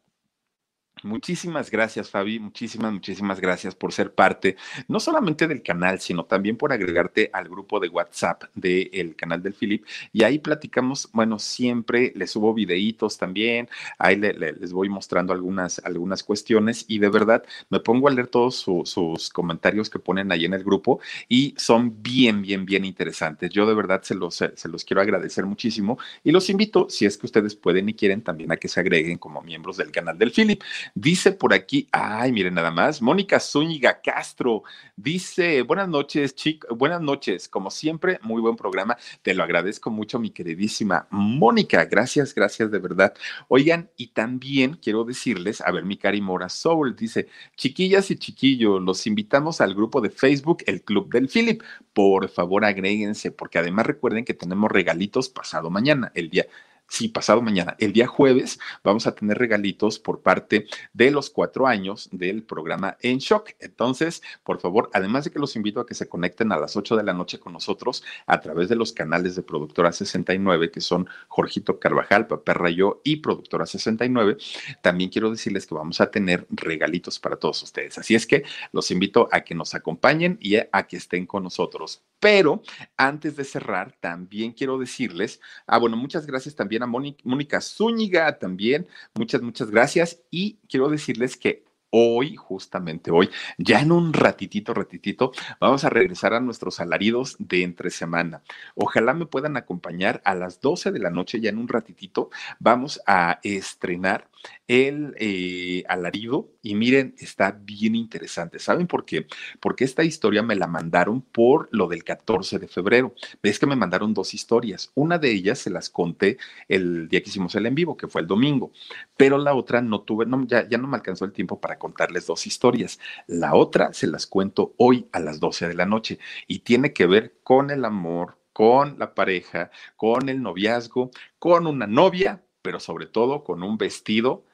Muchísimas 1.04 1.72
gracias, 1.72 2.12
Fabi. 2.12 2.40
Muchísimas, 2.40 2.94
muchísimas 2.94 3.40
gracias 3.40 3.74
por 3.74 3.92
ser 3.92 4.14
parte, 4.14 4.56
no 4.88 5.00
solamente 5.00 5.48
del 5.48 5.64
canal, 5.64 6.00
sino 6.00 6.26
también 6.26 6.58
por 6.58 6.72
agregarte 6.72 7.32
al 7.34 7.50
grupo 7.50 7.80
de 7.80 7.90
WhatsApp 7.90 8.44
del 8.54 9.16
canal 9.16 9.42
del 9.42 9.56
Philip. 9.56 9.84
Y 10.14 10.24
ahí 10.24 10.38
platicamos, 10.38 11.10
bueno, 11.12 11.40
siempre 11.40 12.14
les 12.16 12.30
subo 12.32 12.54
videitos 12.54 13.18
también. 13.18 13.68
Ahí 13.98 14.16
les 14.16 14.72
voy 14.74 14.90
mostrando 14.90 15.34
algunas, 15.34 15.80
algunas 15.80 16.24
cuestiones 16.24 16.86
y 16.88 17.00
de 17.00 17.10
verdad 17.10 17.44
me 17.70 17.80
pongo 17.80 18.08
a 18.08 18.12
leer 18.12 18.28
todos 18.28 18.56
sus 18.56 19.30
comentarios 19.32 19.90
que 19.90 19.98
ponen 19.98 20.32
ahí 20.32 20.46
en 20.46 20.54
el 20.54 20.64
grupo 20.64 21.00
y 21.28 21.56
son 21.58 22.02
bien, 22.04 22.44
bien, 22.44 22.66
bien 22.66 22.86
interesantes. 22.86 23.50
Yo 23.50 23.66
de 23.66 23.74
verdad 23.74 24.04
se 24.04 24.14
los, 24.14 24.36
se 24.36 24.70
los 24.70 24.86
quiero 24.86 25.02
agradecer 25.02 25.46
muchísimo 25.48 25.98
y 26.24 26.32
los 26.32 26.50
invito, 26.52 26.90
si 26.90 27.08
es 27.08 27.18
que 27.18 27.26
ustedes 27.26 27.56
pueden 27.56 27.90
y 27.90 27.96
quieren, 27.96 28.22
también 28.22 28.52
a 28.52 28.58
que 28.58 28.68
se 28.68 28.80
agreguen 28.80 29.18
como 29.18 29.42
miembros 29.42 29.78
del 29.78 29.92
canal 29.92 30.18
del 30.18 30.32
Philip. 30.32 30.62
Dice 30.94 31.32
por 31.32 31.54
aquí, 31.54 31.88
ay, 31.92 32.34
miren 32.34 32.56
nada 32.56 32.70
más, 32.70 33.02
Mónica 33.02 33.40
Zúñiga 33.40 34.02
Castro 34.02 34.64
dice, 34.98 35.62
buenas 35.62 35.88
noches, 35.88 36.36
chic, 36.36 36.66
buenas 36.70 37.00
noches, 37.00 37.48
como 37.48 37.72
siempre, 37.72 38.20
muy 38.24 38.42
buen 38.42 38.58
programa, 38.58 38.98
te 39.22 39.34
lo 39.34 39.44
agradezco 39.44 39.90
mucho, 39.90 40.20
mi 40.20 40.32
queridísima 40.32 41.08
Mónica, 41.10 41.86
gracias, 41.86 42.36
gracias 42.36 42.72
de 42.72 42.80
verdad. 42.80 43.14
Oigan, 43.48 43.90
y 43.96 44.08
también 44.08 44.74
quiero 44.74 45.06
decirles, 45.06 45.62
a 45.62 45.72
ver, 45.72 45.86
mi 45.86 45.96
cari 45.96 46.20
Mora 46.20 46.50
Soul 46.50 46.96
dice, 46.96 47.30
chiquillas 47.56 48.12
y 48.12 48.18
chiquillos, 48.18 48.82
los 48.82 49.08
invitamos 49.08 49.62
al 49.62 49.74
grupo 49.74 50.02
de 50.02 50.10
Facebook, 50.10 50.64
el 50.68 50.84
Club 50.84 51.10
del 51.10 51.30
Philip, 51.30 51.64
por 51.94 52.28
favor 52.28 52.66
agréguense, 52.66 53.32
porque 53.32 53.60
además 53.60 53.86
recuerden 53.86 54.26
que 54.26 54.34
tenemos 54.34 54.70
regalitos 54.70 55.30
pasado 55.30 55.70
mañana, 55.70 56.12
el 56.16 56.30
día 56.30 56.48
sí, 56.92 57.08
pasado 57.08 57.42
mañana, 57.42 57.78
el 57.80 57.94
día 57.94 58.06
jueves, 58.06 58.60
vamos 58.84 59.08
a 59.08 59.16
tener 59.16 59.38
regalitos 59.38 59.98
por 59.98 60.22
parte 60.22 60.68
de 60.92 61.10
los 61.10 61.30
cuatro 61.30 61.66
años 61.66 62.10
del 62.12 62.44
programa 62.44 62.98
En 63.00 63.20
Shock. 63.20 63.52
Entonces, 63.60 64.22
por 64.44 64.60
favor, 64.60 64.90
además 64.94 65.24
de 65.24 65.32
que 65.32 65.40
los 65.40 65.56
invito 65.56 65.80
a 65.80 65.86
que 65.86 65.96
se 65.96 66.10
conecten 66.10 66.52
a 66.52 66.58
las 66.58 66.76
ocho 66.76 66.98
de 66.98 67.04
la 67.04 67.14
noche 67.14 67.40
con 67.40 67.54
nosotros 67.54 68.04
a 68.26 68.42
través 68.42 68.68
de 68.68 68.76
los 68.76 68.92
canales 68.92 69.38
de 69.38 69.42
Productora 69.42 69.94
69, 69.94 70.70
que 70.70 70.82
son 70.82 71.08
Jorgito 71.30 71.80
Carvajal, 71.80 72.28
Papá 72.28 72.56
Rayo 72.56 73.00
y 73.06 73.18
Productora 73.18 73.66
69, 73.66 74.36
también 74.82 75.10
quiero 75.10 75.32
decirles 75.32 75.66
que 75.66 75.76
vamos 75.76 76.02
a 76.02 76.12
tener 76.12 76.46
regalitos 76.50 77.20
para 77.20 77.38
todos 77.38 77.64
ustedes. 77.64 77.98
Así 77.98 78.16
es 78.16 78.28
que 78.28 78.44
los 78.74 78.92
invito 78.92 79.30
a 79.32 79.42
que 79.42 79.56
nos 79.56 79.74
acompañen 79.76 80.38
y 80.42 80.58
a 80.58 80.88
que 80.88 80.98
estén 80.98 81.26
con 81.26 81.44
nosotros. 81.44 82.04
Pero 82.22 82.62
antes 82.98 83.36
de 83.36 83.44
cerrar, 83.44 83.98
también 84.00 84.54
quiero 84.54 84.78
decirles, 84.78 85.42
ah, 85.66 85.80
bueno, 85.80 85.98
muchas 85.98 86.28
gracias 86.28 86.56
también 86.56 86.84
a 86.84 86.88
Mónica 86.88 87.60
Zúñiga 87.60 88.38
también. 88.38 88.88
Muchas, 89.16 89.42
muchas 89.42 89.72
gracias. 89.72 90.22
Y 90.30 90.60
quiero 90.70 90.88
decirles 90.88 91.36
que 91.36 91.66
hoy, 91.92 92.36
justamente 92.36 93.12
hoy, 93.12 93.30
ya 93.58 93.82
en 93.82 93.92
un 93.92 94.14
ratitito, 94.14 94.74
ratitito, 94.74 95.32
vamos 95.60 95.84
a 95.84 95.90
regresar 95.90 96.34
a 96.34 96.40
nuestros 96.40 96.80
alaridos 96.80 97.36
de 97.40 97.64
entre 97.64 97.90
semana. 97.90 98.44
Ojalá 98.76 99.14
me 99.14 99.26
puedan 99.26 99.58
acompañar 99.58 100.22
a 100.24 100.34
las 100.36 100.62
12 100.62 100.92
de 100.92 101.00
la 101.00 101.10
noche, 101.10 101.42
ya 101.42 101.50
en 101.50 101.58
un 101.58 101.68
ratitito, 101.68 102.30
vamos 102.60 103.02
a 103.06 103.40
estrenar 103.44 104.31
el 104.68 105.16
eh, 105.20 105.84
alarido 105.88 106.52
y 106.62 106.76
miren, 106.76 107.16
está 107.18 107.52
bien 107.52 107.96
interesante. 107.96 108.60
¿Saben 108.60 108.88
por 108.88 109.06
qué? 109.06 109.28
Porque 109.60 109.84
esta 109.84 110.04
historia 110.04 110.44
me 110.44 110.56
la 110.56 110.68
mandaron 110.68 111.22
por 111.22 111.68
lo 111.72 111.88
del 111.88 112.04
14 112.04 112.60
de 112.60 112.68
febrero. 112.68 113.14
Ves 113.44 113.60
que 113.60 113.66
me 113.66 113.76
mandaron 113.76 114.14
dos 114.14 114.34
historias. 114.34 114.92
Una 114.96 115.18
de 115.18 115.32
ellas 115.32 115.60
se 115.60 115.70
las 115.70 115.90
conté 115.90 116.38
el 116.68 117.08
día 117.10 117.22
que 117.22 117.30
hicimos 117.30 117.56
el 117.56 117.66
en 117.66 117.76
vivo, 117.76 117.98
que 117.98 118.08
fue 118.08 118.22
el 118.22 118.28
domingo, 118.28 118.72
pero 119.18 119.38
la 119.38 119.54
otra 119.54 119.82
no 119.82 120.02
tuve, 120.02 120.26
ya 120.48 120.78
no 120.78 120.88
me 120.88 120.98
alcanzó 120.98 121.26
el 121.26 121.34
tiempo 121.34 121.60
para 121.60 121.78
contarles 121.78 122.26
dos 122.28 122.48
historias. 122.48 123.00
La 123.28 123.56
otra 123.56 123.94
se 123.94 124.08
las 124.08 124.28
cuento 124.28 124.74
hoy 124.78 125.08
a 125.12 125.20
las 125.20 125.40
12 125.40 125.68
de 125.68 125.74
la 125.74 125.86
noche 125.86 126.20
y 126.48 126.60
tiene 126.60 126.94
que 126.94 127.08
ver 127.08 127.36
con 127.44 127.70
el 127.72 127.86
amor, 127.86 128.38
con 128.54 128.98
la 129.00 129.14
pareja, 129.14 129.72
con 129.96 130.30
el 130.30 130.42
noviazgo, 130.42 131.12
con 131.40 131.68
una 131.68 131.88
novia, 131.88 132.44
pero 132.62 132.80
sobre 132.80 133.08
todo 133.08 133.44
con 133.44 133.64
un 133.64 133.78
vestido 133.78 134.46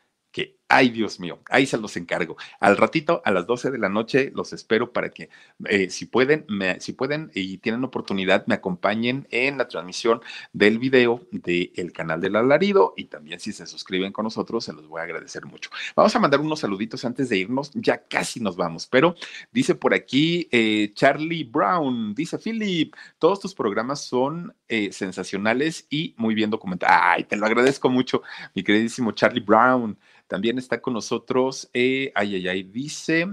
Ay, 0.70 0.90
Dios 0.90 1.22
mío, 1.22 1.40
ahí 1.50 1.66
se 1.66 1.78
los 1.78 1.96
encargo. 1.96 2.36
Al 2.60 2.76
ratito, 2.76 3.22
a 3.24 3.32
las 3.32 3.48
12 3.48 3.72
de 3.72 3.78
la 3.78 3.88
noche, 3.88 4.34
los 4.36 4.52
espero 4.52 4.92
para 4.92 5.12
que, 5.12 5.30
eh, 5.64 5.90
si 5.90 6.06
pueden, 6.08 6.46
si 6.80 6.92
pueden 6.92 7.32
y 7.34 7.60
tienen 7.60 7.86
oportunidad, 7.86 8.46
me 8.48 8.56
acompañen 8.56 9.28
en 9.32 9.58
la 9.58 9.70
transmisión 9.70 10.22
del 10.52 10.78
video 10.78 11.22
del 11.32 11.94
canal 11.94 12.20
del 12.20 12.36
alarido 12.36 12.94
y 12.98 13.06
también 13.06 13.40
si 13.40 13.54
se 13.54 13.66
suscriben 13.66 14.12
con 14.12 14.26
nosotros, 14.26 14.66
se 14.66 14.74
los 14.74 14.88
voy 14.90 15.00
a 15.00 15.06
agradecer 15.06 15.46
mucho. 15.46 15.70
Vamos 15.96 16.14
a 16.18 16.20
mandar 16.20 16.42
unos 16.42 16.60
saluditos 16.60 17.06
antes 17.06 17.30
de 17.30 17.38
irnos, 17.38 17.72
ya 17.74 18.04
casi 18.06 18.42
nos 18.42 18.58
vamos, 18.58 18.88
pero 18.88 19.16
dice 19.54 19.74
por 19.74 19.94
aquí 19.94 20.50
eh, 20.52 20.92
Charlie 20.94 21.46
Brown, 21.46 22.14
dice 22.14 22.38
Philip, 22.40 22.94
todos 23.20 23.40
tus 23.40 23.56
programas 23.56 24.02
son 24.02 24.54
eh, 24.68 24.92
sensacionales 24.92 25.88
y 25.90 26.14
muy 26.18 26.36
bien 26.36 26.50
documentados. 26.50 26.98
Ay, 27.02 27.24
te 27.24 27.38
lo 27.38 27.46
agradezco 27.46 27.90
mucho, 27.90 28.22
mi 28.54 28.64
queridísimo 28.64 29.14
Charlie 29.14 29.40
Brown. 29.40 29.98
También 30.28 30.57
está 30.58 30.82
con 30.82 30.94
nosotros, 30.94 31.70
eh, 31.74 32.12
ay, 32.16 32.36
ay, 32.36 32.48
ay, 32.48 32.64
dice 32.64 33.28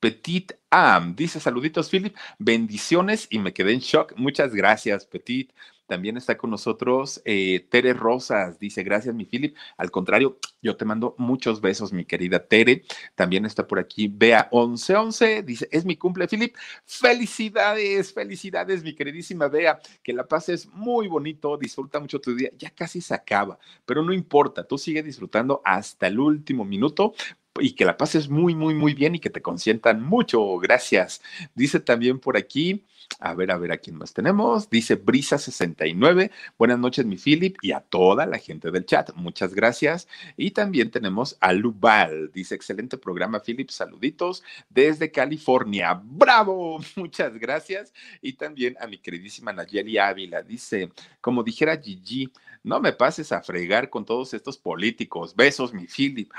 Petit 0.00 0.52
Am, 0.70 1.16
dice 1.16 1.40
saluditos, 1.40 1.88
Philip, 1.88 2.14
bendiciones 2.38 3.26
y 3.30 3.38
me 3.38 3.54
quedé 3.54 3.72
en 3.72 3.80
shock. 3.80 4.12
Muchas 4.16 4.54
gracias, 4.54 5.06
Petit. 5.06 5.52
También 5.86 6.16
está 6.16 6.36
con 6.36 6.50
nosotros 6.50 7.20
eh, 7.24 7.66
Tere 7.70 7.92
Rosas, 7.92 8.58
dice 8.58 8.82
gracias 8.82 9.14
mi 9.14 9.24
Philip. 9.24 9.56
Al 9.76 9.90
contrario, 9.90 10.38
yo 10.62 10.76
te 10.76 10.84
mando 10.84 11.14
muchos 11.18 11.60
besos, 11.60 11.92
mi 11.92 12.04
querida 12.04 12.46
Tere. 12.46 12.84
También 13.14 13.44
está 13.44 13.66
por 13.66 13.78
aquí 13.78 14.08
Bea 14.08 14.48
1111, 14.50 15.42
dice 15.42 15.68
es 15.70 15.84
mi 15.84 15.96
cumple, 15.96 16.26
Philip. 16.26 16.56
Felicidades, 16.84 18.12
felicidades, 18.12 18.82
mi 18.82 18.94
queridísima 18.94 19.48
Bea. 19.48 19.78
Que 20.02 20.12
la 20.12 20.26
pases 20.26 20.66
muy 20.68 21.08
bonito, 21.08 21.56
disfruta 21.56 22.00
mucho 22.00 22.20
tu 22.20 22.34
día. 22.34 22.50
Ya 22.56 22.70
casi 22.70 23.00
se 23.00 23.14
acaba, 23.14 23.58
pero 23.84 24.02
no 24.02 24.12
importa, 24.12 24.66
tú 24.66 24.78
sigue 24.78 25.02
disfrutando 25.02 25.60
hasta 25.64 26.06
el 26.06 26.18
último 26.18 26.64
minuto 26.64 27.14
y 27.60 27.72
que 27.72 27.84
la 27.84 27.96
pases 27.96 28.28
muy, 28.28 28.54
muy, 28.54 28.74
muy 28.74 28.94
bien 28.94 29.14
y 29.14 29.20
que 29.20 29.30
te 29.30 29.40
consientan 29.40 30.02
mucho. 30.02 30.58
Gracias. 30.58 31.22
Dice 31.54 31.78
también 31.78 32.18
por 32.18 32.36
aquí. 32.36 32.84
A 33.20 33.34
ver, 33.34 33.50
a 33.50 33.58
ver 33.58 33.70
a 33.70 33.76
quién 33.76 33.96
más 33.96 34.12
tenemos. 34.12 34.70
Dice 34.70 35.00
Brisa69. 35.00 36.30
Buenas 36.58 36.78
noches, 36.78 37.04
mi 37.06 37.16
Philip, 37.16 37.56
y 37.62 37.72
a 37.72 37.80
toda 37.80 38.26
la 38.26 38.38
gente 38.38 38.70
del 38.70 38.86
chat. 38.86 39.14
Muchas 39.14 39.54
gracias. 39.54 40.08
Y 40.36 40.50
también 40.50 40.90
tenemos 40.90 41.36
a 41.40 41.52
Lubal. 41.52 42.32
Dice, 42.32 42.54
excelente 42.56 42.98
programa, 42.98 43.40
Philip. 43.40 43.70
Saluditos 43.70 44.42
desde 44.68 45.12
California. 45.12 46.00
¡Bravo! 46.02 46.80
Muchas 46.96 47.38
gracias. 47.38 47.92
Y 48.20 48.32
también 48.32 48.74
a 48.80 48.86
mi 48.86 48.98
queridísima 48.98 49.52
Nayeli 49.52 49.98
Ávila. 49.98 50.42
Dice, 50.42 50.90
como 51.20 51.44
dijera 51.44 51.76
Gigi, 51.76 52.32
no 52.64 52.80
me 52.80 52.92
pases 52.92 53.30
a 53.30 53.42
fregar 53.42 53.90
con 53.90 54.04
todos 54.04 54.34
estos 54.34 54.58
políticos. 54.58 55.36
Besos, 55.36 55.72
mi 55.72 55.86
Philip. 55.86 56.32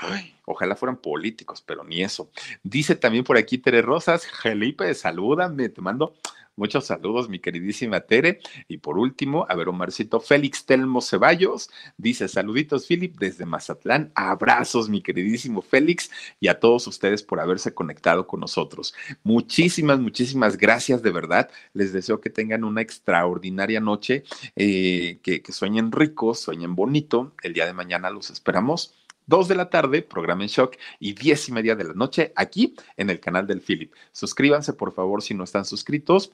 ojalá 0.44 0.76
fueran 0.76 0.96
políticos, 0.96 1.62
pero 1.64 1.84
ni 1.84 2.02
eso. 2.02 2.28
Dice 2.62 2.96
también 2.96 3.24
por 3.24 3.38
aquí 3.38 3.58
Tere 3.58 3.80
Rosas, 3.80 4.26
Felipe, 4.26 4.92
salúdame, 4.94 5.68
te 5.68 5.80
mando 5.80 6.14
Muchos 6.56 6.86
saludos, 6.86 7.28
mi 7.28 7.38
queridísima 7.38 8.00
Tere. 8.00 8.40
Y 8.66 8.78
por 8.78 8.98
último, 8.98 9.44
a 9.48 9.54
ver, 9.54 9.68
Omarcito 9.68 10.20
Félix 10.20 10.64
Telmo 10.64 11.02
Ceballos 11.02 11.68
dice: 11.98 12.28
Saluditos, 12.28 12.86
Philip, 12.86 13.14
desde 13.18 13.44
Mazatlán. 13.44 14.10
Abrazos, 14.14 14.88
mi 14.88 15.02
queridísimo 15.02 15.60
Félix, 15.60 16.10
y 16.40 16.48
a 16.48 16.58
todos 16.58 16.86
ustedes 16.86 17.22
por 17.22 17.40
haberse 17.40 17.74
conectado 17.74 18.26
con 18.26 18.40
nosotros. 18.40 18.94
Muchísimas, 19.22 19.98
muchísimas 19.98 20.56
gracias, 20.56 21.02
de 21.02 21.10
verdad. 21.10 21.50
Les 21.74 21.92
deseo 21.92 22.22
que 22.22 22.30
tengan 22.30 22.64
una 22.64 22.80
extraordinaria 22.80 23.80
noche, 23.80 24.24
eh, 24.56 25.18
que, 25.22 25.42
sueñen 25.52 25.92
ricos, 25.92 26.40
sueñen 26.40 26.74
bonito. 26.74 27.34
El 27.42 27.52
día 27.52 27.66
de 27.66 27.74
mañana 27.74 28.08
los 28.08 28.30
esperamos 28.30 28.94
2 29.26 29.48
de 29.48 29.54
la 29.56 29.70
tarde, 29.70 30.02
programa 30.02 30.44
en 30.44 30.48
shock, 30.48 30.76
y 31.00 31.12
10 31.12 31.48
y 31.48 31.52
media 31.52 31.74
de 31.74 31.84
la 31.84 31.94
noche 31.94 32.32
aquí 32.36 32.74
en 32.96 33.10
el 33.10 33.20
canal 33.20 33.46
del 33.46 33.60
Philip. 33.60 33.92
Suscríbanse, 34.12 34.72
por 34.72 34.92
favor, 34.92 35.22
si 35.22 35.34
no 35.34 35.44
están 35.44 35.64
suscritos. 35.64 36.32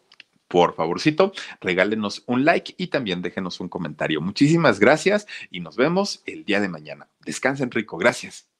Por 0.48 0.74
favorcito, 0.74 1.32
regálenos 1.60 2.22
un 2.26 2.44
like 2.44 2.74
y 2.76 2.88
también 2.88 3.22
déjenos 3.22 3.60
un 3.60 3.68
comentario. 3.68 4.20
Muchísimas 4.20 4.78
gracias 4.78 5.26
y 5.50 5.60
nos 5.60 5.76
vemos 5.76 6.22
el 6.26 6.44
día 6.44 6.60
de 6.60 6.68
mañana. 6.68 7.08
Descansen 7.24 7.70
rico. 7.70 7.96
Gracias. 7.96 8.51